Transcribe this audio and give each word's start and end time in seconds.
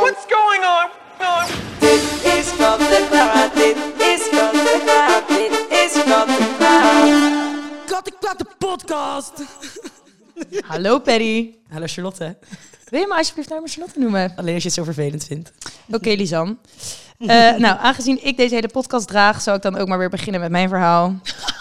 What's 0.00 0.24
going 0.28 0.64
on? 0.64 0.88
Dit 1.78 2.02
is 2.38 2.46
van 2.46 2.78
de 2.78 3.06
Klaar, 3.10 3.50
dit 3.54 3.76
is 3.98 4.22
van 4.22 4.52
de 4.52 4.80
Klaar, 4.84 5.22
dit 5.28 5.66
is 5.70 5.92
van 6.02 6.26
de 8.36 8.46
podcast. 8.58 9.32
Hallo 10.66 10.98
Perry. 10.98 11.56
Hallo 11.70 11.86
Charlotte. 11.86 12.36
Wil 12.88 13.00
je 13.00 13.06
me 13.06 13.16
alsjeblieft 13.16 13.48
naar 13.48 13.58
mijn 13.58 13.70
Charlotte 13.70 13.98
noemen? 13.98 14.32
Alleen 14.36 14.54
als 14.54 14.62
je 14.62 14.68
het 14.68 14.78
zo 14.78 14.84
vervelend 14.84 15.24
vindt. 15.24 15.52
Oké, 15.90 16.10
Lisan. 16.10 16.58
Eh, 17.18 17.26
nou, 17.56 17.78
aangezien 17.80 18.24
ik 18.24 18.36
deze 18.36 18.54
hele 18.54 18.68
podcast 18.68 19.08
draag, 19.08 19.40
zou 19.40 19.56
ik 19.56 19.62
dan 19.62 19.76
ook 19.76 19.88
maar 19.88 19.98
weer 19.98 20.10
beginnen 20.10 20.40
met 20.40 20.50
mijn 20.50 20.68
verhaal. 20.68 21.14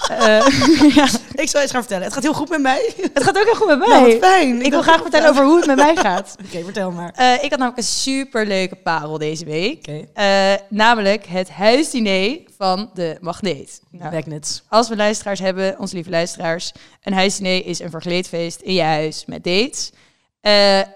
Eh, 0.10 0.48
ja, 0.96 1.08
Ik 1.34 1.50
zal 1.50 1.62
eens 1.62 1.72
gaan 1.72 1.82
vertellen. 1.82 2.04
Het 2.04 2.14
gaat 2.14 2.24
heel 2.24 2.34
goed 2.34 2.50
met 2.50 2.62
mij. 2.62 2.94
het 3.14 3.24
gaat 3.24 3.38
ook 3.38 3.44
heel 3.46 3.56
goed 3.56 3.68
met 3.68 3.78
mij. 3.80 3.88
Nou, 3.88 4.08
wat 4.08 4.30
fijn. 4.30 4.62
Ik 4.62 4.72
wil 4.72 4.82
graag 4.82 5.02
vertellen 5.02 5.30
over 5.30 5.46
hoe 5.46 5.58
het 5.58 5.66
met 5.66 5.76
mij 5.76 5.96
gaat. 5.96 6.36
Oké, 6.46 6.64
vertel 6.64 6.92
maar. 6.92 7.12
Eh, 7.16 7.34
ik 7.34 7.50
had 7.50 7.60
namelijk 7.60 7.78
een 7.78 7.84
superleuke 7.84 8.76
parel 8.76 9.18
deze 9.18 9.46
week. 9.46 9.88
Eh, 10.14 10.54
namelijk 10.70 11.26
het 11.26 11.50
huisdiner 11.50 12.40
van 12.58 12.90
de 12.94 13.18
Magneet. 13.22 13.82
Nou, 13.92 14.14
Magnets. 14.14 14.64
als 14.70 14.90
we 14.90 14.96
luisteraars 14.96 15.40
hebben, 15.40 15.80
onze 15.80 15.96
lieve 15.96 16.10
luisteraars, 16.10 16.72
een 17.04 17.14
huisdiner 17.14 17.66
is 17.66 17.80
een 17.80 17.90
verkleedfeest 17.90 18.62
in 18.62 18.74
je 18.74 18.82
huis 18.82 19.26
met 19.26 19.44
dates. 19.44 19.92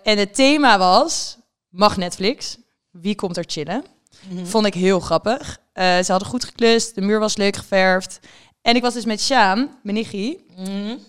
En 0.04 0.18
het 0.18 0.36
thema 0.36 0.78
was, 0.78 1.38
mag 1.70 1.98
Netflix? 1.98 2.58
Wie 2.92 3.16
komt 3.16 3.38
er 3.38 3.44
chillen? 3.48 3.84
Vond 4.44 4.66
ik 4.66 4.74
heel 4.74 5.00
grappig. 5.00 5.58
Ze 5.74 6.06
hadden 6.08 6.28
goed 6.28 6.44
geklust, 6.44 6.96
de 6.96 7.02
muur 7.02 7.20
was 7.20 7.38
leuk 7.38 7.56
geverfd. 7.56 8.20
En 8.68 8.76
ik 8.76 8.82
was 8.82 8.94
dus 8.94 9.06
met 9.06 9.22
Sjaan, 9.22 9.70
mijn 9.84 9.96
nichtie, 9.96 10.46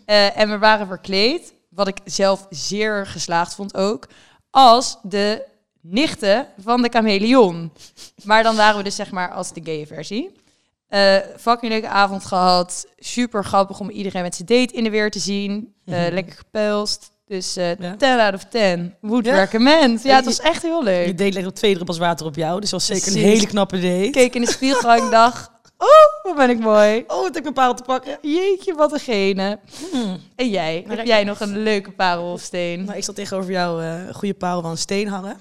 eh, 0.05 0.39
en 0.39 0.51
we 0.51 0.59
waren 0.59 0.87
verkleed, 0.87 1.55
wat 1.71 1.89
ik 1.89 1.97
zelf 2.05 2.47
zeer 2.51 3.07
geslaagd 3.07 3.55
vond 3.55 3.77
ook, 3.77 4.07
als 4.51 4.99
de 5.03 5.45
nichten 5.81 6.47
van 6.59 6.83
de 6.83 6.89
chameleon. 6.89 7.73
Maar 8.25 8.43
dan 8.43 8.57
waren 8.57 8.77
we 8.79 8.83
dus 8.85 8.95
zeg 8.97 9.11
maar 9.11 9.33
als 9.33 9.53
de 9.53 9.61
gay 9.65 9.87
versie. 9.87 10.31
Eh 10.89 11.17
fucking 11.39 11.73
leuke 11.73 11.89
avond 11.89 12.25
gehad. 12.25 12.87
Super 12.99 13.45
grappig 13.45 13.81
om 13.81 13.91
iedereen 13.91 14.23
met 14.23 14.35
zijn 14.35 14.49
date 14.49 14.75
in 14.75 14.85
de 14.85 14.91
weer 14.91 15.11
te 15.11 15.19
zien. 15.19 15.75
Eh, 15.85 16.07
Lekker 16.11 16.35
gepelst. 16.37 17.11
Dus 17.27 17.57
eh 17.57 17.77
Ja. 17.79 17.97
10 17.97 18.19
out 18.21 18.35
of 18.35 18.45
10. 18.45 18.95
Would 19.01 19.25
Ja? 19.27 19.35
recommend. 19.35 20.03
Ja, 20.03 20.17
het 20.17 20.25
was 20.25 20.41
echt 20.41 20.63
heel 20.63 20.83
leuk. 20.83 21.07
Je 21.07 21.15
deed 21.15 21.47
op 21.47 21.55
twee 21.55 21.75
druppels 21.75 21.99
water 21.99 22.27
op 22.27 22.35
jou. 22.37 22.61
Dus 22.61 22.71
was 22.71 22.87
zeker 22.87 23.13
een 23.13 23.19
hele 23.23 23.47
knappe 23.47 23.81
date. 23.81 24.11
Keek 24.11 24.35
in 24.35 24.41
de 24.41 24.51
spiegel 24.51 24.91
en 24.93 25.11
dacht... 25.11 25.51
Oh, 25.79 26.23
wat 26.23 26.37
ben 26.37 26.51
ik 26.51 26.59
mooi. 26.59 27.05
Oh, 27.07 27.17
wat 27.17 27.25
heb 27.25 27.37
ik 27.37 27.43
mijn 27.43 27.55
parel 27.55 27.75
te 27.75 27.83
pakken. 27.83 28.19
Jeetje, 28.23 28.75
wat 28.75 28.93
een 28.93 28.99
gene. 29.01 29.59
En 30.37 30.49
jij? 30.49 30.85
Heb 30.89 31.07
jij 31.07 31.25
nog 31.25 31.41
een 31.41 31.59
leuke 31.59 31.91
parel 31.93 32.33
of 32.33 32.41
steen? 32.41 32.85
Nou, 32.85 32.97
ik 32.97 33.05
zal 33.05 33.15
tegenover 33.15 33.51
jou 33.51 33.83
eh, 33.83 34.07
een 34.07 34.15
goede 34.15 34.35
parel 34.35 34.61
van 34.63 34.71
een 34.71 34.79
steen 34.79 35.09
hangen. 35.09 35.39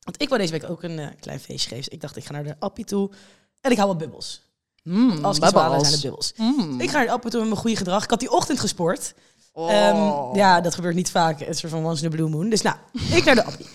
Want 0.00 0.22
ik 0.22 0.28
wou 0.28 0.40
deze 0.40 0.52
week 0.52 0.70
ook 0.70 0.82
een 0.82 0.98
eh, 0.98 1.06
klein 1.20 1.40
feestje 1.40 1.68
geven. 1.68 1.84
Dus 1.84 1.88
ik 1.88 2.00
dacht, 2.00 2.16
ik 2.16 2.24
ga 2.24 2.32
naar 2.32 2.44
de 2.44 2.56
appie 2.58 2.84
toe. 2.84 3.10
En 3.60 3.70
ik 3.70 3.76
hou 3.76 3.88
wat 3.88 3.98
bubbels. 3.98 4.42
Mm, 4.82 5.24
Als 5.24 5.36
ik 5.36 5.42
iets 5.42 5.52
zijn 5.52 5.84
het 5.84 6.00
bubbels. 6.02 6.32
Mm. 6.36 6.80
Ik 6.80 6.90
ga 6.90 6.96
naar 6.96 7.06
de 7.06 7.12
appie 7.12 7.30
toe 7.30 7.40
met 7.40 7.48
mijn 7.48 7.60
goede 7.60 7.76
gedrag. 7.76 8.04
Ik 8.04 8.10
had 8.10 8.20
die 8.20 8.30
ochtend 8.32 8.60
gesport. 8.60 9.14
Oh. 9.52 9.72
Ehm, 9.72 10.36
ja, 10.36 10.60
dat 10.60 10.74
gebeurt 10.74 10.94
niet 10.94 11.10
vaak. 11.10 11.38
Het 11.38 11.40
is 11.40 11.46
een 11.48 11.54
soort 11.54 11.72
van 11.72 11.84
once 11.90 12.04
in 12.04 12.12
a 12.12 12.14
blue 12.14 12.28
moon. 12.28 12.48
Dus 12.48 12.62
nou, 12.62 12.76
ik 13.12 13.24
naar 13.24 13.34
de 13.34 13.44
appie. 13.44 13.66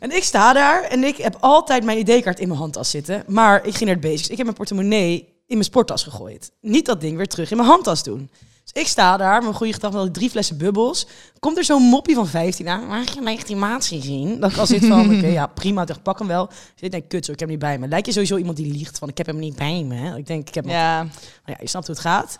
En 0.00 0.10
ik 0.16 0.24
sta 0.24 0.52
daar 0.52 0.82
en 0.82 1.04
ik 1.04 1.16
heb 1.16 1.36
altijd 1.40 1.84
mijn 1.84 1.98
ID-kaart 1.98 2.40
in 2.40 2.48
mijn 2.48 2.60
handtas 2.60 2.90
zitten. 2.90 3.24
Maar 3.26 3.66
ik 3.66 3.74
ging 3.74 3.84
naar 3.90 4.00
de 4.00 4.08
basics. 4.08 4.28
Ik 4.28 4.36
heb 4.36 4.44
mijn 4.44 4.56
portemonnee 4.56 5.18
in 5.46 5.54
mijn 5.56 5.64
sporttas 5.64 6.02
gegooid. 6.02 6.52
Niet 6.60 6.86
dat 6.86 7.00
ding 7.00 7.16
weer 7.16 7.26
terug 7.26 7.50
in 7.50 7.56
mijn 7.56 7.68
handtas 7.68 8.02
doen. 8.02 8.30
Dus 8.72 8.82
ik 8.82 8.88
sta 8.88 9.16
daar, 9.16 9.42
mijn 9.42 9.54
goede 9.54 9.72
gedachte, 9.72 9.98
met 9.98 10.14
drie 10.14 10.30
flessen 10.30 10.56
bubbels. 10.58 11.06
Komt 11.38 11.56
er 11.58 11.64
zo'n 11.64 11.82
moppie 11.82 12.14
van 12.14 12.26
15 12.26 12.68
aan. 12.68 12.86
Mag 12.86 13.10
je 13.12 13.18
een 13.18 13.24
legitimatie 13.24 14.02
zien? 14.02 14.40
Dat 14.40 14.50
ik 14.50 14.56
al 14.56 14.66
zit 14.66 14.86
van, 14.86 15.00
oké, 15.16 15.26
ja, 15.26 15.46
prima. 15.46 15.84
Dacht, 15.84 16.02
pak 16.02 16.18
hem 16.18 16.28
wel. 16.28 16.48
Ik 16.78 16.90
denk, 16.90 17.08
kut 17.08 17.24
zo, 17.24 17.32
ik 17.32 17.38
heb 17.38 17.48
hem 17.48 17.58
niet 17.58 17.66
bij 17.66 17.78
me. 17.78 17.88
Lijkt 17.88 18.06
je 18.06 18.12
sowieso 18.12 18.36
iemand 18.36 18.56
die 18.56 18.72
liegt 18.72 18.98
van, 18.98 19.08
ik 19.08 19.16
heb 19.18 19.26
hem 19.26 19.38
niet 19.38 19.56
bij 19.56 19.82
me. 19.82 19.94
hè? 19.94 20.16
Ik 20.16 20.26
denk, 20.26 20.48
ik 20.48 20.54
heb 20.54 20.64
hem 20.64 20.72
Ja, 20.72 21.02
nou 21.02 21.10
ja, 21.44 21.56
je 21.60 21.68
snapt 21.68 21.86
hoe 21.86 21.94
het 21.94 22.04
gaat. 22.04 22.38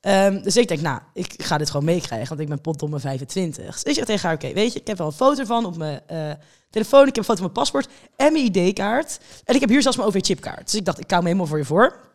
Ehm, 0.00 0.42
dus 0.42 0.56
ik 0.56 0.68
denk, 0.68 0.80
nou, 0.80 1.00
ik 1.14 1.34
ga 1.36 1.58
dit 1.58 1.70
gewoon 1.70 1.86
meekrijgen, 1.86 2.28
want 2.28 2.40
ik 2.40 2.48
ben 2.48 2.60
potdomme 2.60 2.98
25. 2.98 3.64
Dus 3.74 3.82
ik 3.82 3.94
zeg 3.94 4.04
tegen 4.04 4.28
haar, 4.28 4.34
oké, 4.34 4.52
weet 4.52 4.72
je, 4.72 4.80
ik 4.80 4.86
heb 4.86 4.98
wel 4.98 5.06
een 5.06 5.12
foto 5.12 5.44
van 5.44 5.64
op 5.64 5.76
mijn 5.76 6.00
eh, 6.06 6.30
telefoon, 6.70 7.00
ik 7.00 7.14
heb 7.14 7.16
een 7.16 7.24
foto 7.24 7.42
van 7.42 7.50
mijn 7.52 7.52
paspoort 7.52 7.88
en 8.16 8.32
mijn 8.32 8.44
ID-kaart. 8.44 9.20
En 9.44 9.54
ik 9.54 9.60
heb 9.60 9.68
hier 9.70 9.82
zelfs 9.82 9.96
mijn 9.96 10.08
OV-chipkaart. 10.08 10.64
Dus 10.64 10.74
ik 10.74 10.84
dacht, 10.84 11.00
ik 11.00 11.10
hou 11.10 11.22
me 11.22 11.28
helemaal 11.28 11.48
voor 11.48 11.58
je 11.58 11.64
voor. 11.64 12.11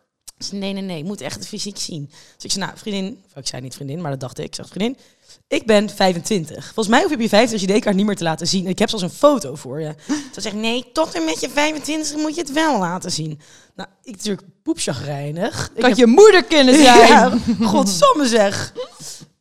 Nee, 0.50 0.72
nee, 0.72 0.82
nee, 0.82 0.98
ik 0.98 1.04
moet 1.04 1.20
echt 1.20 1.34
het 1.36 1.48
fysiek 1.48 1.76
zien. 1.78 2.06
Dus 2.34 2.44
ik 2.44 2.50
zei, 2.50 2.64
nou, 2.64 2.78
vriendin, 2.78 3.22
of 3.34 3.36
ik 3.40 3.46
zei 3.46 3.62
niet 3.62 3.74
vriendin, 3.74 4.00
maar 4.00 4.10
dat 4.10 4.20
dacht 4.20 4.38
ik. 4.38 4.44
Ik 4.44 4.54
zeg, 4.54 4.68
vriendin, 4.68 4.96
ik 5.48 5.66
ben 5.66 5.90
25. 5.90 6.64
Volgens 6.64 6.88
mij 6.88 7.02
hoef 7.02 7.10
je 7.10 7.18
je 7.22 7.28
25 7.28 7.76
ID-kaart 7.76 7.96
niet 7.96 8.06
meer 8.06 8.16
te 8.16 8.22
laten 8.24 8.46
zien. 8.46 8.66
Ik 8.66 8.78
heb 8.78 8.88
zelfs 8.88 9.04
een 9.04 9.10
foto 9.10 9.54
voor 9.54 9.80
je. 9.80 9.94
Ze 10.34 10.40
zegt, 10.40 10.54
nee, 10.56 10.90
tot 10.92 11.14
en 11.14 11.24
met 11.24 11.40
je 11.40 11.48
25 11.50 12.16
moet 12.16 12.34
je 12.34 12.40
het 12.40 12.52
wel 12.52 12.78
laten 12.78 13.10
zien. 13.12 13.40
Nou, 13.76 13.88
ik 14.02 14.12
natuurlijk 14.16 14.46
poepchagrijnig. 14.62 15.70
Ik 15.74 15.80
kan 15.80 15.88
heb- 15.88 15.98
je 15.98 16.06
moeder 16.06 16.44
kunnen 16.44 16.74
zijn. 16.84 17.08
ja, 17.08 17.38
godsamme 17.62 18.26
zeg. 18.26 18.72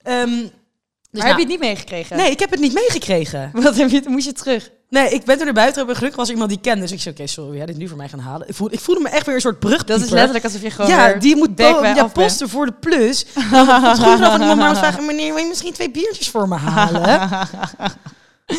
Ehm, 0.01 0.29
dus 0.29 0.41
maar 0.41 0.49
nou, 1.11 1.27
heb 1.27 1.35
je 1.35 1.41
het 1.41 1.47
niet 1.47 1.59
meegekregen? 1.59 2.17
Nee, 2.17 2.31
ik 2.31 2.39
heb 2.39 2.51
het 2.51 2.59
niet 2.59 2.73
meegekregen. 2.73 3.49
Wat 3.53 3.75
heb 3.77 3.89
je, 3.89 4.01
moest 4.07 4.25
je 4.25 4.31
terug? 4.33 4.71
Nee, 4.89 5.09
ik 5.09 5.25
ben 5.25 5.35
toen 5.35 5.45
naar 5.45 5.53
buiten 5.53 5.73
gelopen. 5.73 5.95
Gelukkig 5.95 6.19
was 6.19 6.27
er 6.27 6.33
iemand 6.33 6.51
die 6.51 6.59
kende. 6.61 6.81
Dus 6.81 6.91
ik 6.91 7.01
zei, 7.01 7.15
oké, 7.15 7.27
sorry, 7.27 7.49
wil 7.49 7.57
jij 7.57 7.65
dit 7.65 7.77
nu 7.77 7.87
voor 7.87 7.97
mij 7.97 8.09
gaan 8.09 8.19
halen? 8.19 8.47
Ik 8.47 8.55
voelde, 8.55 8.73
ik 8.73 8.79
voelde 8.79 9.01
me 9.01 9.09
echt 9.09 9.25
weer 9.25 9.35
een 9.35 9.41
soort 9.41 9.59
brug. 9.59 9.83
Dat 9.83 10.01
is 10.01 10.09
letterlijk 10.09 10.43
alsof 10.43 10.61
je 10.61 10.71
gewoon 10.71 10.89
Ja, 10.91 11.13
die 11.13 11.35
moet 11.35 11.55
bij 11.55 11.93
ja, 11.95 12.07
posten 12.07 12.49
voor 12.49 12.65
de 12.65 12.73
plus. 12.79 13.25
Dan 13.51 13.67
het 13.67 13.99
goed 13.99 14.11
vanaf 14.13 14.33
en 14.33 14.41
iemand 14.41 14.59
maar 14.59 14.77
vragen, 14.77 15.05
meneer, 15.05 15.33
wil 15.33 15.43
je 15.43 15.47
misschien 15.49 15.73
twee 15.73 15.91
biertjes 15.91 16.29
voor 16.29 16.47
me 16.47 16.55
halen? 16.55 17.19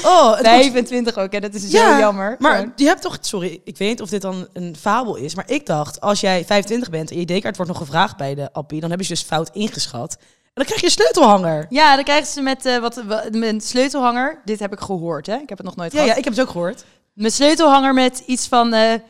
Oh, 0.05 0.37
het 0.37 0.47
wordt- 0.47 0.49
25 0.49 1.17
ook, 1.19 1.33
hè? 1.33 1.41
dat 1.41 1.55
is 1.55 1.71
zo 1.71 1.99
jammer. 1.99 2.37
Maar 2.39 2.57
Gewoon. 2.57 2.73
je 2.77 2.85
hebt 2.85 3.03
toch, 3.03 3.19
sorry, 3.21 3.61
ik 3.65 3.77
weet 3.77 3.89
niet 3.89 4.01
of 4.01 4.09
dit 4.09 4.23
dan 4.23 4.49
een 4.53 4.77
fabel 4.81 5.17
is, 5.17 5.35
maar 5.35 5.51
ik 5.51 5.67
dacht, 5.67 6.01
als 6.01 6.21
jij 6.21 6.45
25 6.45 6.91
bent 6.91 7.11
en 7.11 7.17
je 7.17 7.27
ID-kaart 7.27 7.57
wordt 7.57 7.71
nog 7.73 7.81
gevraagd 7.81 8.17
bij 8.17 8.35
de 8.35 8.53
appie, 8.53 8.81
dan 8.81 8.89
hebben 8.89 9.07
ze 9.07 9.13
dus 9.13 9.23
fout 9.23 9.51
ingeschat. 9.53 10.19
Dan 10.59 10.67
krijg 10.67 10.81
je 10.81 10.87
een 10.87 10.93
sleutelhanger. 10.93 11.67
Ja, 11.69 11.95
dan 11.95 12.05
krijgen 12.05 12.27
ze 12.27 12.41
met, 12.41 12.65
eh, 12.67 12.79
wat, 12.79 13.03
met 13.31 13.43
een 13.49 13.61
sleutelhanger. 13.61 14.41
Dit 14.45 14.59
heb 14.59 14.73
ik 14.73 14.81
gehoord, 14.81 15.27
hè? 15.27 15.37
Ik 15.37 15.49
heb 15.49 15.59
het 15.59 15.67
nog 15.67 15.77
nooit 15.77 15.93
Ja, 15.93 15.99
gehad. 15.99 16.13
ja, 16.13 16.19
ik 16.19 16.25
heb 16.25 16.33
het 16.37 16.43
ook 16.43 16.51
gehoord. 16.51 16.85
Mijn 17.13 17.33
sleutelhanger 17.33 17.95
met 17.95 18.23
iets 18.27 18.47
van 18.47 18.73
eh, 18.73 18.93
eh, 18.93 19.01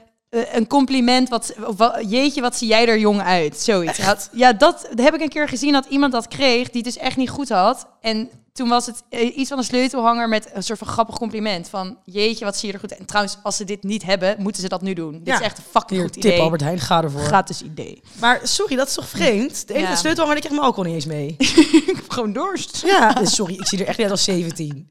een 0.53 0.67
compliment. 0.67 1.29
Wat, 1.29 1.55
wat- 1.77 1.97
jeetje, 2.09 2.41
wat 2.41 2.57
zie 2.57 2.69
jij 2.69 2.89
er 2.89 2.99
jong 2.99 3.23
uit? 3.23 3.61
Zoiets. 3.61 3.99
Had, 3.99 4.29
ja, 4.33 4.53
dat, 4.53 4.87
dat 4.95 5.05
heb 5.05 5.15
ik 5.15 5.21
een 5.21 5.29
keer 5.29 5.49
gezien 5.49 5.73
dat 5.73 5.87
iemand 5.89 6.13
dat 6.13 6.29
kreeg 6.29 6.71
die 6.71 6.83
het 6.83 6.95
dus 6.95 7.03
echt 7.03 7.17
niet 7.17 7.31
goed 7.31 7.49
had. 7.49 7.87
En 8.01 8.31
toen 8.59 8.69
was 8.69 8.87
het 8.87 9.03
eh, 9.09 9.37
iets 9.37 9.49
van 9.49 9.59
een 9.59 9.65
sleutelhanger 9.65 10.29
met 10.29 10.51
een 10.53 10.63
soort 10.63 10.79
van 10.79 10.89
grappig 10.89 11.17
compliment. 11.19 11.69
Van 11.69 11.99
jeetje, 12.05 12.45
wat 12.45 12.57
zie 12.57 12.69
je 12.69 12.75
er 12.75 12.81
goed 12.81 12.91
uit. 12.91 13.01
En 13.01 13.07
trouwens, 13.07 13.37
als 13.43 13.57
ze 13.57 13.65
dit 13.65 13.83
niet 13.83 14.03
hebben, 14.03 14.37
moeten 14.39 14.63
ze 14.63 14.69
dat 14.69 14.83
nu 14.83 14.93
doen. 14.95 15.13
Dit 15.13 15.27
Ja. 15.27 15.35
is 15.35 15.41
echt 15.41 15.59
een 15.59 15.65
fucking 15.71 15.91
Hier, 15.91 16.01
goed 16.03 16.13
tip 16.13 16.25
idee. 16.25 16.41
Albert 16.41 16.61
Heijn, 16.61 16.79
ga 16.79 17.03
ervoor. 17.03 17.21
Gratis 17.21 17.63
idee. 17.63 18.03
Maar 18.21 18.41
sorry, 18.43 18.77
dat 18.77 18.89
is 18.89 18.95
toch 18.95 19.09
vreemd? 19.09 19.67
De 19.69 19.75
enige 19.75 19.91
Ja. 19.91 19.97
sleutelhanger, 19.97 20.41
die 20.41 20.45
krijgt 20.51 20.61
mijn 20.65 20.75
alcohol 20.75 20.93
niet 20.93 21.05
eens 21.05 21.15
mee. 21.15 21.35
ik 21.87 21.97
heb 21.97 22.11
gewoon 22.11 22.33
dorst. 22.33 22.83
ja, 22.87 23.13
dus 23.13 23.35
sorry, 23.35 23.55
ik 23.55 23.67
zie 23.67 23.79
er 23.79 23.87
echt 23.87 23.97
niet 23.99 24.07
uit 24.07 24.17
als 24.17 24.25
17. 24.25 24.89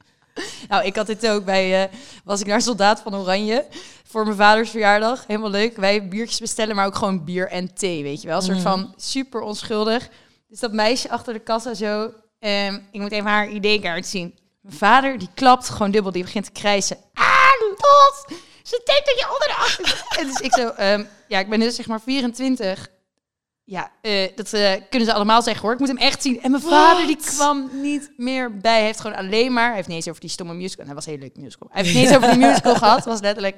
Nou, 0.68 0.86
ik 0.86 0.96
had 0.96 1.08
dit 1.08 1.28
ook 1.28 1.46
bij, 1.46 1.84
eh, 1.84 1.94
was 2.24 2.40
ik 2.40 2.48
naar 2.48 2.62
Soldaat 2.62 3.00
van 3.02 3.16
Oranje 3.16 3.66
voor 4.08 4.24
mijn 4.24 4.36
vaders 4.38 4.70
verjaardag. 4.70 5.24
Helemaal 5.28 5.50
leuk. 5.50 5.78
Wij 5.78 6.08
biertjes 6.08 6.40
bestellen, 6.40 6.76
maar 6.76 6.86
ook 6.86 6.96
gewoon 6.96 7.24
bier 7.24 7.48
en 7.50 7.74
thee, 7.74 8.04
weet 8.04 8.22
je 8.22 8.28
wel. 8.28 8.38
Een 8.38 8.44
soort 8.44 8.60
van 8.62 8.94
super 8.98 9.42
onschuldig. 9.42 10.10
Dus 10.50 10.60
dat 10.60 10.72
meisje 10.74 11.10
achter 11.10 11.34
de 11.34 11.40
kassa 11.40 11.74
zo, 11.74 12.12
ehm, 12.40 12.80
ik 12.92 13.02
moet 13.02 13.12
even 13.12 13.30
haar 13.30 13.50
ID-kaart 13.50 14.08
zien. 14.08 14.38
Mijn 14.62 14.76
vader, 14.76 15.20
die 15.20 15.30
klapt 15.34 15.70
gewoon 15.70 15.92
dubbel, 15.92 16.12
die 16.12 16.24
begint 16.24 16.46
te 16.46 16.52
krijsen. 16.52 16.98
Ah, 17.14 17.52
los! 17.60 18.40
Ze 18.64 18.82
denkt 18.86 19.06
dat 19.06 19.20
je 19.20 19.26
onder 19.34 19.48
de 19.48 19.56
achter... 19.56 20.06
En 20.20 20.28
dus 20.28 20.40
ik 20.40 20.54
zo, 20.54 20.70
ehm, 20.70 21.06
ja, 21.28 21.40
ik 21.40 21.50
ben 21.50 21.60
dus 21.60 21.76
zeg 21.76 21.88
maar 21.88 22.02
24. 22.02 22.88
Ja, 23.64 23.92
eh, 24.02 24.28
dat 24.36 24.54
eh, 24.54 24.74
kunnen 24.90 25.08
ze 25.08 25.14
allemaal 25.14 25.42
zeggen 25.42 25.62
hoor. 25.62 25.74
Ik 25.74 25.80
moet 25.80 25.88
hem 25.88 25.98
echt 25.98 26.22
zien. 26.22 26.42
En 26.42 26.52
mijn 26.52 26.64
vader 26.64 27.06
die 27.08 27.16
kwam 27.16 27.70
niet 27.82 28.12
meer 28.18 28.58
bij. 28.58 28.72
Hij 28.74 28.84
heeft 28.84 29.00
gewoon 29.00 29.18
alleen 29.18 29.54
maar... 29.54 29.66
Hij 29.66 29.76
heeft 29.76 29.88
niet 29.88 29.98
eens 29.98 30.08
over 30.08 30.22
die 30.22 30.30
stomme 30.30 30.54
musical. 30.54 30.80
En 30.80 30.86
hij 30.86 30.96
was 30.96 31.06
een 31.06 31.12
heel 31.12 31.22
leuk 31.22 31.38
musical. 31.38 31.68
Hij 31.72 31.84
heeft 31.84 31.96
niet 31.96 32.06
eens 32.06 32.16
over 32.16 32.30
die 32.30 32.48
musical 32.48 32.76
gehad. 32.76 33.06
Was 33.06 33.20
letterlijk... 33.20 33.58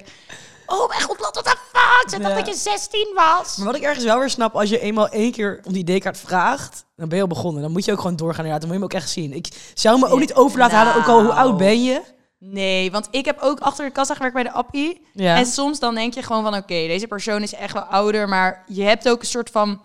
Oh 0.72 0.88
mijn 0.88 1.00
god, 1.00 1.18
wat 1.18 1.34
de 1.34 1.40
fuck? 1.72 2.10
Ze 2.10 2.18
dacht 2.18 2.30
Ja. 2.30 2.36
dat 2.36 2.46
je 2.46 2.54
16 2.54 3.12
was. 3.14 3.56
Maar 3.56 3.66
wat 3.66 3.76
ik 3.76 3.82
ergens 3.82 4.04
wel 4.04 4.18
weer 4.18 4.30
snap, 4.30 4.54
als 4.54 4.68
je 4.68 4.80
eenmaal 4.80 5.08
één 5.08 5.32
keer 5.32 5.60
om 5.64 5.72
die 5.72 5.84
ID-kaart 5.88 6.18
vraagt, 6.18 6.84
dan 6.96 7.08
ben 7.08 7.16
je 7.16 7.22
al 7.22 7.28
begonnen. 7.28 7.62
Dan 7.62 7.70
moet 7.72 7.84
je 7.84 7.92
ook 7.92 8.00
gewoon 8.00 8.16
doorgaan 8.16 8.44
inderdaad. 8.44 8.60
Dan 8.60 8.70
moet 8.70 8.78
je 8.78 8.84
hem 8.86 8.94
ook 8.96 9.02
echt 9.02 9.12
zien. 9.12 9.32
Ik 9.32 9.72
zou 9.74 9.98
me 9.98 10.08
ook 10.08 10.18
niet 10.18 10.34
over 10.34 10.58
laten 10.58 10.76
halen, 10.76 10.94
ook 10.94 11.06
al 11.08 11.22
hoe 11.22 11.32
oud 11.32 11.56
ben 11.56 11.82
je. 11.84 12.02
Nee, 12.38 12.90
want 12.90 13.08
ik 13.10 13.24
heb 13.24 13.38
ook 13.40 13.60
achter 13.60 13.84
de 13.86 13.92
kassa 13.92 14.14
gewerkt 14.14 14.34
bij 14.34 14.42
de 14.42 14.52
appie. 14.52 15.06
Ja. 15.12 15.36
En 15.36 15.46
soms 15.46 15.78
dan 15.78 15.94
denk 15.94 16.14
je 16.14 16.22
gewoon 16.22 16.42
van... 16.42 16.54
Oké, 16.54 16.66
deze 16.74 17.06
persoon 17.06 17.42
is 17.42 17.54
echt 17.54 17.72
wel 17.72 17.82
ouder. 17.82 18.28
Maar 18.28 18.64
je 18.66 18.82
hebt 18.82 19.08
ook 19.08 19.20
een 19.20 19.26
soort 19.26 19.50
van... 19.50 19.80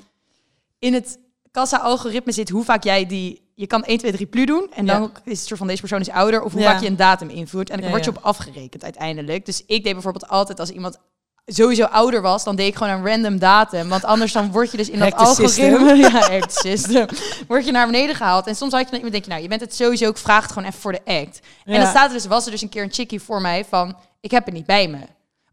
In 0.79 0.93
het 0.93 1.19
kassa-algoritme 1.51 2.31
zit 2.31 2.49
hoe 2.49 2.63
vaak 2.63 2.83
jij 2.83 3.05
die... 3.05 3.44
Je 3.57 3.67
kan 3.67 3.83
1, 3.83 3.97
2, 3.97 4.11
3 4.11 4.25
plu 4.25 4.45
doen. 4.45 4.67
En 4.73 4.85
dan 4.85 5.01
Ja. 5.01 5.09
is 5.31 5.37
het 5.39 5.47
soort 5.47 5.59
van 5.59 5.67
deze 5.67 5.79
persoon 5.79 5.99
is 5.99 6.09
ouder. 6.09 6.41
Of 6.41 6.51
hoe 6.51 6.61
Ja. 6.61 6.71
vaak 6.71 6.81
je 6.81 6.87
een 6.87 6.95
datum 6.95 7.29
invoert. 7.29 7.69
En 7.69 7.81
dan 7.81 7.89
word 7.89 8.03
je 8.03 8.09
op 8.09 8.19
afgerekend 8.21 8.83
uiteindelijk. 8.83 9.45
Dus 9.45 9.63
ik 9.65 9.83
deed 9.83 9.93
bijvoorbeeld 9.93 10.27
altijd 10.27 10.59
als 10.59 10.69
iemand 10.69 10.97
sowieso 11.45 11.83
ouder 11.83 12.21
was, 12.21 12.43
dan 12.43 12.55
deed 12.55 12.67
ik 12.67 12.75
gewoon 12.75 12.93
een 12.93 13.05
random 13.07 13.39
datum. 13.39 13.89
Want 13.89 14.03
anders 14.03 14.31
dan 14.31 14.51
word 14.51 14.71
je 14.71 14.77
dus 14.77 14.89
in 14.89 14.99
dat 14.99 15.13
algoritme... 15.15 15.95
Ja, 16.11 16.39
the 16.39 16.45
system. 16.49 17.05
Word 17.47 17.65
je 17.65 17.71
naar 17.71 17.85
beneden 17.85 18.15
gehaald. 18.15 18.47
En 18.47 18.55
soms 18.55 18.71
had 18.71 18.81
je 18.81 18.85
dan 18.89 18.95
iemand 18.95 19.11
denk 19.13 19.23
je, 19.23 19.29
nou, 19.29 19.41
je 19.41 19.47
bent 19.47 19.61
het 19.61 19.75
sowieso, 19.75 20.09
ik 20.09 20.17
vraag 20.17 20.43
het 20.43 20.51
gewoon 20.51 20.67
even 20.67 20.79
voor 20.81 20.91
de 20.91 21.01
act. 21.05 21.39
En 21.65 21.79
dan 21.79 21.89
staat 21.89 22.07
er 22.07 22.13
dus, 22.13 22.25
was 22.25 22.45
er 22.45 22.51
dus 22.51 22.61
een 22.61 22.69
keer 22.69 22.83
een 22.83 22.93
chickie 22.93 23.21
voor 23.21 23.41
mij 23.41 23.65
van, 23.69 23.95
ik 24.21 24.31
heb 24.31 24.45
het 24.45 24.53
niet 24.53 24.65
bij 24.65 24.87
me. 24.87 24.97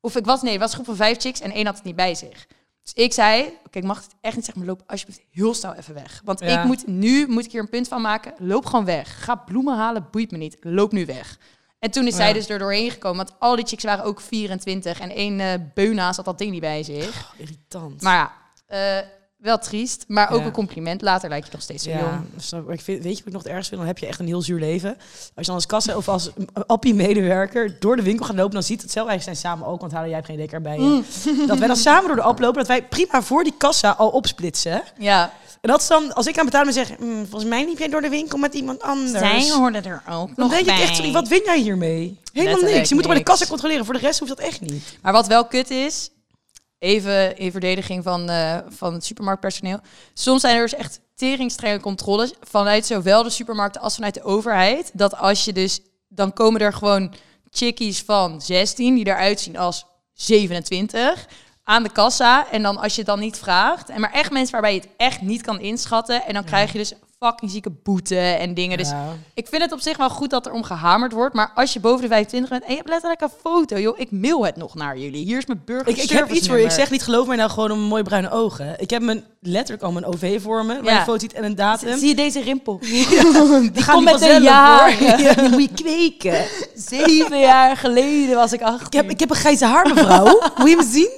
Of 0.00 0.16
ik 0.16 0.24
was, 0.24 0.42
nee, 0.42 0.52
het 0.52 0.60
was 0.60 0.68
een 0.68 0.74
groep 0.74 0.86
van 0.86 0.96
vijf 0.96 1.18
chicks 1.20 1.40
en 1.40 1.50
één 1.52 1.66
had 1.66 1.74
het 1.74 1.84
niet 1.84 1.96
bij 1.96 2.14
zich. 2.14 2.46
Dus 2.82 2.92
ik 2.92 3.12
zei, 3.12 3.58
oké, 3.66 3.78
ik 3.78 3.84
mag 3.84 3.96
het 3.96 4.14
echt 4.20 4.36
niet 4.36 4.44
zeggen, 4.44 4.64
maar 4.64 4.74
loop 4.74 4.82
alsjeblieft 4.90 5.22
heel 5.30 5.54
snel 5.54 5.74
even 5.74 5.94
weg. 5.94 6.20
Want 6.24 6.40
Ja. 6.40 6.60
ik 6.60 6.66
moet 6.66 6.86
nu, 6.86 7.26
moet 7.28 7.44
ik 7.44 7.52
hier 7.52 7.60
een 7.60 7.68
punt 7.68 7.88
van 7.88 8.00
maken, 8.02 8.34
loop 8.38 8.66
gewoon 8.66 8.84
weg. 8.84 9.24
Ga 9.24 9.34
bloemen 9.34 9.76
halen, 9.76 10.06
boeit 10.10 10.30
me 10.30 10.38
niet, 10.38 10.56
loop 10.60 10.92
nu 10.92 11.06
weg. 11.06 11.38
En 11.78 11.90
toen 11.90 12.06
is 12.06 12.14
zij 12.16 12.28
Ja. 12.28 12.32
dus 12.34 12.48
er 12.48 12.58
doorheen 12.58 12.90
gekomen, 12.90 13.16
want 13.26 13.38
al 13.38 13.56
die 13.56 13.66
chicks 13.66 13.84
waren 13.84 14.04
ook 14.04 14.20
24 14.20 15.00
en 15.00 15.10
één 15.10 15.40
eh 15.40 15.54
beuna 15.74 16.12
zat 16.12 16.24
dat 16.24 16.38
ding 16.38 16.50
niet 16.50 16.60
bij 16.60 16.82
zich. 16.82 17.34
Irritant. 17.36 18.02
Maar 18.02 18.14
ja, 18.16 18.32
eh, 18.98 19.06
wel 19.42 19.58
triest, 19.58 20.04
maar 20.08 20.30
ook 20.30 20.40
Ja. 20.40 20.46
een 20.46 20.52
compliment. 20.52 21.02
Later 21.02 21.28
lijkt 21.28 21.46
je 21.46 21.52
nog 21.52 21.62
steeds 21.62 21.84
zo 21.84 21.90
ja, 21.90 22.24
jong. 22.50 22.68
ik. 22.72 22.80
vind, 22.80 23.02
weet 23.02 23.12
je 23.12 23.18
wat 23.18 23.26
ik 23.26 23.32
nog 23.32 23.42
het 23.42 23.52
ergst 23.52 23.68
vind? 23.68 23.80
Dan 23.80 23.88
heb 23.88 23.98
je 23.98 24.06
echt 24.06 24.18
een 24.18 24.26
heel 24.26 24.42
zuur 24.42 24.58
leven. 24.60 24.94
Als 24.98 25.30
je 25.34 25.42
dan 25.44 25.54
als 25.54 25.66
kassa 25.66 25.96
of 25.96 26.08
als 26.08 26.30
appie-medewerker 26.66 27.76
door 27.80 27.96
de 27.96 28.02
winkel 28.02 28.26
gaat 28.26 28.36
lopen, 28.36 28.52
dan 28.52 28.62
ziet 28.62 28.82
het 28.82 28.90
zelf, 28.92 29.06
wij 29.06 29.18
zijn 29.20 29.36
samen 29.36 29.66
ook, 29.66 29.80
want 29.80 29.92
Halen, 29.92 30.08
jij 30.08 30.16
hebt 30.16 30.28
geen 30.30 30.38
dekker 30.38 30.60
bij 30.60 30.78
je. 30.78 31.02
Dat 31.46 31.58
wij 31.58 31.66
dan 31.68 31.76
samen 31.76 32.06
door 32.06 32.16
de 32.16 32.22
app 32.22 32.38
lopen, 32.38 32.58
dat 32.58 32.66
wij 32.66 32.84
prima 32.84 33.22
voor 33.22 33.44
die 33.44 33.54
kassa 33.58 33.90
al 33.90 34.08
opsplitsen. 34.08 34.82
Ja, 34.98 35.32
En 35.60 35.70
dat 35.70 35.80
is 35.80 35.86
dan, 35.86 36.14
als 36.14 36.26
ik 36.26 36.38
aan 36.38 36.44
betalen 36.44 36.74
ben, 36.74 36.86
zeg, 36.86 36.98
"Mm, 36.98 37.20
volgens 37.26 37.50
mij 37.50 37.64
liep 37.64 37.78
jij 37.78 37.88
door 37.88 38.00
de 38.00 38.08
winkel 38.08 38.38
met 38.38 38.54
iemand 38.54 38.82
anders. 38.82 39.50
hoorden 39.52 39.84
er 39.84 40.02
ook 40.10 40.36
dan 40.36 40.48
denk 40.48 40.66
ik 40.66 40.78
echt, 40.78 40.96
sorry, 40.96 41.12
wat 41.12 41.28
win 41.28 41.42
jij 41.44 41.58
hiermee? 41.60 41.98
Helemaal 41.98 42.44
Letterlijk 42.52 42.76
niks. 42.76 42.88
Je 42.88 42.94
moet 42.94 43.06
bij 43.06 43.16
de 43.16 43.22
kassa 43.22 43.46
controleren. 43.46 43.84
Voor 43.84 43.94
de 43.94 44.00
rest 44.00 44.18
hoeft 44.18 44.36
dat 44.36 44.46
echt 44.46 44.60
niet. 44.60 44.98
Maar 45.02 45.12
wat 45.12 45.26
wel 45.26 45.44
kut 45.46 45.70
is, 45.70 46.10
even 46.82 47.36
in 47.36 47.50
verdediging 47.50 48.02
van, 48.02 48.28
eh, 48.28 48.58
van 48.68 48.92
het 48.92 49.04
supermarktpersoneel. 49.04 49.80
Soms 50.14 50.40
zijn 50.40 50.56
er 50.56 50.62
dus 50.62 50.74
echt 50.74 51.00
teringstrenge 51.14 51.80
controles 51.80 52.32
vanuit 52.40 52.86
zowel 52.86 53.22
de 53.22 53.30
supermarkten 53.30 53.80
als 53.80 53.94
vanuit 53.94 54.14
de 54.14 54.22
overheid. 54.22 54.90
Dat 54.92 55.16
als 55.16 55.44
je 55.44 55.52
dus, 55.52 55.80
dan 56.08 56.32
komen 56.32 56.60
er 56.60 56.72
gewoon 56.72 57.14
chickies 57.50 58.02
van 58.02 58.40
16 58.40 58.94
die 58.94 59.06
eruit 59.06 59.40
zien 59.40 59.56
als 59.56 59.86
27 60.12 61.26
aan 61.64 61.82
de 61.82 61.92
kassa. 61.92 62.50
En 62.50 62.62
dan 62.62 62.76
als 62.76 62.92
je 62.92 62.98
het 62.98 63.10
dan 63.10 63.20
niet 63.20 63.38
vraagt, 63.38 63.88
en 63.88 64.00
maar 64.00 64.12
echt 64.12 64.30
mensen 64.30 64.52
waarbij 64.52 64.74
je 64.74 64.80
het 64.80 64.88
echt 64.96 65.20
niet 65.20 65.42
kan 65.42 65.60
inschatten. 65.60 66.24
En 66.24 66.34
dan 66.34 66.44
krijg 66.44 66.72
je 66.72 66.78
dus 66.78 66.92
fucking 67.22 67.50
zieke 67.50 67.70
boete 67.82 68.16
en 68.18 68.54
dingen. 68.54 68.78
Dus 68.78 68.88
Ja. 68.88 69.04
ik 69.34 69.46
vind 69.48 69.62
het 69.62 69.72
op 69.72 69.80
zich 69.80 69.96
wel 69.96 70.10
goed 70.10 70.30
dat 70.30 70.46
er 70.46 70.52
om 70.52 70.62
gehamerd 70.62 71.12
wordt. 71.12 71.34
Maar 71.34 71.50
als 71.54 71.72
je 71.72 71.80
boven 71.80 72.00
de 72.02 72.08
25 72.08 72.50
bent 72.50 72.62
en 72.62 72.70
je 72.70 72.76
hebt 72.76 72.88
letterlijk 72.88 73.20
een 73.20 73.30
foto, 73.42 73.78
joh, 73.78 73.98
ik 73.98 74.10
mail 74.10 74.44
het 74.44 74.56
nog 74.56 74.74
naar 74.74 74.98
jullie. 74.98 75.24
Hier 75.24 75.38
is 75.38 75.46
mijn 75.46 75.62
burger. 75.64 75.88
Ik, 75.88 75.96
ik 75.96 76.10
heb 76.10 76.30
iets 76.30 76.48
voor 76.48 76.58
je. 76.58 76.64
Ik 76.64 76.70
zeg 76.70 76.90
niet 76.90 77.02
geloof 77.02 77.26
mij 77.26 77.36
nou 77.36 77.50
gewoon 77.50 77.70
om 77.70 77.78
mooie 77.80 78.02
bruine 78.02 78.30
ogen. 78.30 78.74
Ik 78.80 78.90
heb 78.90 79.02
mijn, 79.02 79.24
letterlijk 79.40 79.82
al 79.82 79.92
mijn 79.92 80.04
OV 80.04 80.42
voor 80.42 80.64
me. 80.64 80.74
Waar 80.82 80.92
Ja. 80.92 80.98
een 80.98 81.04
foto 81.04 81.18
ziet 81.18 81.32
en 81.32 81.44
een 81.44 81.54
datum. 81.54 81.98
Zie 81.98 82.08
je 82.08 82.14
deze 82.14 82.40
rimpel? 82.40 82.78
die 82.80 83.06
komt 83.06 83.82
gaan 83.82 84.04
met 84.04 84.18
de 84.18 84.38
jaren. 84.42 85.00
Ja, 85.22 85.34
die 85.34 85.48
moet 85.48 85.60
je 85.60 85.82
kweken. 85.84 86.44
Zeven 86.74 87.38
jaar 87.40 87.76
geleden 87.76 88.36
was 88.36 88.52
ik 88.52 88.62
18. 88.62 88.86
Ik 88.86 88.92
heb, 88.92 89.10
ik 89.10 89.20
heb 89.20 89.30
een 89.30 89.36
grijze 89.36 89.64
haar, 89.66 89.94
mevrouw. 89.94 90.40
Moet 90.56 90.68
je 90.70 90.76
me 90.76 90.88
zien? 90.90 91.10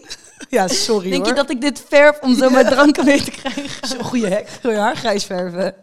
Ja, 0.48 0.68
sorry 0.68 1.10
Denk 1.10 1.20
hoor. 1.20 1.28
je 1.28 1.34
dat 1.40 1.50
ik 1.50 1.60
dit 1.60 1.84
verf 1.88 2.20
om 2.20 2.36
zo 2.36 2.50
mijn 2.50 2.66
dranken 2.66 3.04
mee 3.04 3.22
te 3.22 3.30
krijgen? 3.30 3.88
Zo'n 3.88 4.04
goede 4.04 4.28
hek. 4.28 4.48
Goeie 4.62 4.78
haar 4.78 4.96
grijs 4.96 5.24
verven. 5.24 5.74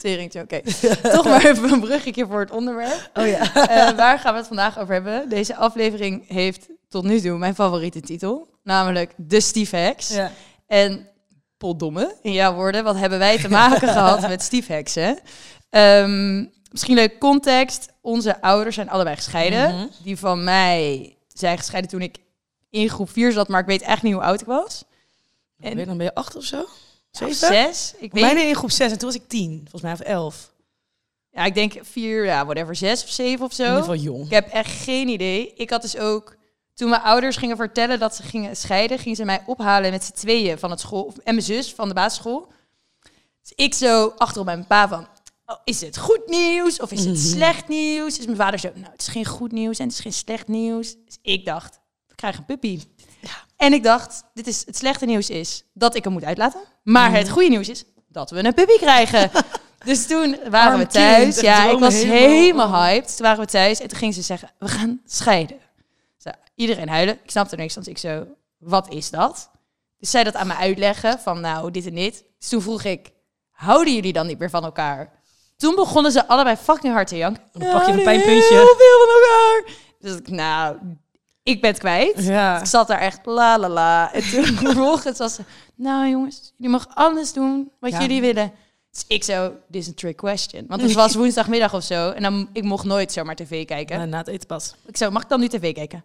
Teringtje, 0.00 0.40
oké. 0.40 0.60
Toch 1.02 1.24
maar 1.24 1.44
even 1.44 1.72
een 1.72 1.80
bruggetje 1.80 2.26
voor 2.26 2.40
het 2.40 2.50
onderwerp. 2.50 3.10
Oh 3.14 3.26
ja. 3.26 3.54
Eh, 3.54 3.96
waar 3.96 4.18
gaan 4.18 4.32
we 4.32 4.38
het 4.38 4.46
vandaag 4.48 4.78
over 4.78 4.94
hebben? 4.94 5.28
Deze 5.28 5.56
aflevering 5.56 6.24
heeft 6.28 6.66
tot 6.88 7.04
nu 7.04 7.20
toe 7.20 7.38
mijn 7.38 7.54
favoriete 7.54 8.00
titel. 8.00 8.48
Namelijk 8.62 9.12
De 9.16 9.40
Steve 9.40 9.76
Hacks. 9.76 10.08
ja. 10.14 10.32
En 10.66 11.08
potdomme, 11.58 12.14
in 12.22 12.32
jouw 12.32 12.54
woorden, 12.54 12.84
wat 12.84 12.96
hebben 12.96 13.18
wij 13.18 13.38
te 13.38 13.48
maken 13.48 13.88
gehad 13.98 14.28
met 14.28 14.42
stiefheksen? 14.42 15.18
Ehm 15.70 16.44
misschien 16.70 16.94
leuk 16.94 17.18
context. 17.18 17.88
Onze 18.00 18.40
ouders 18.42 18.74
zijn 18.74 18.90
allebei 18.90 19.16
gescheiden. 19.16 19.74
Mhm. 19.74 19.86
Die 20.02 20.16
van 20.18 20.44
mij 20.44 21.16
zijn 21.28 21.58
gescheiden 21.58 21.90
toen 21.90 22.02
ik 22.02 22.16
in 22.70 22.88
groep 22.88 23.10
4 23.10 23.32
zat, 23.32 23.48
maar 23.48 23.60
ik 23.60 23.66
weet 23.66 23.82
echt 23.82 24.02
niet 24.02 24.12
hoe 24.12 24.22
oud 24.22 24.40
ik 24.40 24.46
was. 24.46 24.84
En, 25.60 25.76
weet, 25.76 25.86
dan 25.86 25.96
ben 25.96 26.06
je 26.06 26.14
acht 26.14 26.36
of 26.36 26.44
zo? 26.44 26.64
Zeven? 27.10 27.34
zes. 27.34 27.94
Ik 27.98 28.12
weet, 28.12 28.22
Mijne 28.22 28.40
in 28.40 28.54
groep 28.54 28.70
zes 28.70 28.92
en 28.92 28.98
toen 28.98 29.08
was 29.08 29.20
ik 29.20 29.28
tien. 29.28 29.58
Volgens 29.60 29.82
mij 29.82 29.92
of 29.92 30.00
elf. 30.00 30.52
ja, 31.30 31.44
ik 31.44 31.54
denk 31.54 31.78
vier, 31.82 32.24
ja, 32.24 32.44
whatever, 32.44 32.76
zes 32.76 33.02
of 33.02 33.10
zeven 33.10 33.44
of 33.44 33.58
In 33.58 33.64
ieder 33.64 33.74
zo. 33.74 33.80
geval 33.80 33.96
jong. 33.96 34.24
Ik 34.24 34.30
heb 34.30 34.48
echt 34.48 34.82
geen 34.82 35.08
idee. 35.08 35.52
Ik 35.54 35.70
had 35.70 35.82
dus 35.82 35.96
ook, 35.96 36.36
toen 36.74 36.90
mijn 36.90 37.02
ouders 37.02 37.36
gingen 37.36 37.56
vertellen 37.56 37.98
dat 37.98 38.16
ze 38.16 38.22
gingen 38.22 38.56
scheiden, 38.56 38.98
gingen 38.98 39.16
ze 39.16 39.24
mij 39.24 39.42
ophalen 39.46 39.90
met 39.90 40.04
z'n 40.04 40.12
tweeën 40.12 40.58
van 40.58 40.70
het 40.70 40.80
school, 40.80 41.12
en 41.24 41.34
mijn 41.34 41.46
zus 41.46 41.74
van 41.74 41.88
de 41.88 41.94
basisschool. 41.94 42.52
Dus 43.42 43.52
ik 43.54 43.74
zo 43.74 44.12
achterop 44.16 44.46
bij 44.46 44.54
mijn 44.54 44.66
pa 44.66 44.88
van, 44.88 45.08
oh, 45.46 45.56
is 45.64 45.80
het 45.80 45.98
goed 45.98 46.22
nieuws 46.26 46.80
of 46.80 46.92
is 46.92 47.04
het 47.04 47.18
slecht 47.34 47.68
nieuws? 47.68 48.16
Dus 48.16 48.24
mijn 48.24 48.36
vader 48.36 48.58
zo, 48.58 48.70
nou, 48.74 48.92
het 48.92 49.00
is 49.00 49.08
geen 49.08 49.26
goed 49.26 49.52
nieuws 49.52 49.78
en 49.78 49.84
het 49.84 49.94
is 49.94 50.00
geen 50.00 50.12
slecht 50.12 50.48
nieuws. 50.48 50.94
Dus 51.04 51.18
ik 51.22 51.44
dacht, 51.44 51.79
we 52.20 52.26
krijgen 52.26 52.40
een 52.40 52.58
puppy. 52.58 52.80
En 53.56 53.72
ik 53.72 53.82
dacht, 53.82 54.24
dit 54.34 54.46
is, 54.46 54.66
het 54.66 54.76
slechte 54.76 55.06
nieuws 55.06 55.30
is 55.30 55.64
dat 55.72 55.94
ik 55.94 56.04
hem 56.04 56.12
moet 56.12 56.24
uitlaten. 56.24 56.60
Maar 56.82 57.12
het 57.12 57.28
goede 57.28 57.48
nieuws 57.48 57.68
is 57.68 57.84
dat 58.08 58.30
we 58.30 58.44
een 58.44 58.54
puppy 58.54 58.76
krijgen. 58.76 59.30
dus 59.84 60.06
toen 60.06 60.36
waren 60.50 60.78
we 60.78 60.86
thuis. 60.86 61.22
kind, 61.22 61.40
ja, 61.40 61.70
ik 61.70 61.78
was 61.78 61.94
helemaal. 61.94 62.28
helemaal 62.28 62.82
hyped. 62.82 63.16
Toen 63.16 63.26
waren 63.26 63.44
we 63.44 63.50
thuis 63.50 63.80
en 63.80 63.88
toen 63.88 63.98
ging 63.98 64.14
ze 64.14 64.22
zeggen, 64.22 64.50
we 64.58 64.68
gaan 64.68 65.00
scheiden. 65.06 65.58
Zo, 66.18 66.30
iedereen 66.54 66.88
huilen. 66.88 67.18
Ik 67.22 67.30
snapte 67.30 67.56
niks, 67.56 67.74
want 67.74 67.88
ik 67.88 67.98
zo, 67.98 68.26
wat 68.58 68.92
is 68.92 69.10
dat? 69.10 69.50
Dus 69.98 70.10
zij 70.10 70.24
dat 70.24 70.34
aan 70.34 70.46
me 70.46 70.54
uitleggen 70.54 71.18
van, 71.18 71.40
nou, 71.40 71.70
dit 71.70 71.86
en 71.86 71.94
dit. 71.94 72.24
Dus 72.38 72.48
toen 72.48 72.62
vroeg 72.62 72.84
ik, 72.84 73.10
houden 73.50 73.94
jullie 73.94 74.12
dan 74.12 74.26
niet 74.26 74.38
meer 74.38 74.50
van 74.50 74.64
elkaar? 74.64 75.12
Toen 75.56 75.74
begonnen 75.74 76.12
ze 76.12 76.28
allebei 76.28 76.56
fucking 76.56 76.92
hard 76.92 77.08
te 77.08 77.16
janken. 77.16 77.42
Dan 77.52 77.72
pak 77.72 77.86
je 77.86 77.92
een 77.92 77.98
"Ja, 77.98 78.04
pijnpuntje." 78.04 78.54
Heel 78.54 78.76
veel 78.76 78.98
van 78.98 79.14
elkaar. 79.14 79.74
Dus 79.98 80.16
ik, 80.16 80.28
nou, 80.28 80.76
ik 81.42 81.60
ben 81.60 81.70
het 81.70 81.78
kwijt. 81.78 82.24
Ja. 82.24 82.58
Ik 82.60 82.66
zat 82.66 82.86
daar 82.88 82.98
echt 83.00 83.18
la 83.26 83.58
la 83.58 83.68
la. 83.68 84.12
En 84.12 84.22
toen 84.30 84.44
vervolgens 84.66 85.18
was 85.18 85.34
ze, 85.34 85.42
nou 85.74 86.08
jongens, 86.08 86.52
jullie 86.56 86.72
mogen 86.72 86.94
alles 86.94 87.32
doen 87.32 87.70
wat 87.80 87.90
Ja. 87.90 88.00
jullie 88.00 88.20
willen. 88.20 88.52
Dus 88.90 89.04
ik 89.08 89.24
zo, 89.24 89.52
dit 89.68 89.82
is 89.82 89.86
een 89.88 89.94
trick 89.94 90.16
question. 90.16 90.64
Want 90.68 90.82
het 90.82 90.92
was 91.02 91.14
woensdagmiddag 91.14 91.74
of 91.74 91.82
zo. 91.82 92.10
En 92.10 92.22
dan, 92.22 92.48
ik 92.52 92.62
mocht 92.62 92.84
nooit 92.84 93.12
zomaar 93.12 93.34
tv 93.36 93.64
kijken. 93.66 93.98
Ja, 93.98 94.04
na 94.04 94.18
het 94.18 94.28
eten 94.28 94.46
pas. 94.46 94.74
Ik 94.86 94.96
zo, 94.96 95.10
mag 95.10 95.22
ik 95.22 95.28
dan 95.28 95.40
nu 95.40 95.48
tv 95.48 95.72
kijken? 95.74 96.04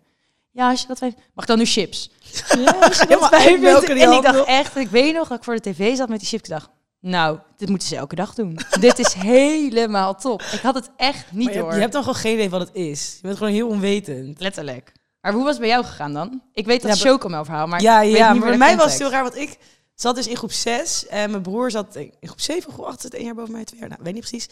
Ja, 0.51 0.69
als 0.69 0.81
je 0.81 0.87
dat 0.87 0.99
weet. 0.99 1.15
Mag 1.15 1.43
ik 1.43 1.47
dan 1.47 1.57
nu 1.57 1.65
chips? 1.65 2.09
Ja, 2.65 2.71
als 2.71 2.97
je 2.97 3.07
dat 3.07 3.83
En 3.89 4.11
ik 4.11 4.21
dacht 4.23 4.43
echt, 4.45 4.75
ik 4.75 4.87
weet 4.89 5.13
nog 5.13 5.27
dat 5.27 5.37
ik 5.37 5.43
voor 5.43 5.55
de 5.55 5.61
tv 5.71 5.95
zat 5.95 6.09
met 6.09 6.19
die 6.19 6.27
chips. 6.27 6.43
Ik 6.43 6.49
dacht, 6.49 6.69
nou, 6.99 7.37
dit 7.57 7.69
moeten 7.69 7.87
ze 7.87 7.95
elke 7.95 8.15
dag 8.15 8.33
doen. 8.33 8.59
dit 8.79 8.99
is 8.99 9.13
helemaal 9.13 10.15
top. 10.15 10.41
Ik 10.41 10.59
had 10.61 10.75
het 10.75 10.89
echt 10.97 11.25
niet 11.31 11.43
Maar 11.45 11.53
je, 11.53 11.59
door. 11.59 11.61
hebt- 11.63 11.73
je 11.75 11.81
hebt 11.81 11.93
dan 11.93 12.03
gewoon 12.03 12.19
geen 12.19 12.33
idee 12.33 12.49
wat 12.49 12.59
het 12.61 12.69
is. 12.73 13.13
Je 13.21 13.27
bent 13.27 13.37
gewoon 13.37 13.53
heel 13.53 13.67
onwetend. 13.67 14.39
Letterlijk. 14.39 14.91
Maar 15.25 15.33
hoe 15.33 15.43
was 15.43 15.51
het 15.51 15.61
bij 15.61 15.69
jou 15.69 15.85
gegaan 15.85 16.13
dan? 16.13 16.41
Ik 16.53 16.65
weet 16.65 16.81
dat 16.81 16.97
Ja, 16.97 17.09
chocomel 17.09 17.45
verhaal, 17.45 17.67
maar 17.67 17.81
ja, 17.81 18.01
ja 18.01 18.31
niet 18.31 18.39
maar 18.39 18.49
bij 18.49 18.57
mij 18.57 18.77
was 18.77 18.91
het 18.91 19.01
heel 19.01 19.09
raar, 19.09 19.23
want 19.23 19.35
ik 19.35 19.57
zat 19.95 20.15
dus 20.15 20.27
in 20.27 20.35
groep 20.35 20.51
6 20.51 21.07
en 21.07 21.31
mijn 21.31 21.41
broer 21.41 21.71
zat 21.71 21.95
in 21.95 22.13
groep 22.21 22.39
7 22.39 22.67
of 22.67 22.73
groep 22.73 22.85
8, 22.85 23.01
zit 23.01 23.13
één 23.13 23.25
jaar 23.25 23.35
boven 23.35 23.51
mij, 23.51 23.63
twee 23.63 23.79
jaar, 23.79 23.89
nou, 23.89 24.01
weet 24.03 24.13
niet 24.13 24.27
precies. 24.29 24.49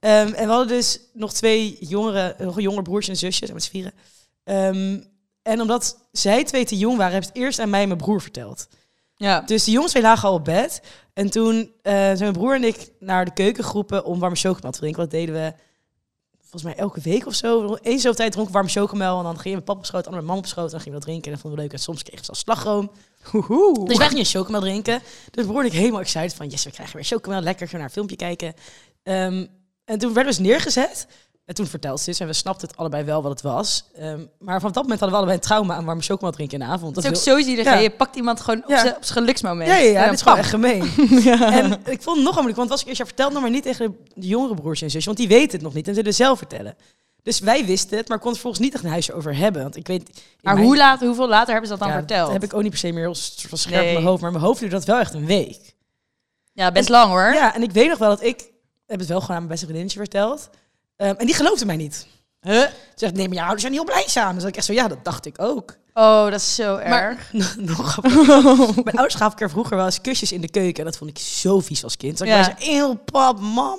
Ehm, 0.00 0.32
en 0.32 0.46
we 0.46 0.50
hadden 0.50 0.68
dus 0.68 1.00
nog 1.12 1.32
twee 1.32 1.76
jongere, 1.80 2.34
nog 2.38 2.56
een 2.56 2.62
jonger 2.62 2.82
broertje 2.82 3.10
en 3.10 3.18
zusje, 3.18 3.38
zijn 3.38 3.52
met 3.52 3.64
z'n 3.64 3.70
vieren. 3.70 3.92
Ehm, 4.44 5.00
en 5.42 5.60
omdat 5.60 5.98
zij 6.12 6.44
twee 6.44 6.64
te 6.64 6.76
jong 6.76 6.96
waren, 6.96 7.12
hebben 7.12 7.30
het 7.30 7.38
eerst 7.42 7.58
aan 7.58 7.70
mij 7.70 7.82
en 7.82 7.88
mijn 7.88 8.00
broer 8.00 8.22
verteld. 8.22 8.68
Ja. 9.16 9.40
Dus 9.40 9.64
de 9.64 9.70
jongens 9.70 9.92
twee 9.92 10.02
lagen 10.02 10.28
al 10.28 10.34
op 10.34 10.44
bed. 10.44 10.82
En 11.12 11.30
toen 11.30 11.72
eh, 11.82 11.92
zijn 11.92 12.18
mijn 12.18 12.32
broer 12.32 12.54
en 12.54 12.64
ik 12.64 12.90
naar 12.98 13.24
de 13.24 13.32
keuken 13.32 13.64
geroepen 13.64 14.04
om 14.04 14.18
warme 14.18 14.36
chocomel 14.36 14.70
te 14.70 14.78
drinken. 14.78 15.00
Dat 15.00 15.10
deden 15.10 15.34
we 15.34 15.52
volgens 16.60 16.74
mij 16.74 16.84
elke 16.84 17.00
week 17.00 17.26
of 17.26 17.34
zo. 17.34 17.76
Eens 17.82 18.02
zoveel 18.02 18.14
tijd 18.14 18.32
dronken 18.32 18.52
we 18.52 18.58
warme 18.58 18.72
chocomel. 18.72 19.18
En 19.18 19.24
dan 19.24 19.38
gingen 19.38 19.58
we 19.58 19.64
papa 19.64 19.78
op 19.78 19.86
schoot, 19.86 20.06
ander 20.06 20.20
met 20.20 20.28
mama 20.28 20.38
op 20.38 20.46
schoot. 20.46 20.64
En 20.64 20.70
dan 20.70 20.80
gingen 20.80 20.98
we 20.98 21.04
dat 21.04 21.08
drinken. 21.08 21.26
En 21.26 21.32
dat 21.32 21.40
vonden 21.40 21.58
we 21.58 21.64
leuk. 21.64 21.74
En 21.74 21.84
soms 21.84 22.02
kregen 22.02 22.18
ze 22.18 22.24
zelfs 22.24 22.40
slagroom. 22.40 22.90
Dus 23.84 23.98
wij 23.98 24.08
gingen 24.08 24.24
chocomel 24.24 24.60
drinken. 24.60 25.02
Dus 25.30 25.46
en 25.46 25.64
ik 25.64 25.72
helemaal 25.72 26.00
excited 26.00 26.34
van... 26.34 26.48
Yes, 26.48 26.64
we 26.64 26.70
krijgen 26.70 26.96
weer 26.96 27.04
chocomel. 27.04 27.40
Lekker, 27.40 27.68
gaan 27.68 27.70
we 27.70 27.76
naar 27.76 27.86
een 27.86 27.92
filmpje 27.92 28.16
kijken. 28.16 28.54
Ehm, 29.02 29.46
en 29.84 29.98
toen 29.98 30.12
werden 30.12 30.32
we 30.32 30.38
dus 30.38 30.48
neergezet. 30.48 31.06
En 31.46 31.54
toen 31.54 31.66
vertelde 31.66 31.98
ze 32.00 32.04
dus. 32.10 32.20
En 32.20 32.26
we 32.26 32.32
snapten 32.32 32.68
het 32.68 32.76
allebei 32.76 33.04
wel 33.04 33.22
wat 33.22 33.30
het 33.30 33.40
was. 33.42 33.84
Ehm, 33.94 34.20
maar 34.38 34.60
van 34.60 34.72
dat 34.72 34.82
moment 34.82 35.00
hadden 35.00 35.08
we 35.18 35.24
allebei 35.24 35.36
een 35.36 35.40
trauma 35.48 35.74
aan 35.74 35.84
warme 35.84 36.02
chocomel 36.02 36.32
drinken 36.32 36.58
in 36.60 36.66
de 36.66 36.72
avond. 36.72 36.96
Het 36.96 37.04
is 37.04 37.10
ook 37.10 37.16
zo 37.16 37.40
zielig. 37.42 37.64
Ja. 37.64 37.74
Je 37.74 37.90
pakt 37.90 38.16
iemand 38.16 38.40
gewoon 38.40 38.62
op 38.64 38.68
Ja. 38.70 38.80
zijn 38.80 38.96
op 38.96 39.04
zijn 39.04 39.18
geluksmoment. 39.18 39.68
Ja, 39.70 39.76
ja, 39.76 39.90
ja. 39.90 40.04
Dit 40.04 40.12
is 40.14 40.22
gewoon 40.22 40.38
echt 40.38 40.48
gemeen. 40.50 40.82
En 41.60 41.72
ik 41.84 42.02
vond 42.02 42.16
het 42.16 42.24
nog 42.24 42.34
moeilijk, 42.34 42.56
want 42.56 42.58
het 42.58 42.68
was 42.68 42.80
ik 42.80 42.86
eerst 42.86 42.98
jaar 42.98 43.06
verteld 43.06 43.32
nog 43.32 43.42
maar 43.42 43.50
niet 43.50 43.62
tegen 43.62 43.96
de 44.14 44.26
jongere 44.26 44.54
broertje 44.54 44.84
en 44.84 44.90
zusje, 44.90 45.06
want 45.06 45.18
die 45.18 45.28
weten 45.28 45.52
het 45.52 45.62
nog 45.62 45.74
niet 45.74 45.88
en 45.88 45.94
willen 45.94 46.14
zelf 46.14 46.38
vertellen. 46.38 46.76
Dus 47.22 47.38
wij 47.38 47.64
wisten 47.66 47.96
het, 47.96 48.08
maar 48.08 48.18
kon 48.18 48.30
het 48.30 48.40
volgens 48.40 48.62
niet 48.62 48.74
echt 48.74 48.84
een 48.84 48.90
huisje 48.90 49.12
over 49.12 49.36
hebben. 49.36 49.62
Want 49.62 49.76
ik 49.76 49.86
weet... 49.86 50.10
Maar 50.40 50.54
mijn- 50.54 50.66
hoe 50.66 50.76
laat, 50.76 51.00
hoeveel 51.00 51.28
later 51.28 51.52
hebben 51.52 51.70
ze 51.70 51.76
dat 51.76 51.78
dan 51.82 51.88
ja, 51.92 51.98
verteld? 51.98 52.24
Dat 52.24 52.32
heb 52.32 52.44
ik 52.50 52.54
ook 52.54 52.62
niet 52.62 52.70
per 52.70 52.78
se 52.78 52.92
meer 52.92 53.02
heel 53.02 53.14
scherp 53.58 53.86
in 53.86 53.92
mijn 53.92 54.04
hoofd, 54.06 54.22
maar 54.22 54.30
mijn 54.32 54.44
hoofd 54.44 54.60
duurde 54.60 54.74
dat 54.76 54.84
wel 54.84 54.98
echt 54.98 55.14
een 55.14 55.26
week. 55.26 55.74
Ja, 56.52 56.72
best 56.72 56.88
lang 56.88 57.10
hoor. 57.10 57.32
Ja, 57.34 57.54
en 57.54 57.62
ik 57.62 57.72
weet 57.72 57.88
nog 57.88 57.98
wel 57.98 58.08
dat 58.08 58.22
ik 58.22 58.44
heb 58.86 58.98
het 58.98 59.08
wel 59.08 59.20
gewoon 59.20 59.30
aan 59.36 59.42
mijn 59.42 59.48
beste 59.48 59.64
vriendinnetje 59.66 59.98
verteld. 59.98 60.50
Ehm, 60.96 61.14
en 61.16 61.26
die 61.26 61.34
geloofde 61.34 61.66
mij 61.66 61.76
niet. 61.76 62.06
Huh? 62.40 62.54
Ze 62.60 62.70
zegt, 62.94 63.14
nee, 63.14 63.26
maar 63.26 63.34
je 63.36 63.40
ouders 63.42 63.60
zijn 63.62 63.72
heel 63.72 63.84
blij 63.84 64.04
samen. 64.06 64.40
Zeg 64.40 64.50
ik 64.50 64.56
echt 64.56 64.66
zo, 64.66 64.72
ja, 64.72 64.88
dat 64.88 65.04
dacht 65.04 65.26
ik 65.26 65.34
ook. 65.42 65.76
Oh, 65.94 66.24
dat 66.24 66.34
is 66.40 66.54
zo 66.54 66.74
Maar 66.76 67.02
erg. 67.02 67.32
nog 67.56 67.90
grappig. 67.92 68.14
Mijn 68.84 68.96
ouders 68.96 69.14
gaven 69.14 69.30
elkaar 69.30 69.50
vroeger 69.50 69.76
wel 69.76 69.84
eens 69.84 70.00
kusjes 70.00 70.32
in 70.32 70.40
de 70.40 70.48
keuken. 70.50 70.78
En 70.78 70.84
dat 70.84 70.96
vond 70.96 71.10
ik 71.10 71.18
zo 71.18 71.60
vies 71.60 71.84
als 71.84 71.96
kind. 71.96 72.20
Ik 72.20 72.26
Ja. 72.26 72.34
bij 72.34 72.44
ze, 72.58 72.72
eeuw, 72.72 72.94
pap, 72.94 73.40
mam. 73.40 73.78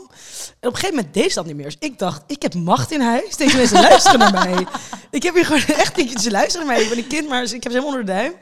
En 0.59 0.67
op 0.67 0.73
een 0.73 0.75
gegeven 0.75 0.95
moment 0.95 1.13
deed 1.13 1.29
ze 1.29 1.35
dat 1.35 1.45
niet 1.45 1.55
meer. 1.55 1.65
Dus 1.65 1.75
ik 1.79 1.99
dacht, 1.99 2.23
ik 2.27 2.41
heb 2.41 2.53
macht 2.53 2.91
in 2.91 3.01
huis. 3.01 3.35
Deze 3.35 3.57
mensen 3.57 3.81
luisteren 3.81 4.19
naar 4.19 4.33
mij. 4.49 4.65
Ik 5.11 5.23
heb 5.23 5.33
hier 5.33 5.45
gewoon 5.45 5.65
echt 5.83 5.95
niet... 5.95 6.21
Ze 6.21 6.31
luisteren 6.31 6.67
naar 6.67 6.75
mij. 6.75 6.83
Ik 6.83 6.89
ben 6.89 6.97
een 6.97 7.07
kind, 7.07 7.29
maar 7.29 7.43
ik 7.43 7.51
heb 7.63 7.71
ze 7.71 7.77
helemaal 7.77 7.89
onder 7.89 8.05
de 8.05 8.11
duim. 8.11 8.33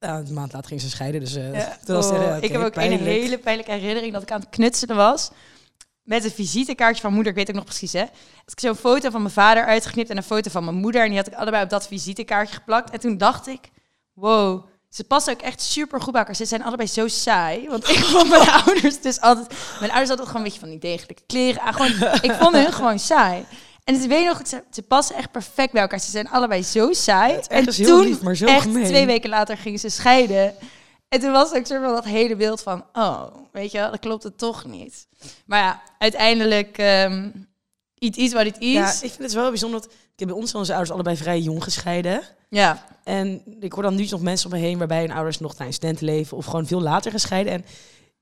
Nou, 0.00 0.26
een 0.26 0.34
maand 0.34 0.52
later 0.52 0.68
ging 0.68 0.80
ze 0.80 0.90
scheiden. 0.90 1.20
Dus 1.20 1.34
eh 1.34 1.52
Ja. 1.54 1.78
toen 1.84 1.94
was 1.96 2.10
het, 2.10 2.14
Oh, 2.18 2.36
ik 2.40 2.52
heb 2.52 2.62
ook 2.62 2.72
pijnlijk. 2.72 3.00
een 3.00 3.06
hele 3.06 3.38
pijnlijke 3.38 3.72
herinnering 3.72 4.12
dat 4.12 4.22
ik 4.22 4.30
aan 4.32 4.40
het 4.40 4.48
knutselen 4.50 4.96
was. 4.96 5.30
Met 6.02 6.24
een 6.24 6.30
visitekaartje 6.30 7.02
van 7.02 7.12
moeder, 7.12 7.32
ik 7.32 7.38
weet 7.38 7.48
ook 7.48 7.54
nog 7.54 7.64
precies 7.64 7.92
hè. 7.92 8.00
Had 8.00 8.52
ik 8.52 8.60
zo'n 8.60 8.74
foto 8.74 9.10
van 9.10 9.22
mijn 9.22 9.34
vader 9.34 9.64
uitgeknipt 9.64 10.10
en 10.10 10.16
een 10.16 10.22
foto 10.22 10.50
van 10.50 10.64
mijn 10.64 10.76
moeder. 10.76 11.02
En 11.02 11.08
die 11.08 11.16
had 11.16 11.26
ik 11.26 11.34
allebei 11.34 11.62
op 11.62 11.70
dat 11.70 11.86
visitekaartje 11.86 12.54
geplakt. 12.54 12.90
En 12.90 13.00
toen 13.00 13.18
dacht 13.18 13.46
ik, 13.46 13.70
wow, 14.12 14.64
ze 14.88 15.04
passen 15.04 15.32
ook 15.32 15.40
echt 15.40 15.62
super 15.62 16.00
goed 16.00 16.12
bij 16.12 16.20
elkaar. 16.20 16.36
Ze 16.36 16.44
zijn 16.44 16.62
allebei 16.62 16.88
zo 16.88 17.08
saai. 17.08 17.68
Want 17.68 17.88
ik 17.88 17.98
vond 17.98 18.28
mijn 18.28 18.50
ouders 18.64 19.00
dus 19.00 19.20
altijd... 19.20 19.48
Mijn 19.78 19.90
ouders 19.90 20.08
hadden 20.08 20.26
gewoon 20.26 20.42
een 20.42 20.48
beetje 20.48 20.60
van 20.60 20.70
die 20.70 20.78
degelijke 20.78 21.22
kleren 21.26 21.62
aan. 21.62 21.74
Gewoon, 21.74 22.12
ik 22.20 22.32
vond 22.32 22.54
hun 22.54 22.72
gewoon 22.72 22.98
saai. 22.98 23.44
En 23.84 23.94
het 23.94 24.06
weet 24.06 24.26
nog, 24.26 24.42
ze, 24.70 24.82
passen 24.82 25.16
echt 25.16 25.30
perfect 25.30 25.72
bij 25.72 25.82
elkaar. 25.82 26.00
Ze 26.00 26.10
zijn 26.10 26.28
allebei 26.28 26.62
zo 26.62 26.92
saai. 26.92 27.32
Het 27.32 27.66
is 27.66 27.78
en 27.78 27.84
toen, 27.84 28.04
lief, 28.04 28.22
maar 28.22 28.36
zo 28.36 28.46
echt 28.46 28.62
gemeen. 28.62 28.84
twee 28.84 29.06
weken 29.06 29.30
later 29.30 29.56
gingen 29.56 29.78
ze 29.78 29.88
scheiden. 29.88 30.54
En 31.10 31.20
toen 31.20 31.32
was 31.32 31.52
ook 31.52 31.66
soort 31.66 31.82
van 31.82 31.94
dat 31.94 32.04
hele 32.04 32.36
beeld 32.36 32.62
van, 32.62 32.84
oh, 32.92 33.26
weet 33.52 33.70
je 33.70 33.78
wel, 33.78 33.90
dat 33.90 34.00
klopt 34.00 34.22
het 34.22 34.38
toch 34.38 34.64
niet. 34.64 35.06
Maar 35.46 35.58
ja, 35.58 35.82
uiteindelijk, 35.98 36.78
ehm 36.78 37.30
iets 37.98 38.18
is 38.18 38.32
wat 38.32 38.44
het 38.44 38.58
is. 38.58 38.72
Ja, 38.72 38.88
ik 38.88 38.98
vind 38.98 39.18
het 39.18 39.32
wel 39.32 39.48
bijzonder 39.48 39.80
dat... 39.80 39.90
Ik 39.92 40.26
heb 40.26 40.28
bij 40.28 40.36
ons 40.36 40.50
zijn 40.50 40.62
onze 40.62 40.72
ouders 40.72 40.92
allebei 40.94 41.16
vrij 41.16 41.40
jong 41.40 41.62
gescheiden. 41.62 42.22
ja. 42.48 42.86
En 43.04 43.42
ik 43.60 43.72
hoor 43.72 43.82
dan 43.82 43.94
nu 43.94 44.06
nog 44.10 44.20
mensen 44.20 44.50
om 44.50 44.56
me 44.58 44.62
heen 44.62 44.78
waarbij 44.78 45.00
hun 45.00 45.12
ouders 45.12 45.38
nog 45.38 45.58
naar 45.58 45.66
een 45.66 45.72
studentenleven 45.72 46.36
of 46.36 46.44
gewoon 46.44 46.66
veel 46.66 46.80
later 46.80 47.10
gescheiden. 47.10 47.52
En 47.52 47.60
er 47.60 47.66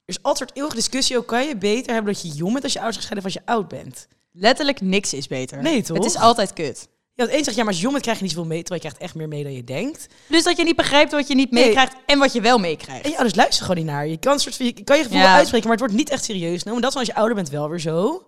is 0.04 0.22
altijd 0.22 0.50
eeuwige 0.54 0.76
discussie 0.76 1.16
ook, 1.16 1.26
kan 1.26 1.46
je 1.46 1.56
beter 1.56 1.92
hebben 1.92 2.12
dat 2.12 2.22
je 2.22 2.28
jong 2.28 2.52
bent 2.52 2.64
als 2.64 2.72
je 2.72 2.78
ouders 2.78 2.98
gescheiden 2.98 3.28
of 3.28 3.34
als 3.34 3.44
je 3.44 3.52
oud 3.52 3.68
bent? 3.68 4.08
letterlijk 4.32 4.80
niks 4.80 5.14
is 5.14 5.26
beter. 5.26 5.62
Nee, 5.62 5.82
toch? 5.82 5.96
Het 5.96 6.06
is 6.06 6.16
altijd 6.16 6.52
kut. 6.52 6.88
Ja, 7.18 7.24
het 7.24 7.32
een 7.34 7.44
zegt, 7.44 7.56
ja, 7.56 7.62
maar 7.62 7.66
als 7.72 7.76
je 7.76 7.82
jong 7.82 7.92
bent 7.92 8.04
krijg 8.04 8.18
je 8.18 8.24
niet 8.24 8.32
zoveel 8.34 8.48
mee, 8.48 8.58
terwijl 8.62 8.80
je 8.82 8.86
krijgt 8.88 9.04
echt 9.04 9.14
meer 9.18 9.28
mee 9.28 9.42
dan 9.42 9.52
je 9.52 9.64
denkt. 9.64 10.06
Dus 10.26 10.44
dat 10.44 10.56
je 10.56 10.64
niet 10.64 10.76
begrijpt 10.76 11.12
wat 11.12 11.28
je 11.28 11.34
niet 11.34 11.50
Nee. 11.50 11.64
meekrijgt 11.64 11.94
en 12.06 12.18
wat 12.18 12.32
je 12.32 12.40
wel 12.40 12.58
meekrijgt. 12.58 13.02
En 13.04 13.08
je 13.10 13.14
ouders 13.16 13.36
luisteren 13.36 13.66
gewoon 13.68 13.84
niet 13.84 13.92
naar 13.94 14.06
je. 14.06 14.16
Kan, 14.16 14.38
soort 14.40 14.56
van, 14.56 14.66
je 14.66 14.72
kan 14.84 14.96
je 14.96 15.02
gevoel 15.02 15.18
Ja. 15.18 15.34
uitspreken, 15.34 15.68
maar 15.68 15.76
het 15.76 15.86
wordt 15.86 16.00
niet 16.02 16.10
echt 16.10 16.24
serieus 16.24 16.62
genomen. 16.62 16.82
Dat 16.82 16.90
is 16.90 16.96
als 16.98 17.06
je 17.06 17.14
ouder 17.14 17.34
bent 17.34 17.48
wel 17.48 17.68
weer 17.68 17.80
zo. 17.80 18.26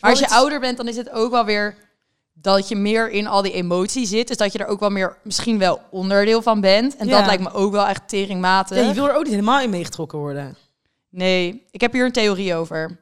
Maar 0.00 0.10
als 0.10 0.18
je 0.18 0.24
het 0.24 0.34
ouder 0.34 0.60
bent, 0.60 0.76
dan 0.76 0.88
is 0.88 0.96
het 0.96 1.10
ook 1.10 1.30
wel 1.30 1.44
weer 1.44 1.76
dat 2.32 2.68
je 2.68 2.76
meer 2.76 3.10
in 3.10 3.26
al 3.26 3.42
die 3.42 3.52
emotie 3.52 4.06
zit. 4.06 4.28
Dus 4.28 4.36
dat 4.36 4.52
je 4.52 4.58
er 4.58 4.66
ook 4.66 4.80
wel 4.80 4.90
meer 4.90 5.16
misschien 5.22 5.58
wel 5.58 5.80
onderdeel 5.90 6.42
van 6.42 6.60
bent. 6.60 6.96
En 6.96 7.06
Ja. 7.06 7.16
dat 7.16 7.26
lijkt 7.26 7.42
me 7.42 7.52
ook 7.52 7.72
wel 7.72 7.86
echt 7.86 8.08
teringmatig. 8.08 8.76
Ja, 8.76 8.82
je 8.88 8.94
wil 8.94 9.08
er 9.08 9.14
ook 9.14 9.22
niet 9.24 9.32
helemaal 9.32 9.60
in 9.60 9.70
meegetrokken 9.70 10.18
worden. 10.18 10.56
Nee, 11.10 11.66
ik 11.70 11.80
heb 11.80 11.92
hier 11.92 12.04
een 12.04 12.12
theorie 12.12 12.54
over. 12.54 12.98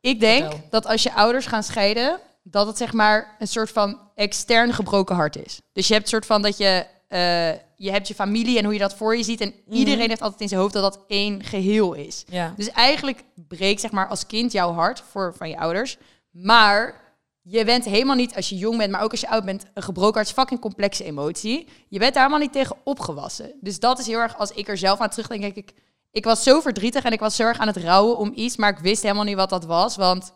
Ik 0.00 0.20
denk 0.20 0.42
Vertel. 0.42 0.66
dat 0.70 0.86
als 0.86 1.02
je 1.02 1.12
ouders 1.14 1.46
gaan 1.46 1.62
scheiden, 1.62 2.18
dat 2.50 2.66
het 2.66 2.76
zeg 2.76 2.92
maar 2.92 3.36
een 3.38 3.48
soort 3.48 3.70
van 3.70 3.98
extern 4.14 4.72
gebroken 4.72 5.14
hart 5.14 5.36
is. 5.44 5.60
Dus 5.72 5.86
je 5.86 5.92
hebt 5.92 6.04
een 6.04 6.10
soort 6.10 6.26
van 6.26 6.42
dat 6.42 6.56
je, 6.56 6.86
eh, 7.08 7.50
je 7.76 7.90
hebt 7.90 8.08
je 8.08 8.14
familie 8.14 8.58
en 8.58 8.64
hoe 8.64 8.72
je 8.72 8.78
dat 8.78 8.94
voor 8.94 9.16
je 9.16 9.22
ziet. 9.22 9.40
En 9.40 9.54
iedereen 9.70 10.08
heeft 10.08 10.20
altijd 10.20 10.40
in 10.40 10.48
zijn 10.48 10.60
hoofd 10.60 10.72
dat 10.72 10.82
dat 10.82 11.04
één 11.08 11.42
geheel 11.44 11.92
is. 11.92 12.24
Ja. 12.28 12.54
Dus 12.56 12.70
eigenlijk 12.70 13.22
breekt 13.48 13.80
zeg 13.80 13.90
maar 13.90 14.08
als 14.08 14.26
kind 14.26 14.52
jouw 14.52 14.72
hart 14.72 15.02
voor 15.10 15.34
van 15.36 15.48
je 15.48 15.58
ouders. 15.58 15.98
Maar 16.30 17.04
je 17.42 17.64
bent 17.64 17.84
helemaal 17.84 18.16
niet, 18.16 18.36
als 18.36 18.48
je 18.48 18.56
jong 18.56 18.78
bent, 18.78 18.90
maar 18.90 19.02
ook 19.02 19.10
als 19.10 19.20
je 19.20 19.28
oud 19.28 19.44
bent, 19.44 19.66
een 19.74 19.82
gebroken 19.82 20.14
hart 20.14 20.26
is 20.26 20.32
fucking 20.32 20.60
complexe 20.60 21.04
emotie. 21.04 21.68
Je 21.88 21.98
bent 21.98 22.14
daar 22.14 22.22
helemaal 22.22 22.44
niet 22.44 22.52
tegen 22.52 22.76
opgewassen. 22.84 23.52
Dus 23.60 23.80
dat 23.80 23.98
is 23.98 24.06
heel 24.06 24.18
erg, 24.18 24.38
als 24.38 24.50
ik 24.50 24.68
er 24.68 24.78
zelf 24.78 24.98
aan 24.98 25.10
terugdenk, 25.10 25.40
denk 25.40 25.54
ik, 25.54 25.72
ik 26.10 26.24
was 26.24 26.42
zo 26.42 26.60
verdrietig 26.60 27.04
en 27.04 27.12
ik 27.12 27.20
was 27.20 27.36
zo 27.36 27.42
erg 27.42 27.58
aan 27.58 27.66
het 27.66 27.76
rouwen 27.76 28.16
om 28.16 28.32
iets, 28.34 28.56
maar 28.56 28.70
ik 28.70 28.78
wist 28.78 29.02
helemaal 29.02 29.24
niet 29.24 29.36
wat 29.36 29.50
dat 29.50 29.64
was, 29.64 29.96
want 29.96 30.32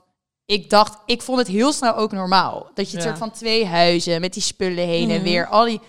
ik 0.50 0.70
dacht, 0.70 0.98
ik 1.06 1.22
vond 1.22 1.38
het 1.38 1.46
heel 1.48 1.72
snel 1.72 1.94
ook 1.94 2.12
normaal. 2.12 2.70
Dat 2.74 2.90
je 2.90 2.96
het 2.96 3.04
Ja. 3.04 3.10
soort 3.10 3.18
van 3.18 3.30
twee 3.30 3.66
huizen 3.66 4.20
met 4.20 4.32
die 4.32 4.42
spullen 4.42 4.86
heen 4.86 5.10
en 5.10 5.22
weer, 5.22 5.46
al 5.46 5.64
die 5.64 5.80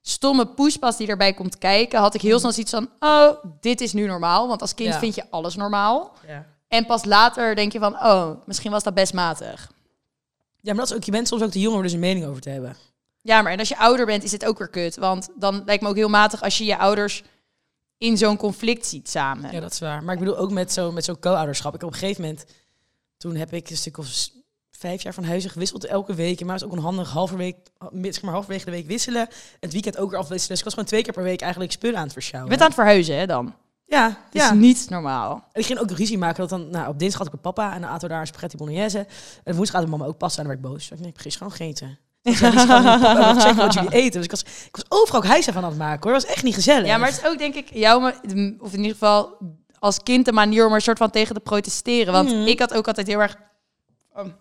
stomme 0.00 0.46
poespas 0.46 0.96
die 0.96 1.08
erbij 1.08 1.32
komt 1.32 1.58
kijken, 1.58 1.98
had 2.00 2.14
ik 2.14 2.20
heel 2.20 2.38
snel 2.38 2.52
zoiets 2.52 2.72
van, 2.72 2.88
oh, 3.00 3.28
dit 3.60 3.80
is 3.80 3.92
nu 3.92 4.06
normaal. 4.06 4.48
Want 4.48 4.60
als 4.60 4.74
kind 4.74 4.92
Ja. 4.92 4.98
vind 4.98 5.14
je 5.14 5.24
alles 5.30 5.56
normaal. 5.56 6.12
Ja. 6.26 6.46
En 6.68 6.86
pas 6.86 7.04
later 7.04 7.54
denk 7.54 7.72
je 7.72 7.78
van, 7.78 7.94
oh, 7.94 8.30
misschien 8.46 8.70
was 8.70 8.82
dat 8.82 8.94
best 8.94 9.12
matig. 9.14 9.70
ja, 10.60 10.72
maar 10.72 10.80
dat 10.80 10.90
is 10.90 10.96
ook, 10.96 11.04
je 11.04 11.10
bent 11.10 11.28
soms 11.28 11.42
ook 11.42 11.50
te 11.50 11.60
jong 11.60 11.72
om 11.72 11.76
er 11.78 11.84
dus 11.84 11.92
een 11.92 11.98
mening 12.00 12.26
over 12.26 12.42
te 12.42 12.50
hebben. 12.50 12.76
Ja, 13.20 13.42
maar 13.42 13.52
en 13.52 13.58
als 13.58 13.68
je 13.68 13.78
ouder 13.78 14.06
bent, 14.06 14.22
is 14.24 14.32
het 14.32 14.44
ook 14.44 14.58
weer 14.58 14.68
kut. 14.68 14.96
Want 14.96 15.28
dan 15.36 15.62
lijkt 15.66 15.82
me 15.82 15.88
ook 15.88 15.96
heel 15.96 16.08
matig 16.08 16.42
als 16.42 16.58
je 16.58 16.64
je 16.64 16.78
ouders 16.78 17.22
in 17.98 18.16
zo'n 18.18 18.36
conflict 18.36 18.86
ziet 18.86 19.08
samen. 19.10 19.52
Ja, 19.52 19.60
dat 19.60 19.72
is 19.72 19.78
waar. 19.78 20.02
Maar 20.04 20.14
ik 20.14 20.20
bedoel 20.20 20.36
ook 20.38 20.50
met 20.50 20.72
zo'n 20.72 20.94
met 20.94 21.04
zo'n 21.04 21.18
co-ouderschap. 21.18 21.74
Ik 21.74 21.82
op 21.82 21.92
een 21.92 21.98
gegeven 21.98 22.22
moment, 22.22 22.44
toen 23.22 23.36
heb 23.36 23.52
ik 23.52 23.70
een 23.70 23.76
stuk 23.76 23.98
of 23.98 24.28
vijf 24.70 25.02
jaar 25.02 25.14
van 25.14 25.24
huizen 25.24 25.50
gewisseld 25.50 25.84
elke 25.84 26.14
week. 26.14 26.40
En 26.40 26.46
maar 26.46 26.54
het 26.54 26.64
is 26.64 26.70
ook 26.70 26.76
een 26.76 26.82
handig 26.82 27.10
halve 27.10 27.36
week, 27.36 27.56
zeg 28.02 28.22
maar 28.22 28.32
halverwege 28.32 28.64
de 28.64 28.70
week 28.70 28.86
wisselen. 28.86 29.28
Het 29.60 29.72
weekend 29.72 29.98
ook 29.98 30.10
weer 30.10 30.18
afwisselen. 30.18 30.48
Dus 30.48 30.58
ik 30.58 30.64
was 30.64 30.72
gewoon 30.72 30.88
twee 30.88 31.02
keer 31.02 31.12
per 31.12 31.22
week 31.22 31.40
eigenlijk 31.40 31.72
spullen 31.72 31.96
aan 31.96 32.02
het 32.02 32.12
Je 32.12 32.20
versjouwen. 32.20 32.50
bent 32.50 32.60
aan 32.60 32.66
het 32.66 32.76
verhuizen, 32.76 33.16
hè, 33.18 33.26
dan? 33.26 33.54
Ja, 33.86 34.06
Dat 34.06 34.42
ja. 34.42 34.50
is 34.50 34.58
niet 34.58 34.86
normaal. 34.88 35.44
En 35.52 35.60
ik 35.60 35.66
ging 35.66 35.78
ook 35.78 35.90
ruzie 35.90 36.18
maken. 36.18 36.40
Dat 36.40 36.48
dan, 36.48 36.70
nou, 36.70 36.88
op 36.88 36.98
dinsdag 36.98 37.18
had 37.18 37.26
ik 37.26 37.32
met 37.32 37.42
papa 37.42 37.74
en 37.74 37.80
dan 37.80 37.90
aten 37.90 38.02
we 38.02 38.08
daar 38.08 38.20
een 38.20 38.26
spaghetti 38.26 38.56
bolognese. 38.56 39.06
En 39.44 39.54
woensdag 39.54 39.80
had 39.80 39.90
mama 39.90 40.04
ook 40.04 40.18
pasta 40.18 40.42
en 40.42 40.48
dan 40.48 40.56
werd 40.56 40.66
ik 40.66 40.72
boos. 40.72 40.88
Dus 40.88 40.98
ik 40.98 41.04
nee, 41.04 41.12
ik 41.24 41.32
gewoon 41.32 41.52
gegeten. 41.52 41.98
Dus 42.22 42.38
ja, 42.38 43.34
checken 43.40 43.56
wat 43.56 43.74
jullie 43.74 43.92
eten. 43.92 44.12
Dus 44.12 44.24
ik 44.24 44.30
was, 44.30 44.40
ik 44.42 44.76
was 44.76 44.84
overal 44.88 45.20
ook 45.22 45.26
huis 45.26 45.48
aan 45.48 45.64
het 45.64 45.76
maken 45.76 46.02
hoor. 46.02 46.12
Dat 46.12 46.22
was 46.22 46.34
echt 46.34 46.44
niet 46.44 46.54
gezellig. 46.54 46.86
Ja, 46.86 46.96
maar 46.96 47.08
het 47.08 47.18
is 47.18 47.26
ook 47.26 47.38
denk 47.38 47.54
ik 47.54 47.68
jouw, 47.72 48.12
of 48.58 48.72
in 48.72 48.78
ieder 48.78 48.92
geval 48.92 49.36
als 49.82 50.02
kind 50.02 50.24
de 50.24 50.32
manier 50.32 50.62
om 50.64 50.68
er 50.70 50.76
een 50.76 50.82
soort 50.82 50.98
van 50.98 51.10
tegen 51.10 51.34
te 51.34 51.40
protesteren. 51.40 52.12
Want 52.12 52.28
Mhm. 52.28 52.46
ik 52.46 52.58
had 52.58 52.74
ook 52.74 52.86
altijd 52.86 53.06
heel 53.06 53.20
erg 53.20 53.36
um, 54.18 54.36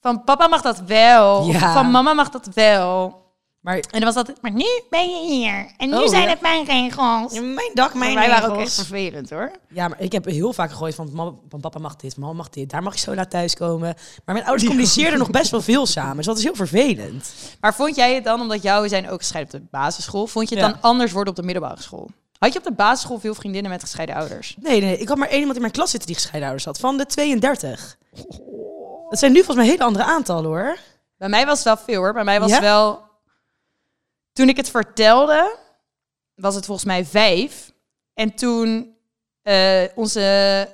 van 0.00 0.24
papa 0.24 0.46
mag 0.48 0.62
dat 0.62 0.80
wel, 0.80 1.44
Ja. 1.46 1.72
van 1.72 1.90
mama 1.90 2.12
mag 2.12 2.28
dat 2.30 2.48
wel. 2.54 3.20
Maar 3.60 3.74
En 3.76 3.82
dan 3.90 4.00
was 4.04 4.14
altijd, 4.16 4.42
maar 4.42 4.50
nu 4.50 4.64
ben 4.90 5.10
je 5.10 5.26
hier 5.32 5.66
en 5.76 5.88
nu 5.90 5.96
Oh, 5.96 6.08
zijn 6.08 6.22
ja. 6.22 6.28
het 6.28 6.40
mijn 6.40 6.64
regels. 6.64 7.32
mijn 7.40 7.70
dak, 7.74 7.94
mijn 7.94 8.14
wij 8.14 8.28
waren 8.28 8.50
ook 8.50 8.58
echt 8.60 8.74
vervelend 8.74 9.30
hoor. 9.30 9.50
Ja, 9.68 9.88
maar 9.88 10.00
ik 10.00 10.12
heb 10.12 10.24
heel 10.24 10.52
vaak 10.52 10.70
gegooid 10.70 10.94
van, 10.94 11.08
mama, 11.12 11.32
van 11.48 11.60
papa 11.60 11.78
mag 11.78 11.96
dit, 11.96 12.16
mama 12.16 12.32
mag 12.32 12.48
dit. 12.48 12.70
Daar 12.70 12.82
mag 12.82 12.94
je 12.94 13.00
zo 13.00 13.14
laat 13.14 13.30
thuiskomen. 13.30 13.94
Maar 14.24 14.34
mijn 14.34 14.44
ouders 14.46 14.66
communiceerden 14.68 15.18
nog 15.18 15.30
best 15.30 15.50
wel 15.50 15.60
veel 15.62 15.86
samen. 15.86 16.16
Dus 16.16 16.26
dat 16.26 16.38
is 16.38 16.44
heel 16.44 16.54
vervelend. 16.54 17.32
Maar 17.60 17.74
vond 17.74 17.96
jij 17.96 18.14
het 18.14 18.24
dan, 18.24 18.40
omdat 18.40 18.62
jou 18.62 18.88
zijn 18.88 19.10
ook 19.10 19.18
gescheiden 19.18 19.54
op 19.54 19.60
de 19.60 19.66
basisschool, 19.70 20.26
vond 20.26 20.48
je 20.48 20.54
het 20.54 20.64
Ja. 20.64 20.70
dan 20.70 20.80
anders 20.80 21.12
worden 21.12 21.30
op 21.32 21.38
de 21.38 21.44
middelbare 21.46 21.82
school? 21.82 22.10
Had 22.42 22.52
je 22.52 22.58
op 22.58 22.64
de 22.64 22.72
basisschool 22.72 23.18
veel 23.20 23.34
vriendinnen 23.34 23.70
met 23.70 23.80
gescheiden 23.80 24.14
ouders? 24.14 24.56
Nee, 24.60 24.80
nee, 24.80 24.98
ik 24.98 25.08
had 25.08 25.16
maar 25.16 25.28
één 25.28 25.38
iemand 25.38 25.54
in 25.54 25.60
mijn 25.60 25.72
klas 25.72 25.90
zitten 25.90 26.08
die 26.08 26.16
gescheiden 26.16 26.48
ouders 26.48 26.64
had. 26.66 26.78
Van 26.78 26.96
de 26.96 27.06
32. 27.06 27.98
Dat 29.08 29.18
zijn 29.18 29.32
nu 29.32 29.36
volgens 29.36 29.56
mij 29.56 29.66
hele 29.66 29.84
andere 29.84 30.04
aantallen 30.04 30.44
hoor. 30.44 30.78
Bij 31.16 31.28
mij 31.28 31.46
was 31.46 31.54
het 31.56 31.64
wel 31.64 31.76
veel 31.76 32.00
hoor. 32.00 32.12
Bij 32.12 32.24
mij 32.24 32.40
was 32.40 32.50
Ja? 32.50 32.60
wel... 32.60 33.10
Toen 34.32 34.48
ik 34.48 34.56
het 34.56 34.70
vertelde, 34.70 35.56
was 36.34 36.54
het 36.54 36.64
volgens 36.64 36.86
mij 36.86 37.04
vijf. 37.04 37.72
En 38.14 38.34
toen 38.34 38.96
eh, 39.42 39.82
onze, 39.94 40.68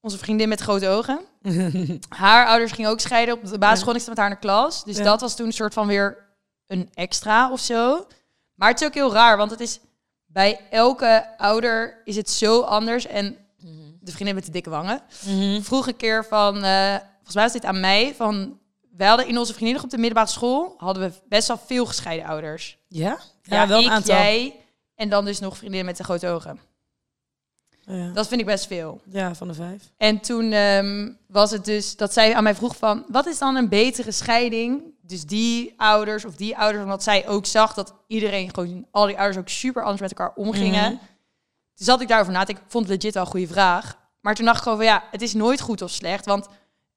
onze 0.00 0.18
vriendin 0.18 0.48
met 0.48 0.60
grote 0.60 0.88
ogen... 0.88 1.20
haar 2.08 2.46
ouders 2.46 2.72
gingen 2.72 2.90
ook 2.90 3.00
scheiden 3.00 3.34
op 3.34 3.46
de 3.46 3.58
basisschool. 3.58 3.94
en 3.94 4.00
Ik 4.00 4.06
met 4.06 4.16
haar 4.16 4.26
in 4.28 4.32
de 4.34 4.40
klas. 4.40 4.84
Dus 4.84 4.96
Ja. 4.96 5.04
dat 5.04 5.20
was 5.20 5.36
toen 5.36 5.46
een 5.46 5.52
soort 5.52 5.74
van 5.74 5.86
weer 5.86 6.24
een 6.66 6.90
extra 6.94 7.50
of 7.50 7.60
zo. 7.60 8.06
Maar 8.54 8.68
het 8.70 8.80
is 8.80 8.86
ook 8.86 8.94
heel 8.94 9.12
raar, 9.12 9.36
want 9.36 9.50
het 9.50 9.60
is... 9.60 9.80
Bij 10.36 10.60
elke 10.70 11.28
ouder 11.36 12.02
is 12.04 12.16
het 12.16 12.30
zo 12.30 12.60
anders. 12.60 13.06
En 13.06 13.36
de 14.00 14.12
vriendin 14.12 14.34
met 14.34 14.44
de 14.44 14.50
dikke 14.50 14.70
wangen 14.70 15.00
vroeg 15.62 15.86
een 15.86 15.96
keer 15.96 16.24
van, 16.24 16.64
eh, 16.64 16.96
volgens 17.14 17.34
mij 17.34 17.44
was 17.44 17.52
dit 17.52 17.64
aan 17.64 17.80
mij, 17.80 18.14
van, 18.14 18.58
wij 18.96 19.08
hadden 19.08 19.26
in 19.26 19.38
onze 19.38 19.52
vriendinnen 19.52 19.84
op 19.84 19.90
de 19.90 19.96
middelbare 19.96 20.30
school, 20.30 20.74
hadden 20.76 21.02
we 21.02 21.18
best 21.28 21.48
wel 21.48 21.58
veel 21.66 21.86
gescheiden 21.86 22.26
ouders. 22.26 22.78
Ja? 22.88 23.18
Ja, 23.42 23.68
wel 23.68 23.78
een 23.78 23.84
ik, 23.84 23.90
aantal. 23.90 24.14
jij 24.14 24.60
en 24.94 25.08
dan 25.08 25.24
dus 25.24 25.38
nog 25.38 25.56
vriendinnen 25.56 25.86
met 25.86 25.96
de 25.96 26.04
grote 26.04 26.28
ogen. 26.28 26.60
Ja. 27.80 28.10
Dat 28.12 28.28
vind 28.28 28.40
ik 28.40 28.46
best 28.46 28.66
veel. 28.66 29.00
ja, 29.04 29.34
van 29.34 29.48
de 29.48 29.54
vijf. 29.54 29.92
En 29.96 30.20
toen 30.20 30.52
ehm, 30.52 31.12
was 31.26 31.50
het 31.50 31.64
dus 31.64 31.96
dat 31.96 32.12
zij 32.12 32.34
aan 32.34 32.42
mij 32.42 32.54
vroeg 32.54 32.76
van, 32.76 33.04
wat 33.08 33.26
is 33.26 33.38
dan 33.38 33.56
een 33.56 33.68
betere 33.68 34.12
scheiding? 34.12 34.82
Dus 35.06 35.24
die 35.24 35.74
ouders 35.76 36.24
of 36.24 36.36
die 36.36 36.56
ouders, 36.56 36.84
omdat 36.84 37.02
zij 37.02 37.28
ook 37.28 37.46
zag 37.46 37.74
dat 37.74 37.94
iedereen 38.06 38.54
gewoon, 38.54 38.86
al 38.90 39.06
die 39.06 39.16
ouders 39.16 39.38
ook 39.38 39.48
super 39.48 39.82
anders 39.82 40.00
met 40.00 40.10
elkaar 40.10 40.34
omgingen. 40.34 40.90
Toen 41.74 41.86
zat 41.86 42.00
ik 42.00 42.08
daarover 42.08 42.32
na. 42.32 42.46
Ik 42.46 42.58
vond 42.66 42.88
het 42.88 43.02
legit 43.02 43.14
wel 43.14 43.24
een 43.24 43.30
goede 43.30 43.46
vraag. 43.46 43.98
Maar 44.20 44.34
toen 44.34 44.44
dacht 44.44 44.56
ik 44.56 44.62
gewoon 44.62 44.78
van 44.78 44.86
ja, 44.86 45.04
het 45.10 45.22
is 45.22 45.34
nooit 45.34 45.60
goed 45.60 45.82
of 45.82 45.90
slecht. 45.90 46.26
Want 46.26 46.48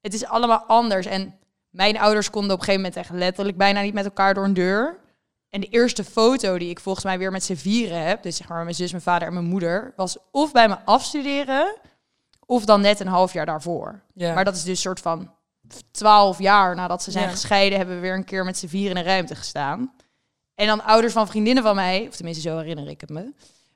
het 0.01 0.13
is 0.13 0.25
allemaal 0.25 0.63
anders. 0.67 1.05
En 1.05 1.39
mijn 1.69 1.99
ouders 1.99 2.29
konden 2.29 2.51
op 2.51 2.59
een 2.59 2.65
gegeven 2.65 2.85
moment 2.85 2.99
echt 2.99 3.19
letterlijk 3.19 3.57
bijna 3.57 3.81
niet 3.81 3.93
met 3.93 4.05
elkaar 4.05 4.33
door 4.33 4.43
een 4.43 4.53
deur. 4.53 4.99
En 5.49 5.61
de 5.61 5.67
eerste 5.67 6.03
foto 6.03 6.57
die 6.57 6.69
ik 6.69 6.79
volgens 6.79 7.05
mij 7.05 7.17
weer 7.17 7.31
met 7.31 7.43
z'n 7.43 7.55
vieren 7.55 8.03
heb, 8.03 8.23
dus 8.23 8.35
zeg 8.35 8.47
maar 8.47 8.63
mijn 8.63 8.75
zus, 8.75 8.91
mijn 8.91 9.03
vader 9.03 9.27
en 9.27 9.33
mijn 9.33 9.45
moeder, 9.45 9.93
was 9.95 10.17
of 10.31 10.51
bij 10.51 10.67
me 10.67 10.77
afstuderen, 10.85 11.75
of 12.45 12.65
dan 12.65 12.81
net 12.81 12.99
een 12.99 13.07
half 13.07 13.33
jaar 13.33 13.45
daarvoor. 13.45 14.01
Maar 14.13 14.45
dat 14.45 14.55
is 14.55 14.63
dus 14.63 14.69
een 14.69 14.77
soort 14.77 14.99
van 14.99 15.31
twaalf 15.91 16.39
jaar 16.39 16.75
nadat 16.75 17.03
ze 17.03 17.11
zijn 17.11 17.23
Ja. 17.25 17.29
gescheiden, 17.31 17.77
hebben 17.77 17.95
we 17.95 18.01
weer 18.01 18.13
een 18.15 18.23
keer 18.23 18.45
met 18.45 18.57
z'n 18.57 18.67
vier 18.67 18.89
in 18.89 18.97
een 18.97 19.03
ruimte 19.03 19.35
gestaan. 19.35 19.91
En 20.55 20.67
dan 20.67 20.83
ouders 20.83 21.13
van 21.13 21.27
vriendinnen 21.27 21.63
van 21.63 21.75
mij, 21.75 22.05
of 22.09 22.15
tenminste 22.15 22.49
zo 22.49 22.57
herinner 22.57 22.87
ik 22.89 23.01
het 23.01 23.09
me. 23.09 23.33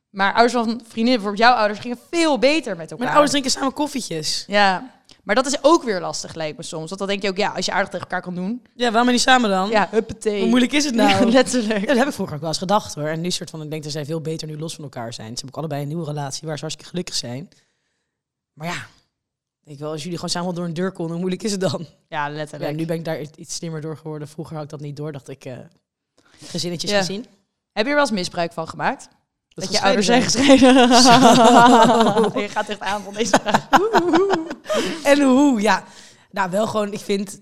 Maar 0.09 0.33
ouders 0.33 0.53
van 0.53 0.65
vriendinnen, 0.65 1.03
bijvoorbeeld 1.21 1.37
jouw 1.47 1.53
ouders, 1.55 1.79
gingen 1.79 1.97
veel 2.11 2.39
beter 2.39 2.71
met 2.75 2.81
elkaar. 2.81 2.97
Mijn 2.97 3.09
ouders 3.09 3.31
drinken 3.31 3.51
samen 3.51 3.73
koffietjes. 3.73 4.43
Ja, 4.47 4.91
maar 5.23 5.35
dat 5.35 5.45
is 5.45 5.57
ook 5.61 5.83
weer 5.83 5.99
lastig, 5.99 6.33
lijkt 6.33 6.57
me 6.57 6.63
soms. 6.63 6.87
Want 6.87 6.99
dan 6.99 7.07
denk 7.07 7.21
je 7.21 7.29
ook, 7.29 7.37
ja, 7.37 7.49
als 7.49 7.65
je 7.65 7.71
aardig 7.71 7.89
tegen 7.89 8.05
elkaar 8.05 8.21
kan 8.21 8.35
doen. 8.35 8.65
Ja, 8.75 8.91
waarom 8.91 9.11
niet 9.11 9.21
samen 9.21 9.49
dan? 9.49 9.69
Ja, 9.69 9.87
huppatee. 9.91 10.39
Hoe 10.39 10.49
moeilijk 10.49 10.71
is 10.71 10.85
het 10.85 10.95
nou? 10.95 11.09
Ja, 11.09 11.31
letterlijk. 11.39 11.79
Ja, 11.79 11.85
dat 11.85 11.97
heb 11.97 12.07
ik 12.07 12.13
vroeger 12.13 12.35
ook 12.35 12.41
wel 12.41 12.49
eens 12.49 12.59
gedacht 12.59 12.95
hoor. 12.95 13.07
En 13.07 13.21
nu 13.21 13.31
soort 13.31 13.49
van, 13.49 13.61
ik 13.61 13.69
denk 13.69 13.83
dat 13.83 13.91
zij 13.91 14.05
veel 14.05 14.21
beter 14.21 14.47
nu 14.47 14.57
los 14.59 14.75
van 14.75 14.83
elkaar 14.83 15.13
zijn. 15.13 15.27
Ze 15.27 15.33
hebben 15.33 15.49
ook 15.49 15.57
allebei 15.57 15.81
een 15.81 15.87
nieuwe 15.87 16.05
relatie 16.05 16.47
waar 16.47 16.55
ze 16.55 16.61
hartstikke 16.61 16.89
gelukkig 16.91 17.15
zijn. 17.15 17.49
Maar 18.53 18.67
ja, 18.67 18.85
denk 19.65 19.79
wel, 19.79 19.91
als 19.91 20.01
jullie 20.01 20.15
gewoon 20.17 20.29
samen 20.31 20.55
door 20.55 20.65
een 20.65 20.73
deur 20.73 20.91
konden, 20.91 21.11
hoe 21.11 21.19
moeilijk 21.19 21.43
is 21.43 21.51
het 21.51 21.61
dan? 21.61 21.85
Ja, 22.09 22.27
Ja, 22.27 22.33
letterlijk. 22.33 22.75
nu 22.75 22.85
ben 22.85 22.95
ik 22.95 23.05
daar 23.05 23.19
iets 23.35 23.55
slimmer 23.55 23.81
door 23.81 23.97
geworden. 23.97 24.27
Vroeger 24.27 24.55
had 24.55 24.63
ik 24.63 24.69
dat 24.69 24.79
niet 24.81 24.95
door, 24.95 25.11
dacht 25.11 25.29
ik, 25.29 25.45
eh 25.45 25.57
gezinnetjes 26.45 26.91
Ja. 26.91 26.97
gezien. 26.97 27.25
Heb 27.71 27.83
je 27.85 27.89
er 27.89 27.95
wel 27.95 27.99
eens 28.05 28.11
misbruik 28.11 28.53
van 28.53 28.67
gemaakt? 28.67 29.07
Dat, 29.49 29.71
je 29.71 29.81
ouders 29.81 30.05
zijn 30.05 30.21
gescheiden. 30.21 30.73
je 32.41 32.47
gaat 32.49 32.69
echt 32.69 32.79
aan 32.79 33.01
van 33.03 33.13
deze 33.13 33.39
vraag. 33.41 33.67
En 35.03 35.21
hoe, 35.21 35.61
ja. 35.61 35.83
Nou, 36.31 36.49
wel 36.51 36.67
gewoon, 36.67 36.93
ik 36.93 36.99
vind... 36.99 37.41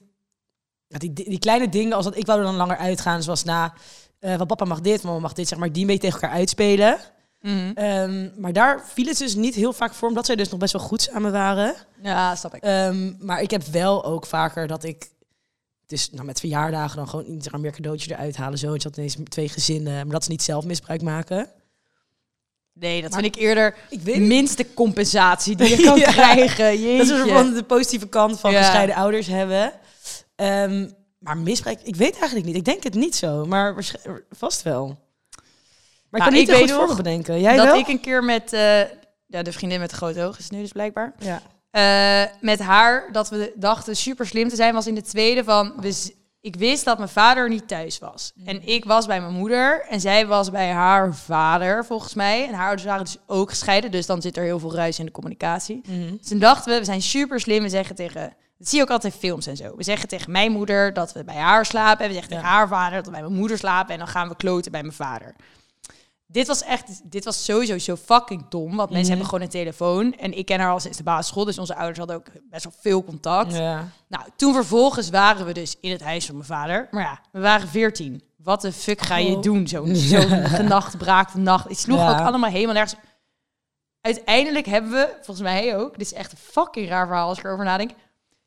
ja, 0.88 0.98
die, 0.98 1.13
die 1.13 1.40
kleine 1.40 1.70
dingen, 1.70 1.94
als 1.94 2.06
dat, 2.06 2.18
ik 2.18 2.25
wou 2.25 2.40
er 2.40 2.46
dan 2.46 2.56
langer 2.56 2.78
uitgaan, 2.78 3.24
zoals 3.24 3.44
na... 3.44 3.74
van 4.20 4.48
papa 4.48 4.66
mag 4.66 4.82
dit, 4.82 5.04
mama 5.04 5.20
mag 5.20 5.34
dit, 5.34 5.48
zeg 5.48 5.58
maar, 5.60 5.72
die 5.72 5.86
mee 5.86 5.98
tegen 5.98 6.22
elkaar 6.22 6.38
uitspelen. 6.38 6.98
Mhm. 7.41 7.71
Ehm, 7.74 8.29
maar 8.41 8.53
daar 8.53 8.83
viel 8.93 9.05
het 9.05 9.17
dus 9.17 9.36
niet 9.36 9.55
heel 9.55 9.74
vaak 9.74 9.93
voor, 9.93 10.07
omdat 10.07 10.25
zij 10.25 10.36
dus 10.36 10.50
nog 10.50 10.60
best 10.60 10.74
wel 10.74 10.81
goed 10.81 11.01
samen 11.01 11.31
waren. 11.31 11.75
Ja, 12.01 12.36
snap 12.36 12.55
ik. 12.55 12.63
Ehm, 12.63 13.13
maar 13.25 13.41
ik 13.41 13.51
heb 13.51 13.63
wel 13.63 14.05
ook 14.05 14.25
vaker 14.25 14.67
dat 14.67 14.83
ik... 14.83 15.10
Dus 15.86 16.10
nou, 16.12 16.25
met 16.25 16.39
verjaardagen 16.39 16.98
dan 16.98 17.07
gewoon 17.07 17.25
iets 17.36 17.50
meer 17.50 17.71
cadeautjes 17.71 18.10
eruit 18.13 18.36
halen. 18.38 18.57
Zo, 18.60 18.77
dat 18.77 18.98
ineens 18.98 19.17
twee 19.29 19.50
gezinnen. 19.50 19.93
Maar 19.93 20.13
dat 20.13 20.24
ze 20.24 20.29
niet 20.29 20.43
zelf 20.43 20.65
misbruik 20.65 21.01
maken. 21.01 21.50
Nee, 22.74 23.01
dat 23.01 23.13
vind 23.13 23.25
ik 23.25 23.36
eerder 23.36 23.75
Ik 23.89 24.17
minste 24.19 24.74
compensatie 24.74 25.55
die 25.55 25.69
je 25.77 25.83
kan 25.88 25.98
Ja. 26.00 26.12
krijgen. 26.12 26.98
Dat 26.98 27.10
is 27.10 27.31
van 27.31 27.53
de 27.53 27.63
positieve 27.63 28.07
kant 28.07 28.39
van 28.39 28.51
Ja. 28.51 28.57
gescheiden 28.60 28.95
ouders 28.95 29.27
hebben. 29.27 29.74
Ehm, 30.36 30.89
maar 31.19 31.38
misbruik, 31.38 31.81
ik 31.83 31.95
weet 31.95 32.13
eigenlijk 32.17 32.45
niet. 32.45 32.55
Ik 32.55 32.65
denk 32.65 32.83
het 32.83 32.93
niet 32.93 33.15
zo, 33.15 33.45
maar 33.45 33.75
vast 34.29 34.62
wel. 34.62 35.00
Maar 36.12 36.22
Nou, 36.22 36.36
ik 36.36 36.48
kan 36.48 36.56
niet 36.60 36.70
ik 36.70 36.75
goed 36.75 36.88
nog 36.88 36.98
bedenken. 36.98 37.41
Jij 37.41 37.56
dat 37.56 37.65
wel? 37.65 37.75
ik 37.75 37.88
een 37.88 38.00
keer 38.00 38.24
met 38.24 38.53
eh, 38.53 38.80
ja, 39.27 39.41
de 39.41 39.51
vriendin 39.51 39.80
met 39.80 39.89
de 39.89 39.96
grote 39.96 40.24
ogen 40.24 40.39
is 40.39 40.50
nu 40.50 40.62
dus 40.62 40.72
blijkbaar. 40.72 41.13
Ja. 41.20 41.41
Eh, 41.72 42.32
met 42.41 42.60
haar 42.60 43.10
dat 43.12 43.30
we 43.30 43.53
dachten 43.56 43.96
super 43.96 44.27
slim 44.27 44.50
te 44.50 44.56
zijn 44.56 44.74
was 44.74 44.88
in 44.88 44.96
de 44.96 45.01
tweede 45.01 45.44
van 45.44 45.74
we, 45.80 46.13
ik 46.41 46.56
wist 46.56 46.86
dat 46.86 46.98
mijn 46.98 47.10
vader 47.10 47.50
niet 47.50 47.68
thuis 47.68 48.00
was 48.00 48.32
en 48.46 48.68
ik 48.68 48.86
was 48.86 49.06
bij 49.06 49.22
mijn 49.22 49.34
moeder 49.34 49.86
en 49.89 50.00
zij 50.00 50.27
was 50.27 50.50
bij 50.50 50.70
haar 50.72 51.15
vader 51.15 51.86
volgens 51.86 52.13
mij 52.13 52.48
en 52.48 52.53
haar 52.53 52.65
ouders 52.65 52.88
waren 52.88 53.03
dus 53.03 53.18
ook 53.27 53.50
gescheiden 53.50 53.91
dus 53.91 54.06
dan 54.06 54.22
zit 54.22 54.38
er 54.38 54.44
heel 54.44 54.60
veel 54.60 54.75
ruis 54.75 55.00
in 55.00 55.06
de 55.06 55.12
communicatie. 55.12 55.82
Mhm. 55.88 56.18
Dus 56.18 56.27
toen 56.27 56.39
dachten 56.39 56.74
we 56.74 56.80
we 56.80 56.86
zijn 56.86 57.01
super 57.01 57.39
slim 57.39 57.63
we 57.63 57.70
zeggen 57.70 57.96
tegen 57.96 58.34
dat 58.58 58.70
zie 58.70 58.77
je 58.80 58.84
ook 58.86 58.91
altijd 58.91 59.13
in 59.13 59.20
films 59.20 59.48
en 59.48 59.58
zo. 59.58 59.75
We 59.75 59.84
zeggen 59.84 60.08
tegen 60.08 60.32
mijn 60.32 60.51
moeder 60.51 60.94
dat 60.94 61.13
we 61.13 61.24
bij 61.24 61.36
haar 61.36 61.65
slapen. 61.65 62.03
En 62.03 62.08
we 62.08 62.13
zeggen 62.13 62.34
Ja. 62.34 62.38
tegen 62.39 62.53
haar 62.56 62.68
vader 62.68 62.96
dat 62.96 63.06
we 63.06 63.12
bij 63.12 63.22
mijn 63.22 63.34
moeder 63.34 63.58
slapen. 63.58 63.94
En 63.94 63.98
dan 64.00 64.08
gaan 64.08 64.30
we 64.30 64.36
kloten 64.36 64.72
bij 64.72 64.82
mijn 64.82 64.94
vader. 64.94 65.36
Dit 66.32 66.48
was 66.48 66.64
echt, 66.64 67.12
dit 67.12 67.26
was 67.26 67.46
sowieso 67.46 67.78
zo 67.78 67.96
fucking 67.96 68.46
dom. 68.50 68.76
Want 68.76 68.78
mensen 68.90 69.00
Mhm. 69.00 69.08
hebben 69.10 69.26
gewoon 69.26 69.42
een 69.42 69.50
telefoon. 69.50 70.14
En 70.18 70.38
ik 70.38 70.46
ken 70.46 70.60
haar 70.60 70.72
al 70.72 70.80
sinds 70.80 70.98
de 70.98 71.04
basisschool. 71.04 71.46
Dus 71.46 71.58
onze 71.60 71.76
ouders 71.76 71.98
hadden 71.98 72.16
ook 72.16 72.28
best 72.50 72.64
wel 72.64 72.74
veel 72.80 73.04
contact. 73.04 73.54
Ja. 73.56 73.88
Nou, 74.08 74.24
toen 74.36 74.54
vervolgens 74.54 75.10
waren 75.10 75.46
we 75.46 75.54
dus 75.54 75.76
in 75.82 75.92
het 75.92 76.02
huis 76.04 76.26
van 76.26 76.36
mijn 76.36 76.48
vader. 76.48 76.88
Maar 76.92 77.04
ja, 77.04 77.20
we 77.32 77.40
waren 77.40 77.68
veertien. 77.68 78.24
Wat 78.38 78.62
de 78.62 78.72
fuck 78.72 79.02
ga 79.02 79.18
je 79.18 79.36
Oh. 79.36 79.42
doen? 79.42 79.68
Zo'n 79.68 79.96
zo'n 80.12 80.30
genachtbraakte 80.46 81.38
nacht. 81.38 81.68
Het 81.70 81.80
sloeg 81.80 81.98
Ja. 82.00 82.12
ook 82.20 82.26
allemaal 82.28 82.50
helemaal 82.50 82.74
nergens. 82.76 82.96
Uiteindelijk 84.02 84.66
hebben 84.66 84.92
we, 84.92 85.10
volgens 85.16 85.42
mij 85.42 85.78
ook, 85.78 85.92
dit 85.98 86.02
is 86.06 86.14
echt 86.14 86.32
een 86.32 86.38
fucking 86.38 86.88
raar 86.90 87.08
verhaal 87.08 87.28
als 87.28 87.38
ik 87.38 87.44
erover 87.44 87.66
nadenk. 87.66 87.92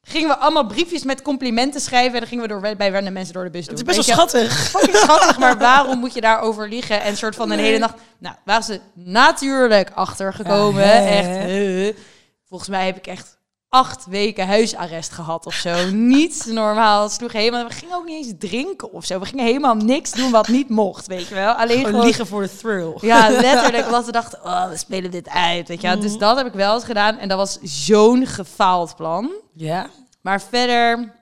Gingen 0.04 0.28
we 0.28 0.36
allemaal 0.36 0.66
briefjes 0.66 1.04
met 1.04 1.22
complimenten 1.22 1.80
schrijven 1.80 2.12
en 2.12 2.18
dan 2.18 2.28
gingen 2.28 2.42
we 2.42 2.48
door, 2.48 2.76
bij 2.76 2.90
random 2.90 3.12
mensen 3.12 3.34
door 3.34 3.44
de 3.44 3.50
bus 3.50 3.66
doen. 3.66 3.76
Het 3.78 3.88
is 3.88 3.94
best 3.96 4.06
wel 4.06 4.16
schattig. 4.16 4.68
fucking 4.68 4.96
schattig, 4.96 5.38
maar 5.38 5.58
waarom 5.68 5.98
moet 5.98 6.14
je 6.14 6.20
daarover 6.20 6.68
liegen? 6.68 7.02
En 7.02 7.16
soort 7.16 7.34
van 7.34 7.50
een 7.50 7.58
hele 7.58 7.78
nacht. 7.78 7.94
Nou, 8.18 8.36
waren 8.44 8.62
ze 8.64 8.80
natuurlijk 8.94 9.90
achtergekomen. 9.94 10.82
Ja, 10.86 11.04
echt. 11.06 11.26
eh. 11.28 12.02
Volgens 12.48 12.68
mij 12.70 12.86
heb 12.86 12.96
ik 12.96 13.06
echt 13.06 13.38
acht 13.74 14.06
weken 14.06 14.46
huisarrest 14.46 15.12
gehad 15.12 15.46
of 15.46 15.54
zo. 15.54 15.90
Niets 15.90 16.44
normaal. 16.44 17.02
Het 17.02 17.12
sloeg 17.12 17.32
helemaal. 17.32 17.66
We 17.66 17.74
gingen 17.74 17.96
ook 17.96 18.04
niet 18.04 18.26
eens 18.26 18.34
drinken 18.38 18.92
of 18.92 19.04
zo. 19.04 19.18
We 19.18 19.26
gingen 19.26 19.44
helemaal 19.44 19.74
niks 19.74 20.10
doen 20.10 20.30
wat 20.30 20.48
niet 20.48 20.68
mocht, 20.68 21.06
weet 21.06 21.28
je 21.28 21.34
wel. 21.34 21.52
Alleen 21.52 21.76
Gewoon 21.76 21.86
gewoon 21.90 22.04
liegen 22.04 22.26
voor 22.26 22.42
de 22.42 22.56
thrill. 22.56 22.94
ja, 23.00 23.28
letterlijk. 23.48 23.86
Omdat 23.86 24.04
we 24.04 24.12
dachten, 24.12 24.44
oh, 24.44 24.68
we 24.68 24.76
spelen 24.76 25.10
dit 25.10 25.28
uit. 25.28 25.68
Weet 25.68 25.80
je 25.80 25.86
wel. 25.86 26.00
Dus 26.00 26.18
dat 26.18 26.36
heb 26.36 26.46
ik 26.46 26.52
wel 26.52 26.74
eens 26.74 26.84
gedaan. 26.84 27.18
En 27.18 27.28
dat 27.28 27.38
was 27.38 27.58
zo'n 27.62 28.26
gefaald 28.26 28.96
plan. 28.96 29.30
Ja. 29.54 29.86
Maar 30.20 30.42
verder, 30.42 31.12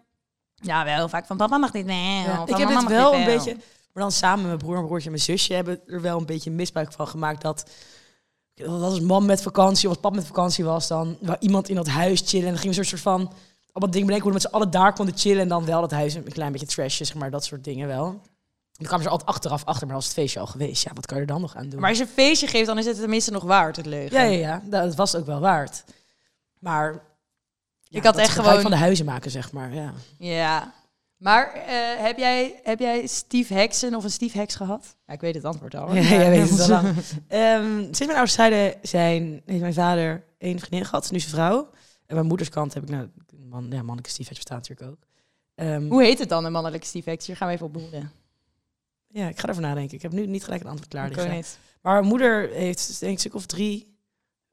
ja, 0.54 0.84
wel 0.84 1.08
vaak 1.08 1.26
van 1.26 1.36
papa 1.36 1.58
mag 1.58 1.70
dit 1.70 1.86
wel. 1.86 1.94
Ja, 1.94 2.34
van 2.34 2.48
ik 2.48 2.56
heb 2.56 2.68
het 2.68 2.84
wel 2.84 3.14
een 3.14 3.24
beetje, 3.24 3.56
maar 3.92 4.02
dan 4.02 4.12
samen 4.12 4.38
met 4.38 4.46
mijn 4.46 4.58
broer, 4.58 4.74
mijn 4.74 4.86
broertje 4.86 5.06
en 5.06 5.14
mijn 5.14 5.24
zusje 5.24 5.54
hebben 5.54 5.80
er 5.86 6.00
wel 6.00 6.18
een 6.18 6.26
beetje 6.26 6.50
misbruik 6.50 6.92
van 6.92 7.06
gemaakt 7.06 7.42
dat 7.42 7.64
dat 8.54 8.82
als 8.82 9.00
mam 9.00 9.26
met 9.26 9.42
vakantie 9.42 9.88
of 9.88 9.94
als 9.94 10.02
pap 10.02 10.14
met 10.14 10.26
vakantie 10.26 10.64
was, 10.64 10.88
dan 10.88 11.16
wou 11.20 11.36
iemand 11.40 11.68
in 11.68 11.74
dat 11.74 11.88
huis 11.88 12.22
chillen 12.24 12.46
en 12.46 12.52
dan 12.52 12.62
ging 12.62 12.76
een 12.76 12.84
soort 12.84 13.00
van 13.00 13.20
allemaal 13.72 13.90
dingen 13.92 14.06
bedenken 14.06 14.20
hoe 14.22 14.26
we 14.28 14.32
met 14.32 14.42
z'n 14.42 14.54
allen 14.54 14.70
daar 14.70 14.92
konden 14.92 15.16
chillen 15.18 15.40
en 15.42 15.48
dan 15.48 15.64
wel 15.64 15.80
dat 15.80 15.90
huis 15.90 16.14
een 16.14 16.22
klein 16.32 16.52
beetje 16.52 16.66
trashen, 16.66 17.06
zeg 17.06 17.16
maar, 17.16 17.30
dat 17.30 17.44
soort 17.44 17.64
dingen 17.64 17.88
wel. 17.88 18.06
En 18.06 18.78
dan 18.78 18.86
kwamen 18.86 19.02
ze 19.04 19.10
altijd 19.10 19.28
achteraf 19.28 19.64
achter, 19.64 19.86
maar 19.86 19.96
als 19.96 20.04
het 20.04 20.14
feestje 20.14 20.40
al 20.40 20.46
geweest, 20.46 20.82
ja, 20.84 20.90
wat 20.94 21.06
kan 21.06 21.16
je 21.16 21.22
er 21.22 21.28
dan 21.28 21.40
nog 21.40 21.56
aan 21.56 21.68
doen? 21.68 21.80
Maar 21.80 21.88
als 21.88 21.98
je 21.98 22.04
een 22.04 22.10
feestje 22.10 22.46
geeft, 22.46 22.66
dan 22.66 22.78
is 22.78 22.86
het 22.86 22.96
tenminste 22.98 23.30
nog 23.30 23.42
waard, 23.42 23.76
het 23.76 23.86
leugen. 23.86 24.16
ja, 24.18 24.22
ja, 24.22 24.38
ja, 24.38 24.62
dat 24.84 24.94
was 24.94 25.14
ook 25.14 25.26
wel 25.26 25.40
waard. 25.40 25.84
Maar 26.58 26.92
ja, 27.82 27.98
Ik 27.98 28.04
had 28.04 28.14
dat 28.14 28.22
echt 28.24 28.34
gewoon- 28.34 28.60
van 28.60 28.70
de 28.70 28.76
huizen 28.76 29.04
maken, 29.04 29.30
zeg 29.30 29.52
maar, 29.52 29.74
ja. 29.74 29.92
Ja. 30.18 30.72
Maar 31.22 31.52
eh, 31.52 32.02
heb, 32.04 32.18
jij, 32.18 32.60
heb 32.62 32.78
jij 32.78 33.06
Steve 33.06 33.54
Heksen 33.54 33.94
of 33.94 34.04
een 34.04 34.10
Steve 34.10 34.38
Heks 34.38 34.54
gehad? 34.54 34.96
Ja, 35.06 35.12
ik 35.12 35.20
weet 35.20 35.34
het 35.34 35.44
antwoord 35.44 35.74
al. 35.74 35.94
Ja, 35.94 36.00
jij 36.02 36.30
weet 36.30 36.50
het 36.50 36.70
al. 36.70 36.82
Ehm, 37.28 37.78
sinds 37.78 37.98
mijn 37.98 38.10
ouders 38.10 38.32
scheiden 38.32 38.74
zijn, 38.82 39.42
heeft 39.46 39.60
mijn 39.60 39.74
vader 39.74 40.24
één 40.38 40.58
vriendin 40.58 40.84
gehad, 40.84 41.10
nu 41.10 41.20
zijn 41.20 41.32
vrouw. 41.32 41.70
En 42.06 42.14
mijn 42.14 42.26
moeders 42.26 42.48
kant 42.48 42.74
heb 42.74 42.82
ik 42.82 42.88
nou, 42.88 43.08
man, 43.48 43.66
ja, 43.70 43.76
mannelijke 43.76 44.10
stiefheid 44.10 44.36
bestaat 44.36 44.68
natuurlijk 44.68 44.90
ook. 44.90 45.06
Ehm, 45.54 45.88
Hoe 45.88 46.02
heet 46.02 46.18
het 46.18 46.28
dan, 46.28 46.44
een 46.44 46.52
mannelijke 46.52 46.86
Steve 46.86 47.10
Heks? 47.10 47.26
Hier 47.26 47.36
gaan 47.36 47.48
we 47.48 47.54
even 47.54 47.66
op 47.66 47.72
behoeden. 47.72 48.10
ja, 49.08 49.28
ik 49.28 49.38
ga 49.38 49.44
erover 49.44 49.62
nadenken. 49.62 49.96
Ik 49.96 50.02
heb 50.02 50.12
nu 50.12 50.26
niet 50.26 50.44
gelijk 50.44 50.62
een 50.62 50.68
antwoord 50.68 50.90
klaar 50.90 51.34
niet. 51.34 51.58
Maar 51.82 51.94
mijn 51.94 52.06
moeder 52.06 52.48
heeft 52.50 52.86
denk 52.88 53.00
ik 53.00 53.08
een 53.08 53.18
stuk 53.18 53.34
of 53.34 53.46
drie 53.46 53.91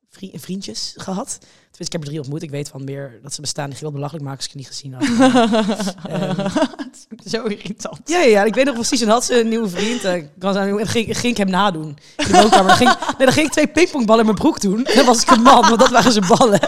vri- 0.10 0.34
vriendjes 0.36 0.93
gehad. 0.98 1.38
Tenminste, 1.39 1.84
ik 1.86 1.91
heb 1.91 2.02
er 2.02 2.08
drie 2.08 2.19
ontmoet. 2.19 2.41
Ik 2.41 2.50
weet 2.50 2.69
van 2.69 2.84
meer 2.84 3.19
dat 3.24 3.34
ze 3.34 3.41
bestaan. 3.41 3.65
Ik 3.65 3.72
ging 3.72 3.84
wel 3.84 3.91
belachelijk 3.91 4.26
maken 4.26 4.38
als 4.39 4.48
ik 4.48 4.52
het 4.54 4.62
niet 4.62 4.69
gezien 4.76 4.93
had. 4.93 5.04
Ehm, 6.10 6.50
zo 7.34 7.43
irritant. 7.43 8.00
Ja, 8.06 8.19
ja, 8.19 8.26
ja, 8.26 8.43
ik 8.43 8.56
weet 8.56 8.65
nog 8.65 8.74
precies. 8.74 9.02
En 9.02 9.08
had 9.08 9.26
ze 9.26 9.39
een 9.39 9.48
nieuwe 9.50 9.69
vriend. 9.69 10.04
eh, 10.04 10.13
en 10.13 10.32
dan 10.39 10.88
ging, 10.88 11.17
ging 11.17 11.32
ik 11.34 11.38
hem 11.38 11.50
nadoen. 11.50 11.98
In 12.17 12.26
de 12.26 12.32
woonkamer. 12.34 12.67
Dan 12.67 12.76
ging, 12.78 12.89
nee, 13.17 13.26
dan 13.28 13.32
ging 13.34 13.45
ik 13.45 13.52
twee 13.52 13.67
pingpongballen 13.67 14.19
in 14.22 14.26
mijn 14.26 14.38
broek 14.41 14.62
doen. 14.62 14.86
En 14.86 14.95
dan 14.95 15.06
was 15.06 15.22
ik 15.22 15.30
een 15.32 15.41
man, 15.41 15.62
want 15.62 15.80
dat 15.80 15.89
waren 15.89 16.12
zijn 16.12 16.28
ballen. 16.28 16.60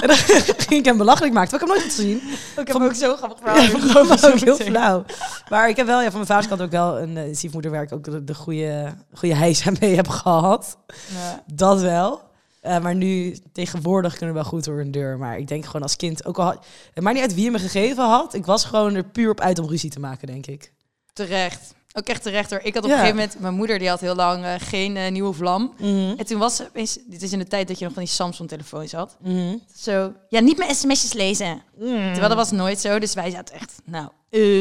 En 0.00 0.06
dan 0.08 0.16
ging 0.66 0.70
ik 0.80 0.84
hem 0.84 0.96
belachelijk 0.96 1.34
maken. 1.34 1.58
Terwijl 1.58 1.78
ik 1.80 1.82
hem 1.82 1.86
nooit 1.86 1.94
gezien. 1.96 2.30
Ik 2.60 2.66
heb 2.68 2.82
ook 2.82 2.94
zo 2.94 3.16
grappig 3.16 3.38
Ja, 3.44 3.62
verhaal. 3.64 3.92
dat 3.92 4.06
was 4.20 4.24
ook 4.32 4.38
heel 4.40 4.56
flauw. 4.56 5.04
Maar 5.48 5.68
ik 5.68 5.76
heb 5.76 5.86
wel, 5.86 5.98
ja, 6.00 6.04
van 6.06 6.14
mijn 6.14 6.26
vaders 6.26 6.48
kant 6.48 6.60
ook 6.62 6.70
wel 6.70 7.00
een 7.00 7.16
uh, 7.16 7.34
stiefmoeder 7.36 7.70
waar 7.70 7.82
ik 7.82 7.92
ook 7.92 8.04
de, 8.04 8.24
de 8.24 8.34
goede, 8.34 8.94
goede 9.14 9.34
heisa 9.34 9.70
mee 9.80 9.94
heb 9.96 10.08
gehad. 10.08 10.76
Ja. 11.14 11.42
Dat 11.54 11.80
wel. 11.80 12.32
Eh, 12.64 12.78
maar 12.78 12.94
nu, 12.94 13.36
tegenwoordig 13.52 14.16
kunnen 14.16 14.34
we 14.34 14.40
wel 14.40 14.50
goed 14.50 14.64
door 14.64 14.80
een 14.80 14.90
deur. 14.90 15.18
Maar 15.18 15.38
ik 15.38 15.48
denk 15.48 15.64
gewoon 15.66 15.82
als 15.82 15.96
kind, 15.96 16.24
ook 16.24 16.38
al 16.38 16.44
had, 16.44 16.64
het 16.94 17.04
maakt 17.04 17.14
niet 17.16 17.24
uit 17.24 17.34
wie 17.34 17.50
me 17.50 17.58
gegeven 17.58 18.04
had. 18.04 18.34
Ik 18.34 18.46
was 18.46 18.64
gewoon 18.64 18.94
er 18.94 19.04
puur 19.04 19.30
op 19.30 19.40
uit 19.40 19.58
om 19.58 19.68
ruzie 19.68 19.90
te 19.90 20.00
maken, 20.00 20.26
denk 20.26 20.46
ik. 20.46 20.72
Terecht. 21.12 21.74
Ook 21.92 22.06
echt 22.06 22.22
terecht 22.22 22.50
hoor. 22.50 22.60
Ik 22.62 22.74
had 22.74 22.82
op 22.84 22.88
Ja. 22.88 22.94
een 22.94 23.00
gegeven 23.00 23.20
moment, 23.22 23.40
mijn 23.40 23.54
moeder 23.54 23.78
die 23.78 23.88
had 23.88 24.00
heel 24.00 24.14
lang 24.14 24.44
eh, 24.44 24.54
geen 24.58 24.96
eh, 24.96 25.10
nieuwe 25.10 25.32
vlam. 25.32 25.74
En 26.16 26.26
toen 26.26 26.38
was 26.38 26.56
ze 26.56 26.68
dit 27.06 27.22
is 27.22 27.32
in 27.32 27.38
de 27.38 27.46
tijd 27.46 27.68
dat 27.68 27.78
je 27.78 27.84
nog 27.84 27.94
van 27.94 28.02
die 28.02 28.12
Samsung 28.12 28.48
telefoons 28.48 28.92
had. 28.92 29.16
Mhm. 29.20 29.56
Zo, 29.76 30.12
ja, 30.28 30.40
niet 30.40 30.58
mijn 30.58 30.74
sms'jes 30.74 31.12
lezen. 31.12 31.62
Terwijl 31.78 32.28
dat 32.28 32.34
was 32.34 32.50
nooit 32.50 32.80
zo. 32.80 32.98
Dus 32.98 33.14
wij 33.14 33.30
zaten 33.30 33.54
echt, 33.54 33.72
nou, 33.84 34.08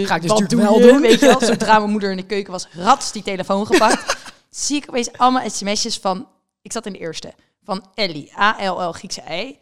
Ga 0.06 0.16
ik 0.16 0.22
dus 0.22 0.32
wat 0.32 0.40
natuurlijk 0.40 0.50
doe 0.50 0.60
wel 0.62 0.80
je? 0.80 0.88
doen. 0.88 1.02
Weet 1.02 1.20
je 1.20 1.26
wel, 1.26 1.40
zodra 1.54 1.78
mijn 1.80 1.92
moeder 1.92 2.12
in 2.12 2.18
de 2.18 2.26
keuken 2.26 2.52
was, 2.52 2.68
rats 2.74 3.12
die 3.12 3.24
telefoon 3.24 3.66
gepakt. 3.66 4.18
zie 4.50 4.78
ik 4.78 4.86
opeens 4.90 5.12
allemaal 5.18 5.50
sms'jes 5.50 5.98
van, 5.98 6.28
ik 6.62 6.72
zat 6.72 6.86
in 6.86 6.94
de 6.94 7.00
eerste, 7.00 7.34
van 7.66 7.86
Ellie, 7.94 8.32
A-L-L, 8.40 8.92
Griekse 8.92 9.22
ei. 9.22 9.58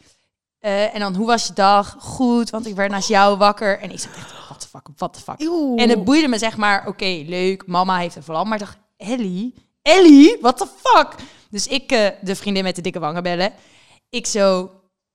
Eh, 0.59 0.93
en 0.93 0.99
dan, 0.99 1.15
hoe 1.15 1.25
was 1.27 1.47
je 1.47 1.53
dag? 1.53 1.95
Goed, 1.99 2.49
want 2.49 2.67
ik 2.67 2.75
werd 2.75 2.91
naast 2.91 3.07
jou 3.07 3.37
wakker. 3.37 3.79
En 3.79 3.91
ik 3.91 3.99
zat 3.99 4.11
echt, 4.15 4.33
what 4.47 4.59
the 4.59 4.67
fuck, 4.67 4.87
what 4.95 5.13
the 5.13 5.19
fuck. 5.19 5.39
En 5.79 5.89
het 5.89 6.03
boeide 6.03 6.27
me 6.27 6.37
zeg 6.37 6.57
maar, 6.57 6.87
oké, 6.87 7.23
leuk, 7.25 7.67
mama 7.67 7.97
heeft 7.97 8.15
een 8.15 8.23
vlam. 8.23 8.47
Maar 8.47 8.59
ik 8.61 8.65
dacht, 8.65 8.77
Ellie? 8.97 9.53
Ellie? 9.81 10.37
What 10.41 10.57
the 10.57 10.67
fuck? 10.83 11.07
Dus 11.49 11.67
ik, 11.67 11.91
eh, 11.91 12.07
de 12.21 12.35
vriendin 12.35 12.63
met 12.63 12.75
de 12.75 12.81
dikke 12.81 12.99
wangen 12.99 13.23
bellen. 13.23 13.53
Ik 14.09 14.25
zo, 14.27 14.71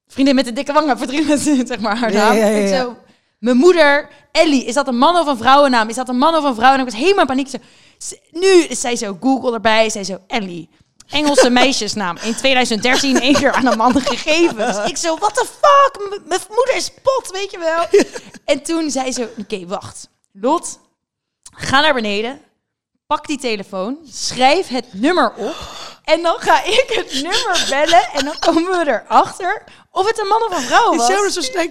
vriendin 0.06 0.34
met 0.34 0.44
de 0.44 0.52
dikke 0.52 0.72
wangen, 0.72 0.98
verdriet 0.98 1.28
met 1.28 1.40
zeg 1.68 1.80
maar 1.80 1.96
haar 1.98 2.12
naam. 2.12 2.36
ja, 2.36 2.46
ja, 2.46 2.56
Ik 2.56 2.74
zo, 2.74 2.96
Mijn 3.38 3.56
moeder, 3.56 4.08
Ellie, 4.32 4.64
is 4.64 4.74
dat 4.74 4.88
een 4.88 4.98
man 4.98 5.16
of 5.16 5.26
een 5.26 5.36
vrouwennaam? 5.36 5.88
Is 5.88 5.94
dat 5.94 6.08
een 6.08 6.18
man 6.18 6.34
of 6.34 6.44
een 6.44 6.54
vrouwennaam? 6.54 6.86
Ik 6.86 6.92
was 6.92 7.00
helemaal 7.02 7.20
in 7.20 7.26
paniek. 7.26 7.48
Zo, 7.48 7.58
"S- 7.98 8.14
nu 8.30 8.48
is 8.48 8.80
zij 8.80 8.96
zo 8.96 9.16
Google 9.20 9.52
erbij. 9.52 9.90
Zij 9.90 10.04
zo, 10.04 10.18
Ellie. 10.26 10.68
Engelse 11.10 11.50
meisjesnaam. 11.50 12.16
In 12.22 12.34
2013 12.34 13.20
één 13.20 13.34
keer 13.34 13.52
aan 13.52 13.66
een 13.66 13.76
man 13.76 14.00
gegeven. 14.00 14.56
Dus 14.56 14.76
ik 14.90 14.96
zo, 14.96 15.16
what 15.18 15.34
the 15.34 15.46
fuck? 15.46 16.22
Mijn 16.26 16.40
moeder 16.48 16.76
is 16.76 16.90
pot, 17.02 17.30
weet 17.32 17.50
je 17.50 17.58
wel. 17.58 18.04
En 18.44 18.62
toen 18.62 18.90
zei 18.90 19.12
ze, 19.12 19.28
oké, 19.38 19.66
wacht. 19.66 20.08
Lot, 20.32 20.78
ga 21.54 21.80
naar 21.80 21.94
beneden. 21.94 22.40
Pak 23.06 23.26
die 23.26 23.38
telefoon. 23.38 23.98
Schrijf 24.10 24.68
het 24.68 24.86
nummer 24.92 25.32
op. 25.36 25.56
En 26.04 26.22
dan 26.22 26.36
ga 26.38 26.64
ik 26.64 26.84
het 26.88 27.12
nummer 27.12 27.66
bellen. 27.70 28.08
En 28.12 28.24
dan 28.24 28.38
komen 28.38 28.78
we 28.78 28.84
erachter 28.86 29.64
of 29.90 30.06
het 30.06 30.18
een 30.20 30.26
man 30.26 30.42
of 30.42 30.56
een 30.56 30.62
vrouw 30.62 30.96
was. 30.96 31.06
zou 31.06 31.30
zo 31.30 31.40
snel 31.40 31.68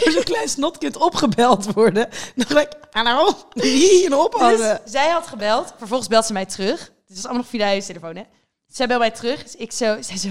door 0.00 0.12
zo'n 0.12 0.22
klein 0.22 0.48
snotkind 0.48 0.96
opgebeld 0.96 1.72
worden. 1.72 2.08
Dan 2.34 2.46
gelijk, 2.46 2.74
hallo, 2.90 3.32
wie 3.52 4.06
een 4.06 4.14
ophangen. 4.14 4.80
Dus 4.84 4.92
zij 4.92 5.08
had 5.08 5.26
gebeld. 5.26 5.74
Vervolgens 5.78 6.08
belt 6.08 6.26
ze 6.26 6.32
mij 6.32 6.46
terug. 6.46 6.80
Het 7.06 7.16
is 7.16 7.24
allemaal 7.24 7.42
nog 7.42 7.50
via 7.50 7.58
de 7.58 7.64
huistelefoon, 7.64 8.16
hè? 8.16 8.22
Zij 8.74 8.86
belt 8.86 9.00
mij 9.00 9.10
terug. 9.10 9.42
Dus 9.42 9.56
ik 9.56 9.72
zo, 9.72 9.96
zij 10.00 10.16
zo... 10.16 10.28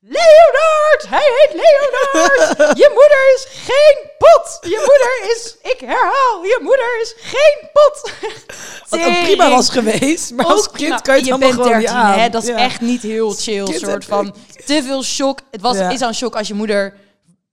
Leonard! 0.00 1.04
Hij 1.08 1.30
heet 1.36 1.52
Leonard! 1.54 2.78
Je 2.78 2.90
moeder 2.94 3.34
is 3.34 3.46
geen 3.66 4.10
pot! 4.18 4.58
Je 4.60 4.76
moeder 4.86 5.34
is... 5.36 5.56
Ik 5.72 5.80
herhaal, 5.80 6.42
je 6.44 6.58
moeder 6.62 7.00
is 7.00 7.14
geen 7.18 7.68
pot! 7.72 8.12
Wat 8.90 9.00
ook 9.06 9.22
prima 9.24 9.50
was 9.50 9.68
geweest. 9.70 10.32
Maar 10.32 10.46
als 10.46 10.66
kind 10.66 10.72
prima. 10.78 10.98
kan 10.98 11.24
je 11.24 11.30
het 11.30 11.40
bent 11.40 11.52
gewoon 11.52 11.68
13, 11.68 11.80
niet 11.80 11.96
aan. 11.96 12.18
hè? 12.18 12.28
Dat 12.28 12.42
is 12.42 12.48
Ja. 12.48 12.56
echt 12.56 12.80
niet 12.80 13.02
heel 13.02 13.30
chill. 13.32 13.64
Kind 13.64 13.80
soort 13.80 14.04
van 14.04 14.34
te 14.66 14.82
veel 14.82 15.02
shock. 15.02 15.40
Het 15.50 15.60
was, 15.60 15.76
Ja. 15.76 15.90
is 15.90 16.00
al 16.02 16.08
een 16.08 16.14
shock 16.14 16.36
als 16.36 16.48
je 16.48 16.54
moeder 16.54 16.94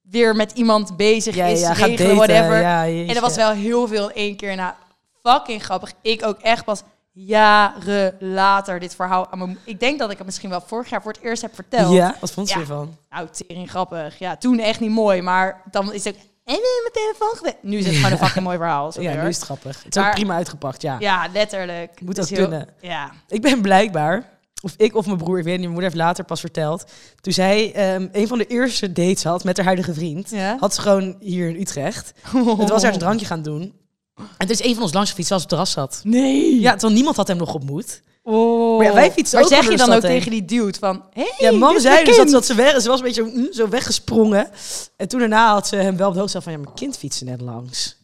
weer 0.02 0.36
met 0.36 0.52
iemand 0.52 0.98
bezig 0.98 1.36
Ja, 1.36 1.46
is, 1.46 1.60
ja, 1.60 1.74
gaat 1.74 1.88
regelen, 1.88 2.18
daten, 2.18 2.34
whatever. 2.34 2.64
en 3.10 3.16
er 3.16 3.22
was 3.22 3.36
wel 3.36 3.52
heel 3.52 3.88
veel 3.88 4.10
in 4.10 4.16
één 4.16 4.36
keer 4.36 4.56
na. 4.56 4.78
Fucking 5.24 5.64
grappig. 5.64 5.92
Ik 6.02 6.26
ook 6.26 6.40
echt 6.42 6.66
pas 6.66 6.82
jaren 7.26 8.16
later 8.20 8.80
dit 8.80 8.96
verhaal 8.96 9.32
aan 9.32 9.38
mijn 9.38 9.58
Ik 9.64 9.80
denk 9.80 10.00
dat 10.00 10.12
ik 10.12 10.18
het 10.18 10.26
misschien 10.26 10.50
wel 10.50 10.62
vorig 10.66 10.90
jaar 10.90 11.02
voor 11.02 11.12
het 11.12 11.22
eerst 11.22 11.42
heb 11.42 11.56
verteld. 11.56 11.94
Ja, 11.94 12.16
wat 12.20 12.32
vond 12.32 12.48
ze 12.48 12.54
Ja. 12.54 12.60
ervan? 12.60 12.96
Nou, 13.10 13.28
tering 13.32 13.70
grappig. 13.70 14.20
Ja, 14.20 14.38
toen 14.38 14.60
echt 14.60 14.80
niet 14.80 14.92
mooi, 14.92 15.22
maar 15.22 15.62
dan 15.72 15.94
is 15.94 16.04
het. 16.04 16.16
En 16.46 16.54
in 16.54 16.62
mijn 16.92 16.94
telefoon. 17.18 17.54
Nu 17.62 17.78
is 17.78 17.86
het 17.86 17.96
gewoon 17.96 18.12
een 18.12 18.18
fucking 18.18 18.44
mooi 18.46 18.58
verhaal. 18.58 18.92
sorry 18.92 19.08
Ja, 19.10 19.22
nu 19.22 19.28
is 19.28 19.36
het 19.36 19.46
grappig. 19.46 19.84
Het 19.84 19.96
is 19.96 20.04
ook 20.04 20.12
prima 20.12 20.36
uitgepakt, 20.36 20.82
ja. 20.82 20.96
Ja, 21.00 21.28
letterlijk. 21.34 22.02
Moet 22.02 22.30
heel- 22.30 22.38
kunnen. 22.38 22.68
Ja. 22.82 23.12
Ik 23.28 23.42
ben 23.42 23.62
blijkbaar, 23.62 24.30
of 24.62 24.74
ik 24.78 24.96
of 24.96 25.06
mijn 25.06 25.18
broer, 25.18 25.38
ik 25.38 25.44
weet 25.44 25.52
niet, 25.54 25.60
mijn 25.62 25.72
moeder 25.72 25.90
heeft 25.90 26.02
later 26.04 26.24
pas 26.24 26.40
verteld. 26.40 26.86
Toen 27.22 27.34
zij 27.34 27.74
ehm, 27.74 28.08
een 28.12 28.28
van 28.28 28.38
de 28.38 28.46
eerste 28.48 28.92
dates 28.92 29.24
had 29.24 29.44
met 29.44 29.58
haar 29.58 29.66
huidige 29.66 29.94
vriend, 29.94 30.30
Ja? 30.30 30.58
had 30.60 30.76
ze 30.76 30.82
gewoon 30.82 31.16
hier 31.20 31.50
in 31.50 31.62
Utrecht. 31.62 32.14
Het 32.58 32.70
was 32.70 32.84
haar 32.84 32.94
een 32.94 33.00
drankje 33.08 33.26
gaan 33.26 33.42
doen. 33.42 33.74
En 34.18 34.26
het 34.38 34.50
is 34.50 34.64
een 34.64 34.74
van 34.74 34.84
ons 34.84 34.94
langs 34.94 35.10
gefietst 35.10 35.32
als 35.32 35.44
op 35.44 35.50
het 35.50 35.58
terras 35.60 35.72
zat. 35.74 36.00
Nee. 36.04 36.60
Ja, 36.60 36.72
terwijl 36.72 36.94
niemand 36.94 37.16
had 37.16 37.28
hem 37.28 37.38
nog 37.38 37.54
ontmoet. 37.54 38.02
Oh. 38.24 38.78
Maar 38.78 38.86
ja, 38.86 38.94
wij 38.94 39.12
fietsen 39.12 39.40
Maar 39.40 39.48
ook 39.48 39.54
zeg 39.54 39.72
je 39.72 39.78
dan 39.78 39.94
ook 39.94 40.02
heen. 40.02 40.12
tegen 40.12 40.32
die 40.32 40.46
dude 40.46 40.80
van... 40.80 41.04
Hey, 41.14 41.34
Ja, 41.38 41.52
mam 41.52 41.80
zei 41.80 42.06
dus 42.06 42.32
dat, 42.32 42.46
ze 42.46 42.56
weg, 42.56 42.82
ze 42.82 42.88
was 42.88 43.00
een 43.00 43.06
beetje 43.06 43.24
zo, 43.24 43.30
mm, 43.34 43.54
zo 43.54 43.70
weggesprongen. 43.70 44.50
En 44.96 45.08
toen 45.08 45.20
daarna 45.20 45.52
had 45.52 45.68
ze 45.68 45.76
hem 45.76 45.98
wel 45.98 46.08
op 46.08 46.14
de 46.14 46.20
hoogte 46.20 46.42
van, 46.42 46.52
ja, 46.52 46.58
mijn 46.58 46.74
kind 46.74 46.98
fietste 46.98 47.24
net 47.24 47.42
langs. 47.42 47.98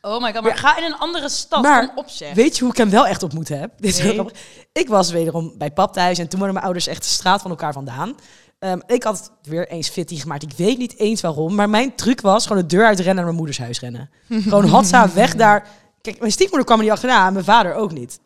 Oh 0.00 0.22
my 0.22 0.32
god, 0.32 0.42
maar 0.42 0.56
ga 0.56 0.78
in 0.78 0.84
een 0.84 0.98
andere 0.98 1.28
stad 1.28 1.62
Maar 1.62 1.86
kom 1.86 1.98
opzeg. 1.98 2.34
Weet 2.34 2.56
je 2.56 2.62
hoe 2.62 2.72
ik 2.72 2.78
hem 2.78 2.90
wel 2.90 3.06
echt 3.06 3.22
ontmoet 3.22 3.48
heb? 3.48 3.70
Dit 3.80 4.02
Nee. 4.02 4.24
Ik 4.72 4.88
was 4.88 5.10
wederom 5.10 5.54
bij 5.58 5.70
pap 5.70 5.92
thuis 5.92 6.18
en 6.18 6.28
toen 6.28 6.38
waren 6.38 6.54
mijn 6.54 6.64
ouders 6.64 6.86
echt 6.86 7.02
de 7.02 7.08
straat 7.08 7.42
van 7.42 7.50
elkaar 7.50 7.72
vandaan. 7.72 8.16
Ehm, 8.58 8.78
ik 8.86 9.02
had 9.02 9.18
het 9.18 9.30
weer 9.50 9.68
eens 9.68 9.88
fitty 9.88 10.16
gemaakt. 10.16 10.42
Ik 10.42 10.52
weet 10.56 10.78
niet 10.78 10.96
eens 10.98 11.20
waarom. 11.20 11.54
Maar 11.54 11.70
mijn 11.70 11.94
truc 11.94 12.20
was 12.20 12.46
gewoon 12.46 12.62
de 12.62 12.68
deur 12.68 12.84
uitrennen 12.86 13.14
naar 13.14 13.24
mijn 13.24 13.36
moeders 13.36 13.58
huis 13.58 13.80
rennen. 13.80 14.10
gewoon 14.48 14.64
hadza 14.68 15.12
weg 15.12 15.34
daar. 15.34 15.68
Kijk, 16.00 16.18
mijn 16.18 16.32
stiefmoeder 16.32 16.64
kwam 16.66 16.78
er 16.78 16.84
niet 16.84 16.92
achterna 16.92 17.26
en 17.26 17.32
mijn 17.32 17.44
vader 17.44 17.74
ook 17.74 17.92
niet. 17.92 18.18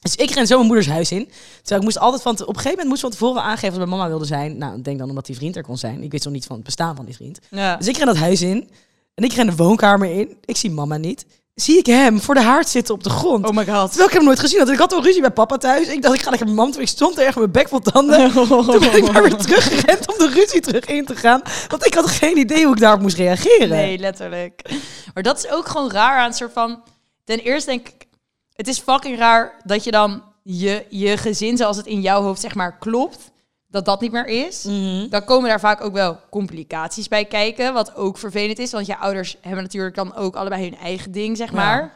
Dus 0.00 0.16
ik 0.16 0.30
ren 0.30 0.46
zo 0.46 0.54
mijn 0.54 0.66
moeders 0.66 0.88
huis 0.88 1.12
in. 1.12 1.28
Terwijl 1.58 1.78
ik 1.80 1.86
moest 1.86 1.98
altijd 1.98 2.22
van... 2.22 2.34
te- 2.36 2.42
Op 2.42 2.48
een 2.48 2.54
gegeven 2.54 2.70
moment 2.70 2.88
moest 2.88 3.00
van 3.00 3.10
tevoren 3.10 3.42
aangeven 3.42 3.78
dat 3.78 3.88
mijn 3.88 3.90
mama 3.90 4.08
wilde 4.08 4.24
zijn. 4.24 4.58
Nou, 4.58 4.76
ik 4.76 4.84
denk 4.84 4.98
dan 4.98 5.08
omdat 5.08 5.26
die 5.26 5.36
vriend 5.36 5.56
er 5.56 5.62
kon 5.62 5.78
zijn. 5.78 6.02
Ik 6.02 6.10
wist 6.10 6.24
nog 6.24 6.32
niet 6.32 6.46
van 6.46 6.56
het 6.56 6.64
bestaan 6.64 6.96
van 6.96 7.04
die 7.04 7.14
vriend. 7.14 7.38
Ja. 7.50 7.76
Dus 7.76 7.86
ik 7.88 7.96
ren 7.96 8.06
dat 8.06 8.16
huis 8.16 8.42
in. 8.42 8.70
En 9.14 9.24
ik 9.24 9.32
ren 9.32 9.46
de 9.46 9.56
woonkamer 9.56 10.10
in. 10.10 10.36
Ik 10.44 10.56
zie 10.56 10.70
mama 10.70 10.96
niet. 10.96 11.26
Zie 11.60 11.78
ik 11.78 11.86
hem 11.86 12.20
voor 12.20 12.34
de 12.34 12.40
haard 12.40 12.68
zitten 12.68 12.94
op 12.94 13.02
de 13.02 13.10
grond. 13.10 13.48
Oh 13.48 13.56
my 13.56 13.66
god. 13.66 13.88
Terwijl 13.88 14.08
ik 14.08 14.14
hem 14.14 14.24
nooit 14.24 14.38
gezien 14.38 14.58
had. 14.58 14.68
Ik 14.68 14.78
had 14.78 14.92
al 14.92 15.02
ruzie 15.02 15.20
bij 15.20 15.30
papa 15.30 15.56
thuis. 15.56 15.88
Ik 15.88 16.02
dacht, 16.02 16.14
ik 16.14 16.22
ga 16.22 16.30
lekker 16.30 16.48
mijn 16.48 16.70
toe. 16.70 16.82
Ik 16.82 16.88
stond 16.88 17.18
er 17.18 17.26
echt 17.26 17.36
met 17.36 17.52
mijn 17.52 17.52
bek 17.52 17.68
vol 17.68 17.80
tanden. 17.80 18.32
Toen 18.48 18.78
ben 18.78 18.96
ik 18.96 19.12
maar 19.12 19.22
weer 19.22 19.36
teruggerend 19.36 20.08
om 20.08 20.18
de 20.18 20.28
ruzie 20.34 20.60
terug 20.60 20.84
in 20.84 21.04
te 21.04 21.16
gaan. 21.16 21.42
Want 21.68 21.86
ik 21.86 21.94
had 21.94 22.06
geen 22.06 22.38
idee 22.38 22.64
hoe 22.64 22.74
ik 22.74 22.80
daarop 22.80 23.00
moest 23.00 23.16
reageren. 23.16 23.68
Nee, 23.68 23.98
letterlijk. 23.98 24.70
Maar 25.14 25.22
dat 25.22 25.38
is 25.38 25.50
ook 25.50 25.68
gewoon 25.68 25.90
raar 25.90 26.18
aan 26.18 26.26
een 26.26 26.32
soort 26.32 26.52
van... 26.52 26.82
Ten 27.24 27.38
eerste 27.38 27.70
denk 27.70 27.88
ik, 27.88 28.06
het 28.52 28.68
is 28.68 28.78
fucking 28.78 29.18
raar 29.18 29.60
dat 29.64 29.84
je 29.84 29.90
dan 29.90 30.22
je, 30.42 30.84
je 30.88 31.16
gezin 31.16 31.56
zoals 31.56 31.76
het 31.76 31.86
in 31.86 32.00
jouw 32.00 32.22
hoofd 32.22 32.40
zeg 32.40 32.54
maar 32.54 32.78
klopt, 32.78 33.30
dat 33.70 33.84
dat 33.84 34.00
niet 34.00 34.12
meer 34.12 34.26
is. 34.26 34.64
Mhm. 34.64 35.08
Dan 35.08 35.24
komen 35.24 35.48
daar 35.48 35.60
vaak 35.60 35.80
ook 35.80 35.92
wel 35.92 36.20
complicaties 36.30 37.08
bij 37.08 37.24
kijken, 37.24 37.72
wat 37.72 37.94
ook 37.94 38.18
vervelend 38.18 38.58
is. 38.58 38.72
Want 38.72 38.86
je 38.86 38.96
ouders 38.96 39.36
hebben 39.40 39.62
natuurlijk 39.62 39.94
dan 39.94 40.14
ook 40.14 40.36
allebei 40.36 40.62
hun 40.62 40.78
eigen 40.78 41.12
ding, 41.12 41.36
zeg 41.36 41.52
maar. 41.52 41.92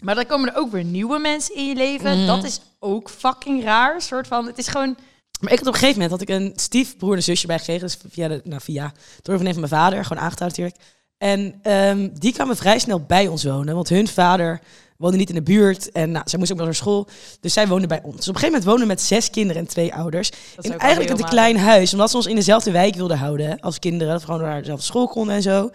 Maar 0.00 0.14
dan 0.14 0.26
komen 0.26 0.48
er 0.48 0.58
ook 0.58 0.70
weer 0.70 0.84
nieuwe 0.84 1.18
mensen 1.18 1.54
in 1.54 1.68
je 1.68 1.74
leven. 1.74 2.18
Mhm. 2.18 2.26
Dat 2.26 2.44
is 2.44 2.60
ook 2.78 3.10
fucking 3.10 3.64
raar. 3.64 4.02
Soort 4.02 4.26
van, 4.26 4.46
het 4.46 4.58
is 4.58 4.68
gewoon... 4.68 4.96
Maar 5.40 5.52
ik 5.52 5.58
had 5.58 5.68
op 5.68 5.74
een 5.74 5.80
gegeven 5.80 6.02
moment 6.02 6.20
had 6.20 6.28
ik 6.28 6.36
een 6.36 6.52
stiefbroer 6.56 7.10
en 7.10 7.16
een 7.16 7.22
zusje 7.22 7.46
bij 7.46 7.58
gekregen. 7.58 7.86
Dus 7.86 7.98
via 8.08 8.28
de, 8.28 8.40
nou 8.44 8.60
via 8.60 8.92
door 9.22 9.36
van 9.36 9.46
een 9.46 9.52
van 9.52 9.60
mijn 9.60 9.82
vader, 9.82 10.04
gewoon 10.04 10.22
aangetrouwd 10.22 10.50
natuurlijk. 10.50 10.80
En 11.18 11.58
ehm, 11.62 12.08
die 12.12 12.32
kwamen 12.32 12.56
vrij 12.56 12.78
snel 12.78 13.00
bij 13.00 13.28
ons 13.28 13.44
wonen. 13.44 13.74
Want 13.74 13.88
hun 13.88 14.08
vader 14.08 14.60
woonde 14.96 15.16
niet 15.16 15.28
in 15.28 15.34
de 15.34 15.42
buurt. 15.42 15.92
En 15.92 16.10
nou, 16.10 16.28
zij 16.28 16.38
moest 16.38 16.50
ook 16.50 16.56
nog 16.56 16.66
naar 16.66 16.74
school. 16.74 17.08
Dus 17.40 17.52
zij 17.52 17.68
woonde 17.68 17.86
bij 17.86 18.00
ons. 18.02 18.16
Dus 18.16 18.28
op 18.28 18.34
een 18.34 18.40
gegeven 18.40 18.46
moment 18.46 18.64
woonden 18.64 18.86
we 18.86 18.92
met 18.92 19.02
zes 19.02 19.30
kinderen 19.30 19.62
en 19.62 19.68
twee 19.68 19.94
ouders. 19.94 20.30
in 20.60 20.78
eigenlijk 20.78 21.10
wel 21.12 21.20
een 21.20 21.30
klein 21.30 21.56
huis. 21.56 21.92
Omdat 21.92 22.10
ze 22.10 22.16
ons 22.16 22.26
in 22.26 22.34
dezelfde 22.34 22.70
wijk 22.70 22.94
wilden 22.94 23.18
houden 23.18 23.60
als 23.60 23.78
kinderen. 23.78 24.12
Dat 24.12 24.20
we 24.20 24.26
gewoon 24.26 24.42
naar 24.42 24.58
dezelfde 24.58 24.84
school 24.84 25.08
konden 25.08 25.34
en 25.34 25.42
zo. 25.42 25.70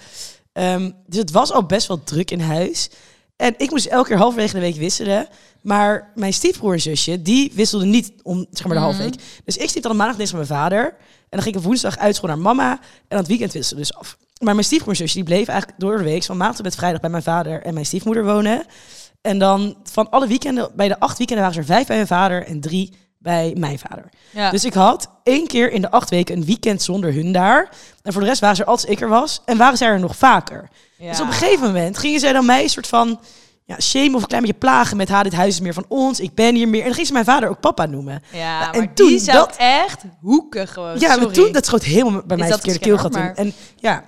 Ehm, 0.53 0.91
dus 1.07 1.19
het 1.19 1.31
was 1.31 1.51
al 1.51 1.65
best 1.65 1.87
wel 1.87 2.03
druk 2.03 2.31
in 2.31 2.39
huis. 2.39 2.89
En 3.35 3.53
ik 3.57 3.69
moest 3.69 3.85
elke 3.85 4.07
keer 4.07 4.17
halverwege 4.17 4.53
de 4.53 4.59
week 4.59 4.75
wisselen. 4.75 5.27
Maar 5.61 6.11
mijn 6.15 6.33
stiefbroer 6.33 6.73
en 6.73 6.81
zusje, 6.81 7.21
die 7.21 7.51
wisselden 7.53 7.89
niet 7.89 8.11
om 8.23 8.45
zeg 8.51 8.65
maar 8.67 8.75
de 8.75 8.81
halve 8.81 9.01
week. 9.01 9.15
Dus 9.45 9.57
ik 9.57 9.69
sliep 9.69 9.83
dan 9.83 9.91
op 9.91 9.97
maandag 9.97 10.17
dinsdag 10.17 10.39
met 10.39 10.49
mijn 10.49 10.61
vader. 10.61 10.85
En 10.85 11.27
dan 11.29 11.41
ging 11.41 11.55
ik 11.55 11.61
op 11.61 11.67
woensdag 11.67 11.97
uit 11.97 12.15
school 12.15 12.29
naar 12.29 12.39
mama. 12.39 12.71
En 12.71 12.79
aan 13.07 13.17
het 13.17 13.27
weekend 13.27 13.53
wisselde 13.53 13.81
dus 13.81 13.93
af. 13.93 14.17
Maar 14.39 14.53
mijn 14.53 14.65
stiefbroer 14.65 14.91
en 14.91 14.97
zusje, 14.97 15.15
die 15.15 15.23
bleef 15.23 15.47
eigenlijk 15.47 15.79
door 15.79 15.97
de 15.97 16.03
week... 16.03 16.23
van 16.23 16.37
maandag 16.37 16.55
tot 16.55 16.65
met 16.65 16.75
vrijdag 16.75 17.01
bij 17.01 17.09
mijn 17.09 17.23
vader 17.23 17.61
en 17.61 17.73
mijn 17.73 17.85
stiefmoeder 17.85 18.25
wonen. 18.25 18.65
En 19.21 19.39
dan 19.39 19.75
van 19.83 20.09
alle 20.09 20.27
weekenden, 20.27 20.69
bij 20.75 20.87
de 20.87 20.99
acht 20.99 21.17
weekenden 21.17 21.45
waren 21.45 21.63
ze 21.63 21.69
er 21.69 21.75
vijf 21.75 21.87
bij 21.87 21.95
mijn 21.95 22.07
vader... 22.07 22.45
en 22.45 22.59
drie 22.61 22.93
bij 23.17 23.53
mijn 23.57 23.79
vader. 23.79 24.09
Ja. 24.31 24.51
Dus 24.51 24.65
ik 24.65 24.73
had 24.73 25.09
één 25.23 25.47
keer 25.47 25.71
in 25.71 25.81
de 25.81 25.91
acht 25.91 26.09
weken 26.09 26.37
een 26.37 26.45
weekend 26.45 26.81
zonder 26.81 27.13
hun 27.13 27.31
daar. 27.31 27.69
En 28.03 28.11
voor 28.13 28.21
de 28.21 28.27
rest 28.27 28.41
waren 28.41 28.55
ze 28.55 28.61
er 28.63 28.67
als 28.69 28.85
ik 28.85 29.01
er 29.01 29.07
was. 29.09 29.41
En 29.45 29.57
waren 29.57 29.77
zij 29.77 29.87
er 29.87 29.99
nog 29.99 30.15
vaker. 30.15 30.69
ja. 30.97 31.09
Dus 31.09 31.19
op 31.21 31.27
een 31.27 31.33
gegeven 31.33 31.65
moment 31.65 31.97
gingen 31.97 32.19
zij 32.19 32.33
dan 32.33 32.45
mij 32.45 32.63
een 32.63 32.69
soort 32.69 32.87
van 32.87 33.19
ja, 33.65 33.79
shame 33.79 34.15
of 34.15 34.21
een 34.21 34.27
klein 34.27 34.41
beetje 34.43 34.57
plagen 34.59 34.97
met 34.97 35.09
haar. 35.09 35.23
Dit 35.23 35.33
huis 35.33 35.53
is 35.53 35.59
meer 35.59 35.73
van 35.73 35.85
ons, 35.87 36.19
ik 36.19 36.33
ben 36.35 36.55
hier 36.55 36.67
meer. 36.67 36.79
En 36.79 36.85
dan 36.85 36.95
ging 36.95 37.07
ze 37.07 37.13
mijn 37.13 37.25
vader 37.25 37.49
ook 37.49 37.59
papa 37.59 37.85
noemen. 37.85 38.23
Ja, 38.31 38.59
Nou, 38.59 38.71
maar 38.77 38.81
en 38.87 38.93
toen 38.93 39.07
die 39.07 39.19
zou 39.19 39.37
dat- 39.37 39.55
echt 39.57 40.01
hoeken 40.21 40.67
gewoon. 40.67 40.99
ja, 40.99 41.15
maar 41.17 41.31
toen, 41.31 41.51
dat 41.51 41.65
schoot 41.65 41.83
helemaal 41.83 42.21
bij 42.25 42.37
mij 42.37 42.47
het 42.47 42.55
verkeerde 42.55 42.79
keelgat 42.79 43.15
in. 43.15 43.35
En 43.35 43.53
ja, 43.75 44.03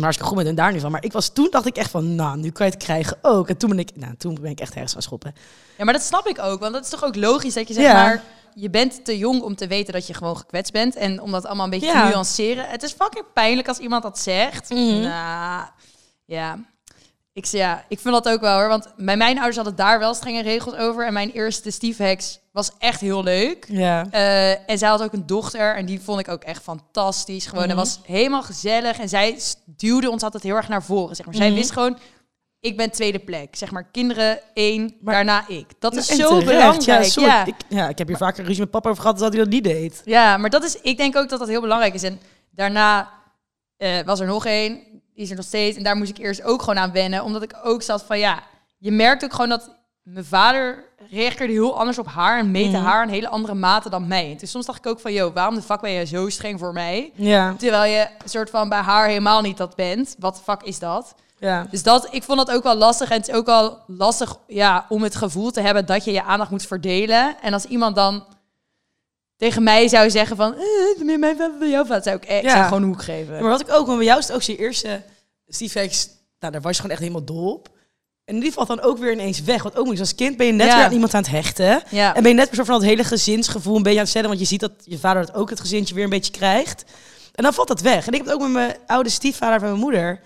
maar 0.00 0.04
hartstikke 0.14 0.28
goed 0.28 0.36
met 0.36 0.46
hun 0.46 0.54
daar 0.54 0.72
nu 0.72 0.80
van. 0.80 0.90
Maar 0.90 1.04
ik 1.04 1.12
was 1.12 1.28
toen 1.28 1.48
dacht 1.50 1.66
ik 1.66 1.76
echt 1.76 1.90
van, 1.90 2.14
nou, 2.14 2.36
nu 2.38 2.50
kan 2.50 2.66
je 2.66 2.72
het 2.72 2.82
krijgen 2.82 3.18
ook. 3.22 3.48
En 3.48 3.56
toen 3.56 3.68
ben 3.70 3.78
ik, 3.78 3.90
nou, 3.94 4.14
toen 4.16 4.38
ben 4.40 4.50
ik 4.50 4.60
echt 4.60 4.74
ergens 4.74 4.92
gaan 4.92 5.02
schoppen. 5.02 5.34
Ja, 5.78 5.84
maar 5.84 5.94
dat 5.94 6.02
snap 6.02 6.26
ik 6.26 6.38
ook. 6.38 6.60
Want 6.60 6.72
dat 6.72 6.84
is 6.84 6.90
toch 6.90 7.04
ook 7.04 7.16
logisch 7.16 7.54
dat 7.54 7.68
je 7.68 7.74
zeg 7.74 7.84
Ja. 7.84 7.92
maar... 7.92 8.22
Je 8.54 8.70
bent 8.70 9.04
te 9.04 9.18
jong 9.18 9.42
om 9.42 9.56
te 9.56 9.66
weten 9.66 9.92
dat 9.92 10.06
je 10.06 10.14
gewoon 10.14 10.36
gekwetst 10.36 10.72
bent. 10.72 10.96
En 10.96 11.20
om 11.20 11.30
dat 11.30 11.46
allemaal 11.46 11.64
een 11.64 11.70
beetje 11.70 11.86
Ja. 11.86 12.02
te 12.02 12.08
nuanceren. 12.08 12.68
Het 12.68 12.82
is 12.82 12.92
fucking 12.92 13.24
pijnlijk 13.34 13.68
als 13.68 13.78
iemand 13.78 14.02
dat 14.02 14.18
zegt. 14.18 14.70
Mhm. 14.70 15.00
Nou, 15.00 15.64
ja. 16.24 16.58
Ik, 17.38 17.46
zeg- 17.46 17.60
ja. 17.60 17.84
ik 17.88 17.98
vind 17.98 18.14
dat 18.14 18.28
ook 18.28 18.40
wel 18.40 18.58
hoor. 18.58 18.68
Want 18.68 18.88
bij 18.96 19.16
mijn 19.16 19.34
ouders 19.36 19.56
hadden 19.56 19.76
daar 19.76 19.98
wel 19.98 20.14
strenge 20.14 20.42
regels 20.42 20.74
over. 20.74 21.06
En 21.06 21.12
mijn 21.12 21.30
eerste 21.30 21.70
stiefheks 21.70 22.38
was 22.52 22.70
echt 22.78 23.00
heel 23.00 23.22
leuk. 23.22 23.66
Ja. 23.68 24.06
Eh, 24.10 24.70
en 24.70 24.78
zij 24.78 24.88
had 24.88 25.02
ook 25.02 25.12
een 25.12 25.26
dochter 25.26 25.76
en 25.76 25.86
die 25.86 26.00
vond 26.00 26.20
ik 26.20 26.28
ook 26.28 26.42
echt 26.42 26.62
fantastisch. 26.62 27.46
Gewoon, 27.46 27.66
Mhm. 27.66 27.76
dat 27.76 27.86
was 27.86 28.00
helemaal 28.06 28.42
gezellig. 28.42 28.98
En 28.98 29.08
zij 29.08 29.38
duwde 29.66 30.10
ons 30.10 30.22
altijd 30.22 30.42
heel 30.42 30.56
erg 30.56 30.68
naar 30.68 30.82
voren. 30.82 31.16
Zeg 31.16 31.26
maar. 31.26 31.34
Zij 31.34 31.46
Mhm. 31.46 31.56
wist 31.56 31.70
gewoon, 31.72 31.98
ik 32.60 32.76
ben 32.76 32.90
tweede 32.90 33.18
plek. 33.18 33.56
Zeg 33.56 33.70
maar, 33.70 33.84
kinderen 33.92 34.38
één, 34.54 34.96
Maar- 35.00 35.14
daarna 35.14 35.48
ik. 35.48 35.66
Dat 35.78 35.96
is 35.96 36.08
En 36.10 36.16
zo 36.16 36.28
terecht. 36.28 36.46
belangrijk. 36.46 37.04
Ja, 37.12 37.20
Ja, 37.26 37.26
ja. 37.26 37.46
Ik, 37.46 37.54
ja, 37.68 37.88
ik 37.88 37.98
heb 37.98 38.08
hier 38.08 38.16
vaker 38.16 38.44
ruzie 38.44 38.60
met 38.62 38.70
papa 38.70 38.88
over 38.90 39.02
gehad 39.02 39.18
dat 39.18 39.32
hij 39.32 39.42
dat 39.42 39.50
niet 39.52 39.64
deed. 39.64 40.02
maar 40.06 40.50
dat 40.50 40.64
is, 40.64 40.80
ik 40.80 40.96
denk 40.96 41.16
ook 41.16 41.28
dat 41.28 41.38
dat 41.38 41.48
heel 41.48 41.60
belangrijk 41.60 41.94
is. 41.94 42.02
En 42.02 42.20
daarna 42.50 43.16
eh, 43.76 44.00
was 44.04 44.20
er 44.20 44.26
nog 44.26 44.46
één, 44.46 44.97
die 45.18 45.26
is 45.26 45.30
er 45.32 45.36
nog 45.36 45.46
steeds. 45.46 45.76
En 45.76 45.82
daar 45.82 45.96
moest 45.96 46.10
ik 46.10 46.18
eerst 46.18 46.42
ook 46.42 46.60
gewoon 46.60 46.78
aan 46.78 46.92
wennen. 46.92 47.22
Omdat 47.24 47.42
ik 47.42 47.54
ook 47.62 47.82
zat 47.82 48.02
van, 48.02 48.18
ja, 48.18 48.42
je 48.78 48.90
merkt 48.90 49.24
ook 49.24 49.32
gewoon 49.32 49.48
dat 49.48 49.70
mijn 50.02 50.24
vader 50.24 50.84
reageerde 51.10 51.52
heel 51.52 51.78
anders 51.78 51.98
op 51.98 52.06
haar. 52.06 52.38
En 52.38 52.50
meette 52.50 52.76
Mhm. 52.76 52.86
haar 52.86 53.02
een 53.02 53.08
hele 53.08 53.28
andere 53.28 53.54
mate 53.54 53.90
dan 53.90 54.06
mij. 54.08 54.34
Toen 54.38 54.48
soms 54.48 54.66
dacht 54.66 54.78
ik 54.78 54.86
ook 54.86 55.00
van, 55.00 55.12
joh, 55.12 55.34
waarom 55.34 55.54
de 55.54 55.62
fuck 55.62 55.80
ben 55.80 55.90
je 55.90 56.04
zo 56.06 56.28
streng 56.28 56.58
voor 56.58 56.72
mij? 56.72 57.12
Ja. 57.14 57.54
Terwijl 57.58 57.92
je 57.92 58.06
soort 58.24 58.50
van 58.50 58.68
bij 58.68 58.78
haar 58.80 59.06
helemaal 59.08 59.40
niet 59.40 59.56
dat 59.56 59.76
bent. 59.76 60.16
Wat 60.18 60.36
de 60.36 60.42
fuck 60.42 60.62
is 60.62 60.78
dat? 60.78 61.14
Ja. 61.38 61.66
Dus 61.70 61.82
dat, 61.82 62.08
ik 62.10 62.22
vond 62.22 62.38
dat 62.38 62.50
ook 62.50 62.62
wel 62.62 62.74
lastig. 62.76 63.10
En 63.10 63.16
het 63.16 63.28
is 63.28 63.34
ook 63.34 63.46
wel 63.46 63.78
lastig 63.86 64.36
ja, 64.46 64.86
om 64.88 65.02
het 65.02 65.16
gevoel 65.16 65.50
te 65.50 65.60
hebben 65.60 65.86
dat 65.86 66.04
je 66.04 66.12
je 66.12 66.22
aandacht 66.24 66.50
moet 66.50 66.66
verdelen. 66.66 67.36
En 67.42 67.52
als 67.52 67.64
iemand 67.64 67.96
dan 67.96 68.24
tegen 69.38 69.62
mij 69.62 69.88
zou 69.88 70.10
zeggen 70.10 70.36
van... 70.36 70.54
Mijn 71.04 71.36
vader 71.36 71.58
bij 71.58 71.68
jou 71.68 71.86
vader, 71.86 72.02
zou 72.02 72.16
ik, 72.16 72.24
eh, 72.24 72.42
ik 72.42 72.50
zou 72.50 72.64
gewoon 72.64 72.82
een 72.82 72.88
hoek 72.88 73.02
geven. 73.02 73.32
Maar 73.32 73.50
wat 73.50 73.60
ik 73.60 73.70
ook, 73.70 73.86
want 73.86 73.98
bij 73.98 74.06
jou 74.06 74.18
is 74.18 74.26
het 74.26 74.34
ook 74.34 74.42
zijn 74.42 74.56
eerste 74.56 75.02
Hacks, 75.72 76.08
nou 76.40 76.52
daar 76.52 76.60
was 76.60 76.70
je 76.70 76.76
gewoon 76.76 76.90
echt 76.90 77.00
helemaal 77.00 77.24
dol 77.24 77.52
op. 77.52 77.68
En 78.24 78.40
die 78.40 78.52
valt 78.52 78.68
dan 78.68 78.80
ook 78.80 78.98
weer 78.98 79.12
ineens 79.12 79.42
weg. 79.42 79.62
Want 79.62 79.76
ook 79.76 79.98
als 79.98 80.14
kind 80.14 80.36
ben 80.36 80.46
je 80.46 80.52
net 80.52 80.66
Ja. 80.66 80.76
weer 80.76 80.84
aan 80.84 80.92
iemand 80.92 81.14
aan 81.14 81.22
het 81.22 81.30
hechten. 81.30 81.82
Ja. 81.90 82.14
En 82.14 82.22
ben 82.22 82.30
je 82.30 82.36
net 82.36 82.46
weer 82.46 82.54
zo 82.56 82.64
van 82.64 82.74
dat 82.80 82.88
hele 82.88 83.04
gezinsgevoel 83.04 83.76
een 83.76 83.82
beetje 83.82 83.96
aan 83.98 84.02
het 84.02 84.10
stellen. 84.10 84.28
Want 84.28 84.40
je 84.40 84.46
ziet 84.46 84.60
dat 84.60 84.72
je 84.84 84.98
vader 84.98 85.26
dat 85.26 85.34
ook 85.34 85.50
het 85.50 85.60
gezintje 85.60 85.94
weer 85.94 86.04
een 86.04 86.10
beetje 86.10 86.32
krijgt. 86.32 86.84
En 87.34 87.42
dan 87.44 87.54
valt 87.54 87.68
dat 87.68 87.80
weg. 87.80 88.06
En 88.06 88.12
ik 88.12 88.18
heb 88.18 88.24
het 88.26 88.34
ook 88.34 88.40
met 88.40 88.50
mijn 88.50 88.76
oude 88.86 89.08
stiefvader 89.08 89.58
van 89.58 89.68
mijn 89.68 89.80
moeder. 89.80 90.20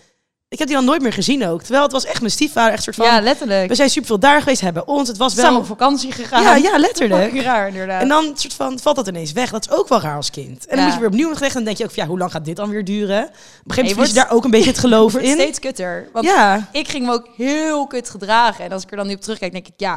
Ik 0.52 0.58
heb 0.58 0.66
die 0.66 0.76
dan 0.76 0.84
nooit 0.86 1.02
meer 1.02 1.12
gezien 1.12 1.46
ook. 1.46 1.60
Terwijl 1.62 1.82
het 1.82 1.92
was 1.92 2.04
echt 2.04 2.20
mijn 2.20 2.32
stiefvader. 2.32 2.72
Echt 2.72 2.82
soort 2.82 2.96
van, 2.96 3.06
ja, 3.06 3.20
letterlijk. 3.20 3.68
we 3.68 3.74
zijn 3.74 3.90
super 3.90 4.08
veel 4.08 4.18
daar 4.18 4.38
geweest, 4.38 4.60
hebben 4.60 4.86
ons. 4.88 5.08
Het 5.08 5.16
was 5.16 5.34
wel... 5.34 5.44
samen 5.44 5.60
op 5.60 5.66
vakantie 5.66 6.12
gegaan. 6.12 6.42
ja, 6.42 6.56
ja, 6.56 6.78
letterlijk. 6.78 7.40
Raar, 7.42 7.68
inderdaad. 7.68 8.02
En 8.02 8.08
dan 8.08 8.32
soort 8.34 8.54
van, 8.54 8.78
valt 8.78 8.96
dat 8.96 9.08
ineens 9.08 9.32
weg. 9.32 9.50
Dat 9.50 9.66
is 9.70 9.76
ook 9.76 9.88
wel 9.88 10.00
raar 10.00 10.16
als 10.16 10.30
kind. 10.30 10.66
En 10.66 10.76
dan 10.76 10.84
moet 10.84 10.94
je 10.94 11.00
weer 11.00 11.08
opnieuw 11.08 11.28
leggen. 11.28 11.46
En 11.48 11.54
dan 11.54 11.64
denk 11.64 11.76
je 11.76 11.84
ook 11.84 11.90
van, 11.90 12.02
ja, 12.02 12.08
hoe 12.08 12.18
lang 12.18 12.30
gaat 12.30 12.44
dit 12.44 12.56
dan 12.56 12.68
weer 12.70 12.84
duren? 12.84 13.22
Op 13.24 13.30
een 13.32 13.74
gegeven 13.74 13.90
moment 13.96 14.08
je 14.08 14.14
daar 14.14 14.30
ook 14.30 14.44
een 14.44 14.50
beetje 14.50 14.70
het 14.70 14.78
geloof 14.86 15.12
wordt 15.12 15.26
in. 15.26 15.32
steeds 15.32 15.58
kutter. 15.58 16.08
Want 16.12 16.24
Ja. 16.26 16.68
ik 16.72 16.88
ging 16.88 17.06
me 17.06 17.12
ook 17.12 17.28
heel 17.36 17.86
kut 17.86 18.10
gedragen. 18.10 18.64
En 18.64 18.72
als 18.72 18.82
ik 18.82 18.90
er 18.90 18.96
dan 18.96 19.06
nu 19.06 19.14
op 19.14 19.20
terugkijk, 19.20 19.52
denk 19.52 19.66
ik, 19.66 19.74
ja, 19.76 19.94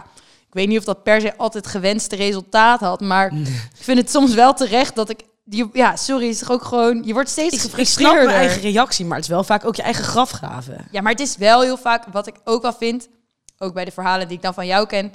ik 0.47 0.53
weet 0.53 0.67
niet 0.67 0.77
of 0.77 0.83
dat 0.83 1.03
per 1.03 1.21
se 1.21 1.37
altijd 1.37 1.67
gewenste 1.67 2.15
resultaat 2.15 2.79
had. 2.79 3.01
Maar 3.01 3.31
ik 3.77 3.83
vind 3.83 3.97
het 3.97 4.11
soms 4.11 4.33
wel 4.33 4.53
terecht 4.53 4.95
dat 4.95 5.09
ik, 5.09 5.19
ja, 5.73 5.95
sorry, 5.95 6.27
is 6.27 6.39
toch 6.39 6.51
ook 6.51 6.63
gewoon, 6.63 7.03
je 7.03 7.13
wordt 7.13 7.29
steeds 7.29 7.65
Ik, 7.65 7.73
ik 7.73 7.88
snap 7.88 8.13
mijn 8.13 8.27
eigen 8.27 8.62
reactie, 8.62 9.05
maar 9.05 9.15
het 9.15 9.25
is 9.25 9.31
wel 9.31 9.43
vaak 9.43 9.65
ook 9.65 9.75
je 9.75 9.81
eigen 9.81 10.03
grafgraven. 10.03 10.88
Ja, 10.91 11.01
maar 11.01 11.12
het 11.12 11.21
is 11.21 11.38
wel 11.38 11.62
heel 11.62 11.77
vaak, 11.77 12.05
wat 12.12 12.27
ik 12.27 12.36
ook 12.43 12.62
wel 12.62 12.73
vind, 12.73 13.08
ook 13.58 13.73
bij 13.73 13.86
de 13.86 13.91
verhalen 13.91 14.27
die 14.27 14.38
ik 14.38 14.43
dan 14.43 14.53
van 14.53 14.65
jou 14.65 14.88
ken. 14.88 15.13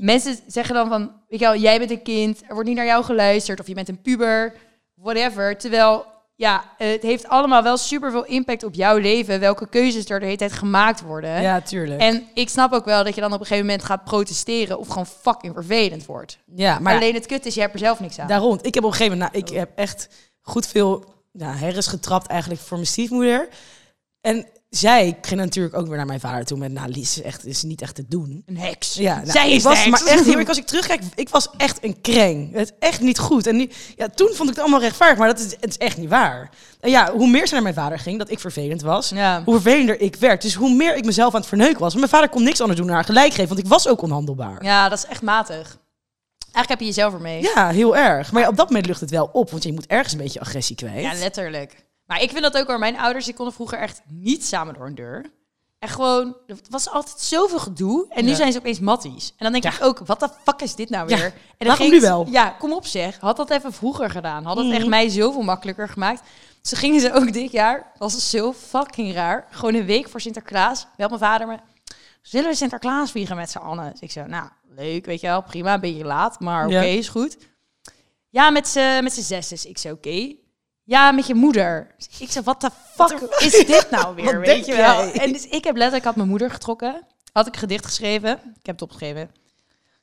Mensen 0.00 0.38
zeggen 0.46 0.74
dan 0.74 0.88
van, 0.88 1.12
weet 1.28 1.40
je 1.40 1.46
wel, 1.46 1.56
jij 1.56 1.78
bent 1.78 1.90
een 1.90 2.02
kind, 2.02 2.40
er 2.48 2.54
wordt 2.54 2.68
niet 2.68 2.76
naar 2.76 2.86
jou 2.86 3.04
geluisterd. 3.04 3.60
Of 3.60 3.66
je 3.66 3.74
bent 3.74 3.88
een 3.88 4.02
puber, 4.02 4.54
whatever. 4.94 5.58
Terwijl, 5.58 6.06
ja, 6.40 6.64
het 6.76 7.02
heeft 7.02 7.28
allemaal 7.28 7.62
wel 7.62 7.76
super 7.76 8.10
veel 8.10 8.24
impact 8.24 8.64
op 8.64 8.74
jouw 8.74 8.96
leven. 8.96 9.40
Welke 9.40 9.68
keuzes 9.68 10.10
er 10.10 10.20
de 10.20 10.24
hele 10.24 10.36
tijd 10.36 10.52
gemaakt 10.52 11.00
worden. 11.00 11.42
Ja, 11.42 11.60
tuurlijk. 11.60 12.00
En 12.00 12.26
ik 12.34 12.48
snap 12.48 12.72
ook 12.72 12.84
wel 12.84 13.04
dat 13.04 13.14
je 13.14 13.20
dan 13.20 13.32
op 13.32 13.40
een 13.40 13.46
gegeven 13.46 13.66
moment 13.66 13.84
gaat 13.84 14.04
protesteren 14.04 14.78
of 14.78 14.88
gewoon 14.88 15.06
fucking 15.06 15.54
vervelend 15.54 16.06
wordt. 16.06 16.38
ja, 16.54 16.78
Maar 16.78 16.94
alleen 16.94 17.14
het 17.14 17.26
kut 17.26 17.46
is, 17.46 17.54
je 17.54 17.60
hebt 17.60 17.72
er 17.72 17.78
zelf 17.78 18.00
niks 18.00 18.18
aan. 18.18 18.28
daarom. 18.28 18.58
Ik 18.62 18.74
heb 18.74 18.84
op 18.84 18.90
een 18.90 18.96
gegeven 18.96 19.18
moment, 19.18 19.32
nou, 19.32 19.44
ik 19.46 19.54
heb 19.54 19.70
echt 19.74 20.08
goed 20.40 20.66
veel 20.66 21.04
nou, 21.32 21.56
herres 21.56 21.86
getrapt 21.86 22.26
eigenlijk 22.26 22.60
voor 22.60 22.76
mijn 22.76 22.88
stiefmoeder. 22.88 23.48
En 24.20 24.46
zij 24.70 25.18
ging 25.22 25.40
natuurlijk 25.40 25.76
ook 25.76 25.86
weer 25.86 25.96
naar 25.96 26.06
mijn 26.06 26.20
vader 26.20 26.44
toe 26.44 26.58
met, 26.58 26.72
nou, 26.72 26.88
Lies 26.88 27.16
is 27.18 27.22
echt 27.22 27.46
is 27.46 27.62
niet 27.62 27.82
echt 27.82 27.94
te 27.94 28.04
doen. 28.08 28.42
Een 28.46 28.56
heks. 28.56 28.94
Ja, 28.94 29.14
nou, 29.14 29.30
Zij 29.30 29.52
is 29.52 29.62
was 29.62 29.86
maar 29.86 30.02
echt 30.06 30.48
als 30.48 30.58
ik 30.58 30.66
terugkijk, 30.66 31.02
ik 31.14 31.28
was 31.28 31.48
echt 31.56 31.84
een 31.84 32.00
kreng. 32.00 32.52
Het 32.54 32.68
is 32.70 32.76
echt 32.88 33.00
niet 33.00 33.18
goed. 33.18 33.46
En 33.46 33.56
nu, 33.56 33.70
ja, 33.96 34.08
toen 34.08 34.26
vond 34.28 34.42
ik 34.48 34.54
het 34.54 34.58
allemaal 34.58 34.80
rechtvaardig, 34.80 35.18
maar 35.18 35.28
dat 35.28 35.38
is, 35.38 35.44
het 35.44 35.68
is 35.70 35.76
echt 35.78 35.96
niet 35.96 36.08
waar. 36.08 36.50
En 36.80 36.90
ja, 36.90 37.12
hoe 37.12 37.28
meer 37.30 37.46
ze 37.46 37.52
naar 37.54 37.62
mijn 37.62 37.74
vader 37.74 37.98
ging, 37.98 38.18
dat 38.18 38.30
ik 38.30 38.38
vervelend 38.40 38.82
was, 38.82 39.08
Ja. 39.08 39.42
hoe 39.44 39.54
vervelender 39.54 40.00
ik 40.00 40.16
werd. 40.16 40.42
Dus 40.42 40.54
hoe 40.54 40.74
meer 40.74 40.96
ik 40.96 41.04
mezelf 41.04 41.34
aan 41.34 41.40
het 41.40 41.48
verneuken 41.48 41.80
was. 41.80 41.94
Mijn 41.94 42.08
vader 42.08 42.28
kon 42.28 42.42
niks 42.42 42.60
anders 42.60 42.78
doen 42.78 42.86
dan 42.88 42.96
haar 42.96 43.04
gelijk 43.04 43.30
geven, 43.32 43.48
want 43.48 43.60
ik 43.60 43.66
was 43.66 43.88
ook 43.88 44.02
onhandelbaar. 44.02 44.64
ja, 44.64 44.88
dat 44.88 44.98
is 44.98 45.06
echt 45.06 45.22
matig. 45.22 45.78
Eigenlijk 46.52 46.68
heb 46.68 46.80
je 46.80 46.84
jezelf 46.84 47.12
ermee. 47.14 47.42
Ja, 47.42 47.68
heel 47.68 47.96
erg. 47.96 48.32
Maar 48.32 48.42
ja, 48.42 48.48
op 48.48 48.56
dat 48.56 48.66
moment 48.68 48.86
lucht 48.86 49.00
het 49.00 49.10
wel 49.10 49.30
op, 49.32 49.50
want 49.50 49.62
je 49.62 49.72
moet 49.72 49.86
ergens 49.86 50.12
een 50.12 50.18
beetje 50.18 50.40
agressie 50.40 50.76
kwijt. 50.76 51.02
Ja, 51.02 51.12
letterlijk. 51.14 51.84
Maar 52.10 52.22
ik 52.22 52.30
vind 52.30 52.42
dat 52.42 52.56
ook 52.58 52.66
hoor. 52.66 52.78
Mijn 52.78 52.98
ouders 52.98 53.24
die 53.24 53.34
konden 53.34 53.54
vroeger 53.54 53.78
echt 53.78 54.00
niet 54.08 54.44
samen 54.44 54.74
door 54.74 54.86
een 54.86 54.94
deur. 54.94 55.30
En 55.78 55.88
gewoon, 55.88 56.36
er 56.46 56.56
was 56.70 56.88
altijd 56.88 57.20
zoveel 57.20 57.58
gedoe. 57.58 58.06
En 58.08 58.24
nu 58.24 58.30
Ja. 58.30 58.36
zijn 58.36 58.52
ze 58.52 58.58
opeens 58.58 58.80
matties. 58.80 59.28
En 59.28 59.50
dan 59.50 59.52
denk 59.52 59.64
Ja. 59.64 59.70
ik 59.72 59.82
ook, 59.84 59.98
wat 60.06 60.20
de 60.20 60.28
fuck 60.44 60.60
is 60.62 60.74
dit 60.74 60.90
nou 60.90 61.08
Ja, 61.08 61.16
weer? 61.16 61.24
en 61.24 61.32
dan 61.32 61.66
waarom 61.66 61.76
ging 61.86 61.92
nu 61.92 62.00
wel? 62.00 62.26
Ja, 62.30 62.48
kom 62.50 62.72
op 62.72 62.86
zeg. 62.86 63.18
Had 63.20 63.36
dat 63.36 63.50
even 63.50 63.72
vroeger 63.72 64.10
gedaan. 64.10 64.44
Had 64.44 64.56
het 64.56 64.70
echt 64.70 64.78
Mhm. 64.80 64.88
mij 64.88 65.08
zoveel 65.08 65.42
makkelijker 65.42 65.88
gemaakt. 65.88 66.22
Ze 66.62 66.76
gingen 66.76 67.00
ze 67.00 67.12
ook 67.18 67.32
dit 67.32 67.52
jaar, 67.52 67.92
was 67.98 68.30
zo 68.30 68.52
fucking 68.52 69.14
raar. 69.14 69.46
Gewoon 69.50 69.74
een 69.74 69.84
week 69.86 70.08
voor 70.08 70.20
Sinterklaas. 70.20 70.86
Wel 70.96 71.08
mijn 71.08 71.20
vader 71.20 71.46
me. 71.46 71.56
Zullen 72.22 72.50
we 72.50 72.56
Sinterklaas 72.56 73.10
vieren 73.10 73.36
met 73.36 73.50
z'n 73.50 73.58
allen? 73.58 73.90
Dus 73.90 74.00
ik 74.00 74.10
zo, 74.10 74.24
nou, 74.26 74.48
leuk, 74.68 75.04
weet 75.06 75.20
je 75.20 75.26
wel, 75.26 75.42
prima, 75.42 75.74
een 75.74 75.80
beetje 75.80 76.04
laat, 76.04 76.40
maar 76.40 76.64
oké, 76.66 76.74
Ja. 76.74 76.82
is 76.82 77.08
goed. 77.08 77.36
Ja, 78.28 78.50
met 78.50 78.68
z'n 78.68 79.02
met 79.02 79.12
z'n 79.12 79.20
zes, 79.20 79.48
dus 79.48 79.64
ik 79.66 79.78
zo, 79.78 79.92
oké. 79.92 80.34
Ja, 80.90 81.12
met 81.12 81.26
je 81.26 81.34
moeder. 81.34 81.94
Dus 81.96 82.20
ik 82.20 82.30
zo, 82.30 82.42
wat 82.42 82.60
de 82.60 82.70
fuck 82.94 83.20
is 83.38 83.66
dit 83.66 83.86
nou 83.90 84.14
weer, 84.16 84.24
Wat 84.24 84.46
weet 84.46 84.66
je 84.66 84.76
wel? 84.76 85.04
jij? 85.04 85.12
En 85.12 85.32
dus 85.32 85.46
ik 85.46 85.64
heb 85.64 85.74
letterlijk, 85.76 86.04
had 86.04 86.16
mijn 86.16 86.28
moeder 86.28 86.50
getrokken, 86.50 87.06
had 87.32 87.46
ik 87.46 87.52
een 87.52 87.58
gedicht 87.58 87.86
geschreven, 87.86 88.30
ik 88.30 88.66
heb 88.66 88.74
het 88.74 88.82
opgeschreven. 88.82 89.30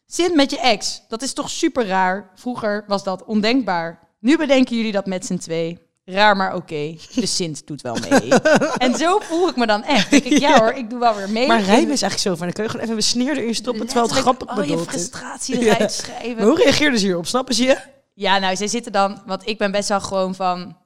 Sint 0.05 0.35
met 0.35 0.51
je 0.51 0.59
ex, 0.59 1.01
dat 1.07 1.21
is 1.21 1.33
toch 1.33 1.49
super 1.49 1.87
raar. 1.87 2.29
Vroeger 2.35 2.83
was 2.87 3.03
dat 3.03 3.25
ondenkbaar. 3.25 3.99
Nu 4.19 4.37
bedenken 4.37 4.75
jullie 4.75 4.91
dat 4.91 5.05
met 5.05 5.25
z'n 5.25 5.37
twee. 5.37 5.77
Raar, 6.05 6.35
maar 6.37 6.55
oké. 6.55 6.95
De 7.15 7.25
Sint 7.25 7.67
doet 7.67 7.81
wel 7.81 7.97
mee. 8.09 8.29
en 8.77 8.95
zo 8.95 9.19
voel 9.19 9.47
ik 9.47 9.55
me 9.55 9.65
dan 9.67 9.83
echt. 9.83 10.09
Denk 10.11 10.23
ik, 10.23 10.37
ja 10.39 10.59
hoor, 10.59 10.71
ik 10.71 10.89
doe 10.89 10.99
wel 10.99 11.15
weer 11.15 11.29
mee. 11.29 11.47
Maar 11.47 11.61
rijm 11.61 11.81
is 11.91 12.01
eigenlijk 12.01 12.19
zo 12.19 12.35
van, 12.35 12.39
dan 12.45 12.51
kun 12.53 12.63
je 12.63 12.69
gewoon 12.69 12.85
even 12.85 12.95
een 12.97 13.03
sneer 13.03 13.37
erin 13.37 13.55
stoppen, 13.55 13.85
terwijl 13.85 14.07
het 14.07 14.17
grappig 14.17 14.55
je 14.55 14.61
bedoeld 14.61 14.79
is. 14.79 14.87
frustratie 14.93 15.59
Ja. 15.63 15.75
eruit 15.75 15.91
schrijven. 15.91 16.35
Maar 16.35 16.45
hoe 16.45 16.63
reageerden 16.63 16.99
ze 16.99 17.05
hierop? 17.05 17.25
Snappen 17.27 17.55
ze 17.55 17.63
je? 17.63 17.77
Ja, 18.19 18.37
nou, 18.37 18.55
zij 18.55 18.67
zitten 18.67 18.91
dan... 18.91 19.21
Want 19.25 19.47
ik 19.47 19.57
ben 19.57 19.71
best 19.71 19.89
wel 19.89 20.01
gewoon 20.01 20.35
van... 20.35 20.77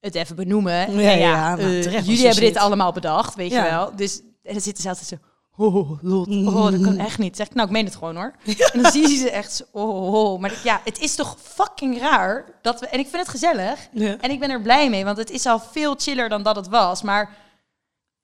Het 0.00 0.14
even 0.14 0.36
benoemen. 0.36 0.72
Ja, 0.72 0.86
En 0.86 1.00
ja, 1.00 1.10
ja, 1.10 1.54
nou, 1.56 1.60
eh, 1.70 1.82
jullie 1.82 2.16
hebben 2.16 2.42
dit 2.42 2.52
zit. 2.52 2.56
allemaal 2.56 2.92
bedacht, 2.92 3.34
weet 3.34 3.50
Ja. 3.50 3.64
je 3.64 3.70
wel. 3.70 3.96
Dus 3.96 4.20
en 4.42 4.52
dan 4.52 4.60
zitten 4.60 4.82
ze 4.82 4.88
altijd 4.88 5.06
zo... 5.06 5.16
Oh, 5.56 5.74
oh, 5.76 6.02
lot, 6.02 6.28
oh, 6.28 6.70
dat 6.70 6.80
kan 6.80 6.98
echt 6.98 7.18
niet. 7.18 7.36
Zeg 7.36 7.46
ik, 7.46 7.54
nou, 7.54 7.66
ik 7.66 7.72
meen 7.72 7.84
het 7.84 7.94
gewoon 7.94 8.16
hoor. 8.16 8.34
En 8.72 8.82
dan 8.82 8.92
zie 8.92 9.08
je 9.08 9.16
ze 9.16 9.30
echt 9.30 9.52
zo, 9.52 9.64
oh, 9.72 9.88
oh, 10.14 10.32
oh. 10.32 10.40
Maar 10.40 10.60
ja, 10.64 10.80
het 10.84 10.98
is 10.98 11.14
toch 11.14 11.36
fucking 11.42 11.98
raar 12.00 12.44
dat 12.62 12.80
we... 12.80 12.86
En 12.86 12.98
ik 12.98 13.06
vind 13.06 13.22
het 13.22 13.28
gezellig. 13.30 13.88
Ja. 13.92 14.16
En 14.20 14.30
ik 14.30 14.40
ben 14.40 14.50
er 14.50 14.62
blij 14.62 14.90
mee, 14.90 15.04
want 15.04 15.16
het 15.16 15.30
is 15.30 15.46
al 15.46 15.60
veel 15.60 15.94
chiller 15.98 16.28
dan 16.28 16.42
dat 16.42 16.56
het 16.56 16.68
was. 16.68 17.02
Maar 17.02 17.36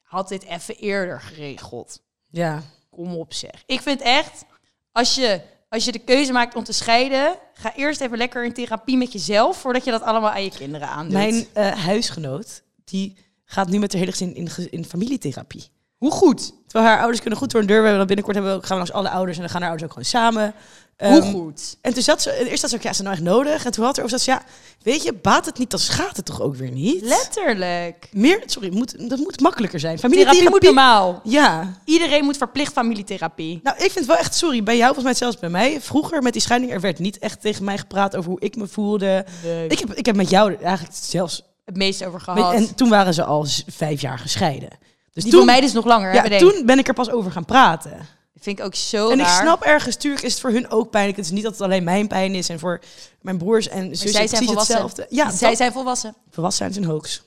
had 0.03 0.29
dit 0.29 0.45
even 0.45 0.77
eerder 0.77 1.21
geregeld. 1.21 2.01
Ja. 2.31 2.63
Kom 2.91 3.15
op 3.17 3.33
zeg. 3.35 3.63
Ik 3.67 3.81
vind 3.81 4.01
echt, 4.01 4.45
als 4.93 5.15
je, 5.15 5.41
als 5.69 5.85
je 5.85 5.93
de 5.93 5.99
keuze 5.99 6.33
maakt 6.33 6.55
om 6.55 6.65
te 6.65 6.73
scheiden, 6.73 7.37
ga 7.53 7.75
eerst 7.75 8.01
even 8.01 8.19
lekker 8.19 8.45
in 8.45 8.53
therapie 8.53 8.97
met 8.97 9.13
jezelf, 9.13 9.57
voordat 9.57 9.85
je 9.85 9.91
dat 9.91 10.03
allemaal 10.03 10.31
aan 10.31 10.45
je 10.45 10.51
kinderen 10.51 10.89
aandoet. 10.89 11.13
Mijn 11.13 11.47
eh, 11.53 11.73
huisgenoot, 11.73 12.63
die 12.85 13.17
gaat 13.45 13.69
nu 13.69 13.79
met 13.79 13.93
haar 13.93 14.01
hele 14.01 14.13
gezin 14.13 14.35
in, 14.71 14.85
familietherapie. 14.85 15.69
Hoe 15.97 16.11
goed? 16.11 16.53
Terwijl 16.67 16.91
haar 16.91 16.99
ouders 16.99 17.21
kunnen 17.21 17.39
goed 17.39 17.51
door 17.51 17.61
een 17.61 17.67
deur. 17.67 17.77
We 17.77 17.89
hebben 17.89 17.99
dan 17.99 18.07
binnenkort 18.07 18.37
hebben 18.37 18.53
we 18.55 18.61
ook, 18.61 18.67
gaan 18.67 18.79
we 18.79 18.85
langs 18.85 18.99
alle 18.99 19.17
ouders 19.17 19.37
en 19.37 19.43
dan 19.43 19.51
gaan 19.51 19.61
haar 19.61 19.71
ouders 19.71 19.91
ook 19.91 19.97
gewoon 19.97 20.11
samen. 20.11 20.55
Hoe 20.99 21.09
Ehm, 21.09 21.33
goed? 21.33 21.77
En 21.81 21.95
toen 21.95 22.03
zat 22.03 22.23
ze, 22.23 22.49
eerst 22.49 22.61
zat 22.61 22.71
ze 22.71 22.77
ook, 22.77 22.83
ja, 22.83 22.91
is 22.91 22.97
het 22.97 23.07
nou 23.07 23.19
echt 23.19 23.27
nodig? 23.27 23.65
En 23.65 23.71
toen 23.73 23.85
had 23.85 23.97
er 23.97 24.05
over 24.05 24.19
zat 24.19 24.25
ze, 24.27 24.31
ja, 24.31 24.43
weet 24.83 25.03
je, 25.03 25.13
baat 25.13 25.47
het 25.47 25.59
niet, 25.59 25.71
dan 25.71 25.81
schaadt 25.81 26.17
het 26.17 26.25
toch 26.25 26.41
ook 26.41 26.55
weer 26.55 26.71
niet? 26.71 27.03
Letterlijk. 27.03 28.09
Meer, 28.13 28.43
sorry, 28.47 28.73
moet, 28.75 29.09
dat 29.09 29.19
moet 29.19 29.41
makkelijker 29.41 29.81
zijn. 29.81 29.97
Therapie 29.97 30.19
Familietherapie. 30.19 30.51
moet 30.69 30.75
normaal. 30.77 31.21
Ja. 31.25 31.73
Iedereen 31.85 32.25
moet 32.25 32.37
verplicht 32.37 32.73
familietherapie. 32.73 33.61
Nou, 33.63 33.77
ik 33.77 33.83
vind 33.83 33.95
het 33.95 34.07
wel 34.07 34.17
echt, 34.17 34.35
sorry, 34.35 34.63
bij 34.63 34.75
jou, 34.77 34.85
volgens 34.95 35.05
mij 35.05 35.15
zelfs 35.15 35.39
bij 35.39 35.49
mij. 35.51 35.81
Vroeger 35.81 36.23
met 36.23 36.33
die 36.33 36.43
scheiding, 36.43 36.73
er 36.73 36.81
werd 36.81 36.99
niet 36.99 37.19
echt 37.19 37.41
tegen 37.41 37.65
mij 37.65 37.79
gepraat 37.79 38.17
over 38.17 38.31
hoe 38.31 38.41
ik 38.41 38.57
me 38.57 38.67
voelde. 38.67 39.25
Ik 39.69 39.79
heb, 39.79 39.95
ik 39.95 40.07
heb 40.07 40.17
met 40.17 40.31
jou 40.31 40.55
eigenlijk 40.63 40.97
zelfs, 41.01 41.43
Het 41.65 41.77
meest 41.77 42.05
over 42.05 42.13
met- 42.27 42.35
gehad. 42.37 42.53
en 42.55 42.75
toen 42.75 42.89
waren 42.89 43.15
ze 43.15 43.25
al 43.25 43.47
vijf 43.67 44.01
jaar 44.01 44.19
gescheiden. 44.19 44.71
Dus 45.13 45.23
Die 45.23 45.33
toen, 45.33 45.45
mij 45.47 45.61
dus 45.61 45.73
nog 45.73 45.85
langer. 45.85 46.15
ja, 46.15 46.23
hè, 46.25 46.39
toen 46.39 46.63
ben 46.67 46.79
ik 46.79 46.89
er 46.89 46.95
pas 46.95 47.11
over 47.11 47.31
gaan 47.31 47.45
praten. 47.45 48.17
Dat 48.39 48.47
vind 48.47 48.59
ik 48.59 48.65
ook 48.65 48.75
zo 48.75 49.11
En 49.11 49.19
ik 49.19 49.25
raar. 49.27 49.41
snap 49.43 49.63
ergens, 49.63 49.97
tuurlijk 49.97 50.25
is 50.25 50.33
het 50.33 50.41
voor 50.41 50.51
hun 50.51 50.71
ook 50.71 50.91
pijnlijk. 50.91 51.17
Het 51.17 51.27
is 51.27 51.33
niet 51.33 51.43
dat 51.43 51.53
het 51.53 51.61
alleen 51.63 51.85
mijn 51.85 52.07
pijn 52.09 52.35
is 52.35 52.49
en 52.49 52.59
voor 52.59 52.81
mijn 53.21 53.39
broers 53.39 53.69
en 53.69 53.89
zussen 53.89 54.11
zij 54.11 54.27
zijn 54.27 54.45
precies 54.45 54.61
hetzelfde. 54.61 55.07
Ja, 55.11 55.31
zij 55.31 55.49
dat- 55.49 55.57
zijn 55.59 55.73
volwassen. 55.73 56.15
volwassen 56.31 56.59
zijn 56.71 56.79
is 56.81 56.87
een 56.89 56.93
hoax. 56.95 57.23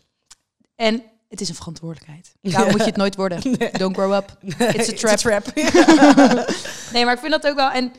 En 0.76 1.04
het 1.30 1.42
is 1.42 1.50
een 1.50 1.56
verantwoordelijkheid. 1.56 2.32
Daarom 2.42 2.72
moet 2.72 2.80
je 2.80 2.86
het 2.86 2.96
nooit 2.96 3.16
worden. 3.16 3.42
Don't 3.78 3.96
grow 3.96 4.14
up. 4.14 4.38
It's 4.58 5.04
a 5.06 5.16
trap. 5.16 5.46
Nee, 6.94 7.06
maar 7.06 7.14
ik 7.14 7.20
vind 7.20 7.32
dat 7.32 7.48
ook 7.48 7.56
wel. 7.56 7.70
En 7.70 7.92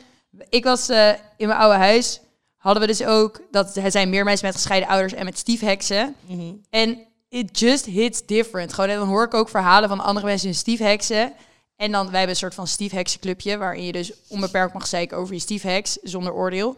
ik 0.49 0.63
was 0.63 0.89
eh, 0.89 1.09
in 1.37 1.47
mijn 1.47 1.59
oude 1.59 1.77
huis. 1.77 2.19
Hadden 2.57 2.81
we 2.81 2.87
dus 2.87 3.03
ook 3.03 3.41
dat 3.51 3.75
er 3.75 3.91
zijn 3.91 4.09
meer 4.09 4.23
mensen 4.23 4.45
met 4.45 4.55
gescheiden 4.55 4.89
ouders 4.89 5.13
en 5.13 5.25
met 5.25 5.37
stiefheksen. 5.37 6.15
Mhm. 6.25 6.41
En 6.69 6.97
it 7.29 7.59
just 7.59 7.85
hits 7.85 8.25
different. 8.25 8.73
Gewoon, 8.73 8.89
en 8.89 8.97
dan 8.97 9.07
hoor 9.07 9.23
ik 9.23 9.33
ook 9.33 9.49
verhalen 9.49 9.89
van 9.89 9.99
andere 9.99 10.25
mensen 10.25 10.47
in 10.47 10.55
stiefheksen. 10.55 11.33
En 11.75 11.91
dan, 11.91 12.03
wij 12.05 12.11
hebben 12.17 12.29
een 12.29 12.35
soort 12.35 12.53
van 12.55 12.67
stiefheksenclubje, 12.67 13.57
waarin 13.57 13.83
je 13.85 13.91
dus 13.91 14.11
onbeperkt 14.27 14.73
mag 14.73 14.87
zeiken 14.87 15.17
over 15.17 15.33
je 15.33 15.39
stiefheks, 15.39 15.97
zonder 16.01 16.33
oordeel. 16.33 16.75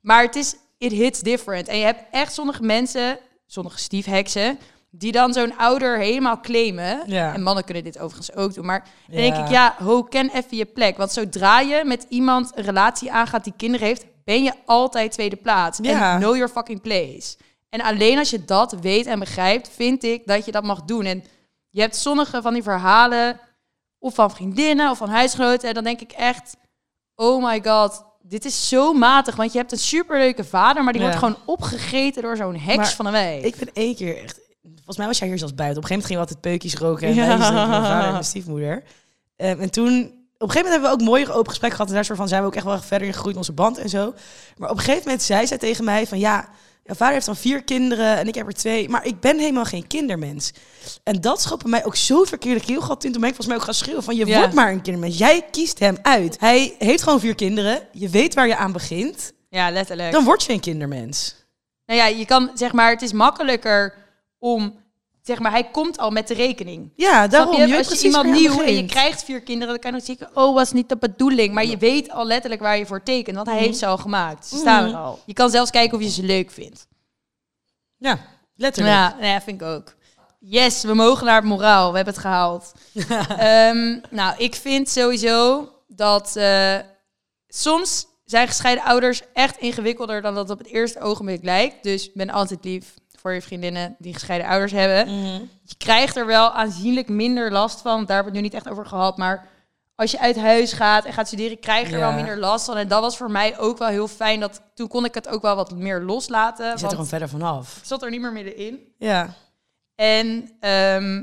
Maar 0.00 0.22
het 0.22 0.36
is, 0.36 0.54
it 0.78 0.92
hits 0.92 1.20
different. 1.20 1.68
En 1.68 1.78
je 1.78 1.84
hebt 1.84 2.02
echt 2.10 2.32
sommige 2.32 2.62
mensen, 2.62 3.18
sommige 3.46 3.78
stiefheksen, 3.78 4.58
die 4.90 5.12
dan 5.12 5.32
zo'n 5.32 5.56
ouder 5.56 5.98
helemaal 5.98 6.40
claimen. 6.40 7.02
Ja. 7.06 7.34
En 7.34 7.42
mannen 7.42 7.64
kunnen 7.64 7.84
dit 7.84 7.98
overigens 7.98 8.36
ook 8.36 8.54
doen. 8.54 8.66
Maar 8.66 8.88
dan 9.08 9.20
Ja. 9.22 9.30
denk 9.30 9.44
ik, 9.44 9.50
ja, 9.52 9.74
ho, 9.78 10.02
ken 10.02 10.30
even 10.30 10.56
je 10.56 10.64
plek. 10.64 10.96
Want 10.96 11.12
zodra 11.12 11.60
je 11.60 11.82
met 11.84 12.06
iemand 12.08 12.52
een 12.54 12.64
relatie 12.64 13.12
aangaat 13.12 13.44
die 13.44 13.52
kinderen 13.56 13.86
heeft, 13.86 14.04
ben 14.24 14.42
je 14.42 14.52
altijd 14.66 15.12
tweede 15.12 15.36
plaats. 15.36 15.78
Ja. 15.82 16.14
En 16.14 16.20
know 16.20 16.34
your 16.34 16.48
fucking 16.52 16.80
place. 16.80 17.36
En 17.68 17.80
alleen 17.80 18.18
als 18.18 18.30
je 18.30 18.44
dat 18.44 18.72
weet 18.72 19.06
en 19.06 19.18
begrijpt, 19.18 19.70
vind 19.74 20.04
ik 20.04 20.26
dat 20.26 20.44
je 20.44 20.52
dat 20.52 20.64
mag 20.64 20.82
doen. 20.82 21.04
En 21.04 21.24
je 21.70 21.80
hebt 21.80 21.96
sommige 21.96 22.42
van 22.42 22.54
die 22.54 22.62
verhalen, 22.62 23.40
of 24.02 24.14
van 24.14 24.30
vriendinnen 24.30 24.90
of 24.90 24.98
van 24.98 25.08
huisgenoten. 25.08 25.68
En 25.68 25.74
dan 25.74 25.84
denk 25.84 26.00
ik 26.00 26.12
echt, 26.12 26.56
oh 27.14 27.44
my 27.44 27.60
god, 27.64 28.04
dit 28.22 28.44
is 28.44 28.68
zo 28.68 28.92
matig. 28.92 29.36
Want 29.36 29.52
je 29.52 29.58
hebt 29.58 29.72
een 29.72 29.78
superleuke 29.78 30.44
vader, 30.44 30.84
maar 30.84 30.92
die 30.92 31.02
Ja. 31.02 31.08
wordt 31.08 31.24
gewoon 31.24 31.42
opgegeten 31.44 32.22
door 32.22 32.36
zo'n 32.36 32.56
heks 32.56 32.76
Maar 32.76 32.92
van 32.92 33.06
een 33.06 33.12
wijk. 33.12 33.44
Ik 33.44 33.56
ben 33.56 33.70
één 33.72 33.94
keer 33.96 34.22
echt... 34.22 34.40
Volgens 34.74 34.96
mij 34.96 35.06
was 35.06 35.18
jij 35.18 35.28
hier 35.28 35.38
zelfs 35.38 35.54
buiten. 35.54 35.82
Op 35.82 35.90
een 35.90 35.96
gegeven 35.96 36.16
moment 36.18 36.32
gingen 36.36 36.58
we 36.58 36.58
altijd 36.58 36.70
peukjes 36.72 36.88
roken. 36.88 37.08
En 37.08 37.14
Ja. 37.14 37.36
mijn 37.36 37.82
vader 37.82 38.06
en 38.06 38.12
mijn 38.12 38.24
stiefmoeder. 38.24 38.82
Ehm, 39.36 39.60
en 39.60 39.70
toen... 39.70 40.20
Op 40.38 40.48
een 40.48 40.54
gegeven 40.54 40.72
moment 40.72 40.90
hebben 40.90 40.90
we 40.90 40.94
ook 40.94 41.24
mooie 41.24 41.38
open 41.38 41.50
gesprek 41.50 41.70
gehad. 41.70 41.88
En 41.88 41.94
daar 41.94 42.04
soort 42.04 42.18
van 42.18 42.28
zijn 42.28 42.40
we 42.40 42.46
ook 42.46 42.54
echt 42.54 42.64
wel 42.64 42.80
verder 42.80 43.06
in 43.06 43.12
gegroeid 43.12 43.32
in 43.34 43.40
onze 43.40 43.52
band 43.52 43.78
en 43.78 43.88
zo. 43.88 44.14
Maar 44.56 44.70
op 44.70 44.76
een 44.76 44.82
gegeven 44.82 45.02
moment 45.04 45.22
zei 45.22 45.46
zij 45.46 45.58
tegen 45.58 45.84
mij 45.84 46.06
van... 46.06 46.18
Ja, 46.18 46.48
jouw 46.84 46.94
vader 46.94 47.14
heeft 47.14 47.26
dan 47.26 47.36
vier 47.36 47.62
kinderen 47.64 48.16
en 48.16 48.28
ik 48.28 48.34
heb 48.34 48.46
er 48.46 48.52
twee. 48.52 48.88
Maar 48.88 49.06
ik 49.06 49.20
ben 49.20 49.38
helemaal 49.38 49.64
geen 49.64 49.86
kindermens. 49.86 50.52
En 51.02 51.20
dat 51.20 51.40
schoot 51.40 51.62
bij 51.62 51.70
mij 51.70 51.84
ook 51.84 51.96
zo 51.96 52.24
verkeerde 52.24 52.60
keelgat 52.64 53.04
in. 53.04 53.12
Toen 53.12 53.20
ben 53.20 53.30
ik 53.30 53.36
volgens 53.36 53.46
mij 53.46 53.56
ook 53.56 53.62
gaan 53.62 53.74
schreeuwen 53.74 54.02
van... 54.02 54.16
Je 54.16 54.26
Ja. 54.26 54.38
wordt 54.38 54.54
maar 54.54 54.72
een 54.72 54.82
kindermens. 54.82 55.18
Jij 55.18 55.46
kiest 55.50 55.78
hem 55.78 55.96
uit. 56.02 56.36
Hij 56.40 56.74
heeft 56.78 57.02
gewoon 57.02 57.20
vier 57.20 57.34
kinderen. 57.34 57.82
Je 57.92 58.08
weet 58.08 58.34
waar 58.34 58.46
je 58.46 58.56
aan 58.56 58.72
begint. 58.72 59.32
ja, 59.48 59.70
letterlijk. 59.70 60.12
Dan 60.12 60.24
word 60.24 60.42
je 60.42 60.52
een 60.52 60.60
kindermens. 60.60 61.34
Nou 61.86 61.98
ja, 62.00 62.06
je 62.06 62.24
kan 62.24 62.50
zeg 62.54 62.72
maar, 62.72 62.90
het 62.90 63.02
is 63.02 63.12
makkelijker 63.12 63.94
om, 64.38 64.81
zeg 65.22 65.38
maar, 65.38 65.50
hij 65.50 65.70
komt 65.70 65.98
al 65.98 66.10
met 66.10 66.28
de 66.28 66.34
rekening. 66.34 66.92
Ja, 66.96 67.26
daarom. 67.26 67.54
Je? 67.54 67.60
Als 67.60 67.70
je 67.70 67.76
precies 67.76 68.02
iemand 68.02 68.30
nieuw 68.30 68.60
en 68.60 68.74
je 68.74 68.84
krijgt 68.84 69.24
vier 69.24 69.42
kinderen, 69.42 69.68
dan 69.68 69.78
kan 69.78 69.90
je 69.90 69.96
nog 69.96 70.06
zeggen, 70.06 70.36
oh, 70.36 70.54
was 70.54 70.72
niet 70.72 70.88
de 70.88 70.96
bedoeling. 70.96 71.54
Maar 71.54 71.64
je 71.66 71.76
weet 71.76 72.10
al 72.10 72.26
letterlijk 72.26 72.62
waar 72.62 72.78
je 72.78 72.86
voor 72.86 73.02
tekent, 73.02 73.36
want 73.36 73.48
hij 73.48 73.58
heeft 73.58 73.78
ze 73.78 73.86
al 73.86 73.98
gemaakt. 73.98 74.46
Ze 74.46 74.56
staan 74.56 74.88
er 74.88 74.96
al. 74.96 75.18
Je 75.26 75.32
kan 75.32 75.50
zelfs 75.50 75.70
kijken 75.70 75.98
of 75.98 76.04
je 76.04 76.10
ze 76.10 76.22
leuk 76.22 76.50
vindt. 76.50 76.86
Ja, 77.96 78.18
letterlijk. 78.56 78.94
Ja, 78.94 79.08
nou 79.08 79.26
ja, 79.26 79.40
vind 79.40 79.60
ik 79.60 79.66
ook. 79.66 79.94
Yes, 80.38 80.82
we 80.82 80.94
mogen 80.94 81.26
naar 81.26 81.36
het 81.36 81.44
moraal. 81.44 81.90
We 81.90 81.96
hebben 81.96 82.14
het 82.14 82.22
gehaald. 82.22 82.72
Ehm, 83.38 83.98
nou, 84.10 84.34
ik 84.38 84.54
vind 84.54 84.88
sowieso 84.88 85.68
dat 85.88 86.36
eh, 86.36 86.78
soms 87.48 88.06
zijn 88.24 88.48
gescheiden 88.48 88.84
ouders 88.84 89.22
echt 89.32 89.58
ingewikkelder 89.58 90.22
dan 90.22 90.34
dat 90.34 90.50
op 90.50 90.58
het 90.58 90.66
eerste 90.66 91.00
ogenblik 91.00 91.42
lijkt. 91.42 91.82
Dus 91.82 92.06
ik 92.06 92.14
ben 92.14 92.30
altijd 92.30 92.64
lief 92.64 92.94
voor 93.22 93.32
je 93.32 93.42
vriendinnen 93.42 93.96
die 93.98 94.12
gescheiden 94.14 94.48
ouders 94.48 94.72
hebben. 94.72 95.14
Mhm. 95.14 95.40
Je 95.64 95.74
krijgt 95.78 96.16
er 96.16 96.26
wel 96.26 96.50
aanzienlijk 96.50 97.08
minder 97.08 97.52
last 97.52 97.80
van. 97.80 98.04
Daar 98.04 98.14
hebben 98.14 98.32
we 98.32 98.38
het 98.38 98.40
nu 98.40 98.40
niet 98.40 98.54
echt 98.54 98.68
over 98.68 98.86
gehad, 98.86 99.16
maar 99.16 99.48
als 99.94 100.10
je 100.10 100.20
uit 100.20 100.36
huis 100.36 100.72
gaat 100.72 101.04
en 101.04 101.12
gaat 101.12 101.26
studeren, 101.26 101.58
krijg 101.58 101.86
je 101.88 101.92
er 101.92 101.98
Ja. 101.98 102.06
wel 102.06 102.16
minder 102.16 102.38
last 102.38 102.64
van. 102.64 102.76
En 102.76 102.88
dat 102.88 103.00
was 103.00 103.16
voor 103.16 103.30
mij 103.30 103.58
ook 103.58 103.78
wel 103.78 103.88
heel 103.88 104.08
fijn. 104.08 104.40
Dat, 104.40 104.62
toen 104.74 104.88
kon 104.88 105.04
ik 105.04 105.14
het 105.14 105.28
ook 105.28 105.42
wel 105.42 105.56
wat 105.56 105.74
meer 105.74 106.00
loslaten. 106.00 106.64
Je 106.66 106.72
zit 106.72 106.82
er 106.82 106.88
gewoon 106.90 107.06
verder 107.06 107.28
vanaf. 107.28 107.76
ik 107.76 107.84
zat 107.84 108.02
er 108.02 108.10
niet 108.10 108.20
meer 108.20 108.32
middenin. 108.32 108.78
Ja. 108.98 109.34
En 109.94 110.50
ehm, 110.60 111.22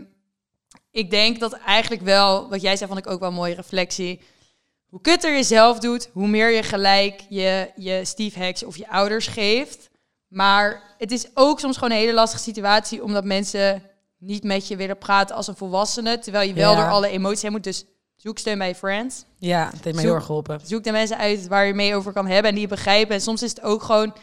ik 0.91 1.09
denk 1.09 1.39
dat 1.39 1.53
eigenlijk 1.53 2.01
wel, 2.01 2.49
wat 2.49 2.61
jij 2.61 2.75
zei, 2.75 2.89
vond 2.89 3.05
ik 3.05 3.11
ook 3.11 3.19
wel 3.19 3.29
een 3.29 3.35
mooie 3.35 3.55
reflectie. 3.55 4.21
Hoe 4.89 5.01
kutter 5.01 5.35
je 5.35 5.43
zelf 5.43 5.79
doet, 5.79 6.09
hoe 6.13 6.27
meer 6.27 6.49
je 6.51 6.63
gelijk 6.63 7.21
je, 7.29 7.71
je 7.75 8.05
stiefheks 8.05 8.63
of 8.63 8.77
je 8.77 8.89
ouders 8.89 9.27
geeft. 9.27 9.88
Maar 10.29 10.81
het 10.97 11.11
is 11.11 11.27
ook 11.33 11.59
soms 11.59 11.77
gewoon 11.77 11.91
een 11.91 11.97
hele 11.97 12.13
lastige 12.13 12.43
situatie, 12.43 13.03
omdat 13.03 13.23
mensen 13.23 13.83
niet 14.17 14.43
met 14.43 14.67
je 14.67 14.75
willen 14.75 14.97
praten 14.97 15.35
als 15.35 15.47
een 15.47 15.55
volwassene, 15.55 16.19
terwijl 16.19 16.47
je 16.47 16.53
wel 16.53 16.71
Ja. 16.71 16.77
door 16.81 16.89
alle 16.91 17.07
emoties 17.09 17.41
heen 17.41 17.51
moet. 17.51 17.63
Dus 17.63 17.85
zoek 18.15 18.37
steun 18.37 18.57
bij 18.57 18.67
je 18.67 18.75
friends. 18.75 19.25
Ja, 19.37 19.63
het 19.65 19.71
heeft 19.71 19.83
mij 19.83 19.93
Zoek- 19.93 20.03
heel 20.03 20.13
erg 20.13 20.25
geholpen. 20.25 20.59
Zoek 20.63 20.83
de 20.83 20.91
mensen 20.91 21.17
uit 21.17 21.47
waar 21.47 21.65
je 21.65 21.73
mee 21.73 21.95
over 21.95 22.11
kan 22.13 22.25
hebben 22.27 22.45
en 22.49 22.53
die 22.53 22.61
je 22.63 22.69
begrijpen. 22.69 23.15
En 23.15 23.21
soms 23.21 23.43
is 23.43 23.49
het 23.49 23.61
ook 23.61 23.83
gewoon 23.83 24.13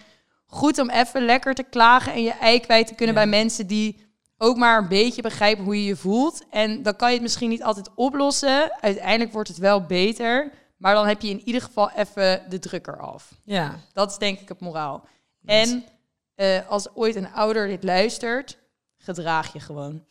goed 0.47 0.79
om 0.79 0.90
even 0.90 1.25
lekker 1.25 1.55
te 1.55 1.62
klagen 1.62 2.12
en 2.12 2.23
je 2.23 2.33
ei 2.33 2.61
kwijt 2.61 2.87
te 2.87 2.95
kunnen 2.95 3.14
Ja. 3.14 3.21
bij 3.21 3.31
mensen 3.31 3.66
die 3.66 4.05
ook 4.38 4.57
maar 4.57 4.79
een 4.79 4.88
beetje 4.88 5.23
begrijpen 5.23 5.64
hoe 5.64 5.77
je 5.77 5.85
je 5.85 5.97
voelt. 5.97 6.42
En 6.51 6.83
dan 6.83 6.97
kan 6.97 7.09
je 7.09 7.14
het 7.14 7.23
misschien 7.23 7.49
niet 7.49 7.62
altijd 7.62 7.88
oplossen. 7.95 8.81
Uiteindelijk 8.81 9.33
wordt 9.33 9.49
het 9.49 9.59
wel 9.59 9.81
beter. 9.87 10.53
Maar 10.77 10.95
dan 10.95 11.07
heb 11.07 11.21
je 11.21 11.29
in 11.29 11.42
ieder 11.45 11.62
geval 11.62 11.90
even 11.90 12.42
de 12.49 12.59
drukker 12.59 12.99
af. 13.01 13.33
Ja. 13.45 13.75
Dat 13.92 14.11
is 14.11 14.16
denk 14.19 14.40
ik 14.40 14.49
het 14.49 14.61
moraal. 14.61 15.05
En 15.45 15.85
eh, 16.37 16.68
als 16.68 16.88
ooit 16.94 17.16
een 17.16 17.33
ouder 17.33 17.68
dit 17.68 17.85
luistert, 17.85 18.59
gedraag 18.99 19.53
je 19.53 19.61
gewoon. 19.61 20.05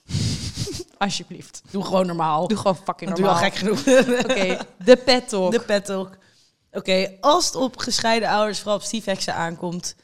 Alsjeblieft. 0.97 1.61
Doe 1.71 1.83
gewoon 1.83 2.05
normaal. 2.05 2.47
Doe 2.47 2.57
gewoon 2.57 2.75
fucking 2.75 3.09
Dat 3.09 3.19
doe 3.19 3.27
al 3.27 3.33
normaal. 3.33 3.51
gek 3.51 3.59
genoeg. 3.59 3.79
Oké, 4.29 4.57
de 4.83 4.95
pet 4.95 5.29
talk. 5.29 5.51
De 5.51 5.59
pet 5.59 5.85
talk. 5.85 6.17
Oké, 6.71 7.17
als 7.21 7.45
het 7.45 7.55
op 7.55 7.77
gescheiden 7.77 8.29
ouders, 8.29 8.59
vooral 8.59 8.77
op 8.77 8.83
stiefheksen 8.83 9.33
aankomt. 9.35 9.95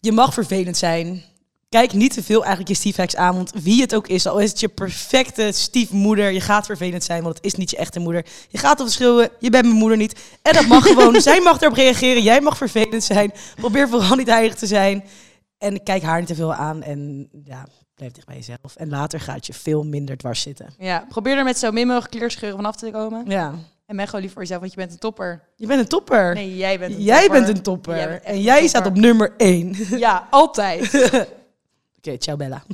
Je 0.00 0.12
mag 0.12 0.34
vervelend 0.34 0.76
zijn. 0.76 1.24
Kijk 1.70 1.92
niet 1.92 2.12
te 2.12 2.22
veel 2.22 2.38
eigenlijk 2.40 2.68
je 2.68 2.74
stiefheks 2.76 3.16
aan, 3.16 3.34
want 3.34 3.52
wie 3.54 3.80
het 3.80 3.94
ook 3.94 4.08
is, 4.08 4.26
al 4.26 4.38
is 4.38 4.50
het 4.50 4.60
je 4.60 4.68
perfecte 4.68 5.50
stiefmoeder, 5.52 6.30
je 6.30 6.40
gaat 6.40 6.66
vervelend 6.66 7.04
zijn, 7.04 7.22
want 7.22 7.36
het 7.36 7.44
is 7.44 7.54
niet 7.54 7.70
je 7.70 7.76
echte 7.76 8.00
moeder. 8.00 8.24
Je 8.48 8.58
gaat 8.58 8.80
op 8.80 8.88
schreeuwen, 8.88 9.30
je 9.38 9.50
bent 9.50 9.64
mijn 9.64 9.76
moeder 9.76 9.96
niet. 9.98 10.20
En 10.42 10.52
dat 10.52 10.66
mag 10.66 10.86
gewoon. 10.86 11.20
Zij 11.30 11.40
mag 11.40 11.60
erop 11.60 11.74
reageren, 11.74 12.22
jij 12.22 12.40
mag 12.40 12.56
vervelend 12.56 13.04
zijn. 13.04 13.32
Probeer 13.54 13.88
vooral 13.88 14.16
niet 14.16 14.28
heilig 14.28 14.54
te 14.54 14.66
zijn. 14.66 15.04
En 15.58 15.82
kijk 15.82 16.02
haar 16.02 16.18
niet 16.18 16.26
te 16.28 16.34
veel 16.34 16.54
aan 16.54 16.82
en 16.82 17.28
ja, 17.44 17.66
blijf 17.94 18.12
dicht 18.12 18.26
bij 18.26 18.36
jezelf. 18.36 18.76
En 18.76 18.88
later 18.88 19.20
gaat 19.20 19.46
je 19.46 19.52
veel 19.52 19.82
minder 19.84 20.16
dwars 20.16 20.40
zitten. 20.42 20.74
Ja, 20.78 21.04
probeer 21.08 21.36
er 21.36 21.44
met 21.44 21.58
zo 21.58 21.70
min 21.70 21.86
mogelijk 21.86 22.10
kleerscheuren 22.10 22.56
vanaf 22.58 22.76
te 22.76 22.90
komen. 22.90 23.24
Ja, 23.28 23.54
En 23.86 23.96
ben 23.96 24.06
gewoon 24.06 24.20
lief 24.20 24.32
voor 24.32 24.42
jezelf, 24.42 24.60
want 24.60 24.72
je 24.72 24.78
bent 24.78 24.92
een 24.92 24.98
topper. 24.98 25.42
je 25.56 25.66
bent 25.66 25.80
een 25.80 25.88
topper. 25.88 26.34
Nee, 26.34 26.56
jij 26.56 26.78
bent 26.78 26.94
een 26.94 27.02
Jij 27.02 27.20
topper. 27.22 27.42
bent 27.44 27.56
een 27.56 27.62
topper. 27.62 27.96
Jij 27.96 28.08
bent 28.08 28.22
echt 28.22 28.34
en 28.34 28.40
jij 28.40 28.52
topper. 28.52 28.68
staat 28.68 28.86
op 28.86 28.96
nummer 28.96 29.32
1. 29.36 29.68
Oké, 29.80 29.96
Ja, 29.96 30.26
altijd. 30.30 30.90
ciao 32.18 32.36
Bella. 32.36 32.64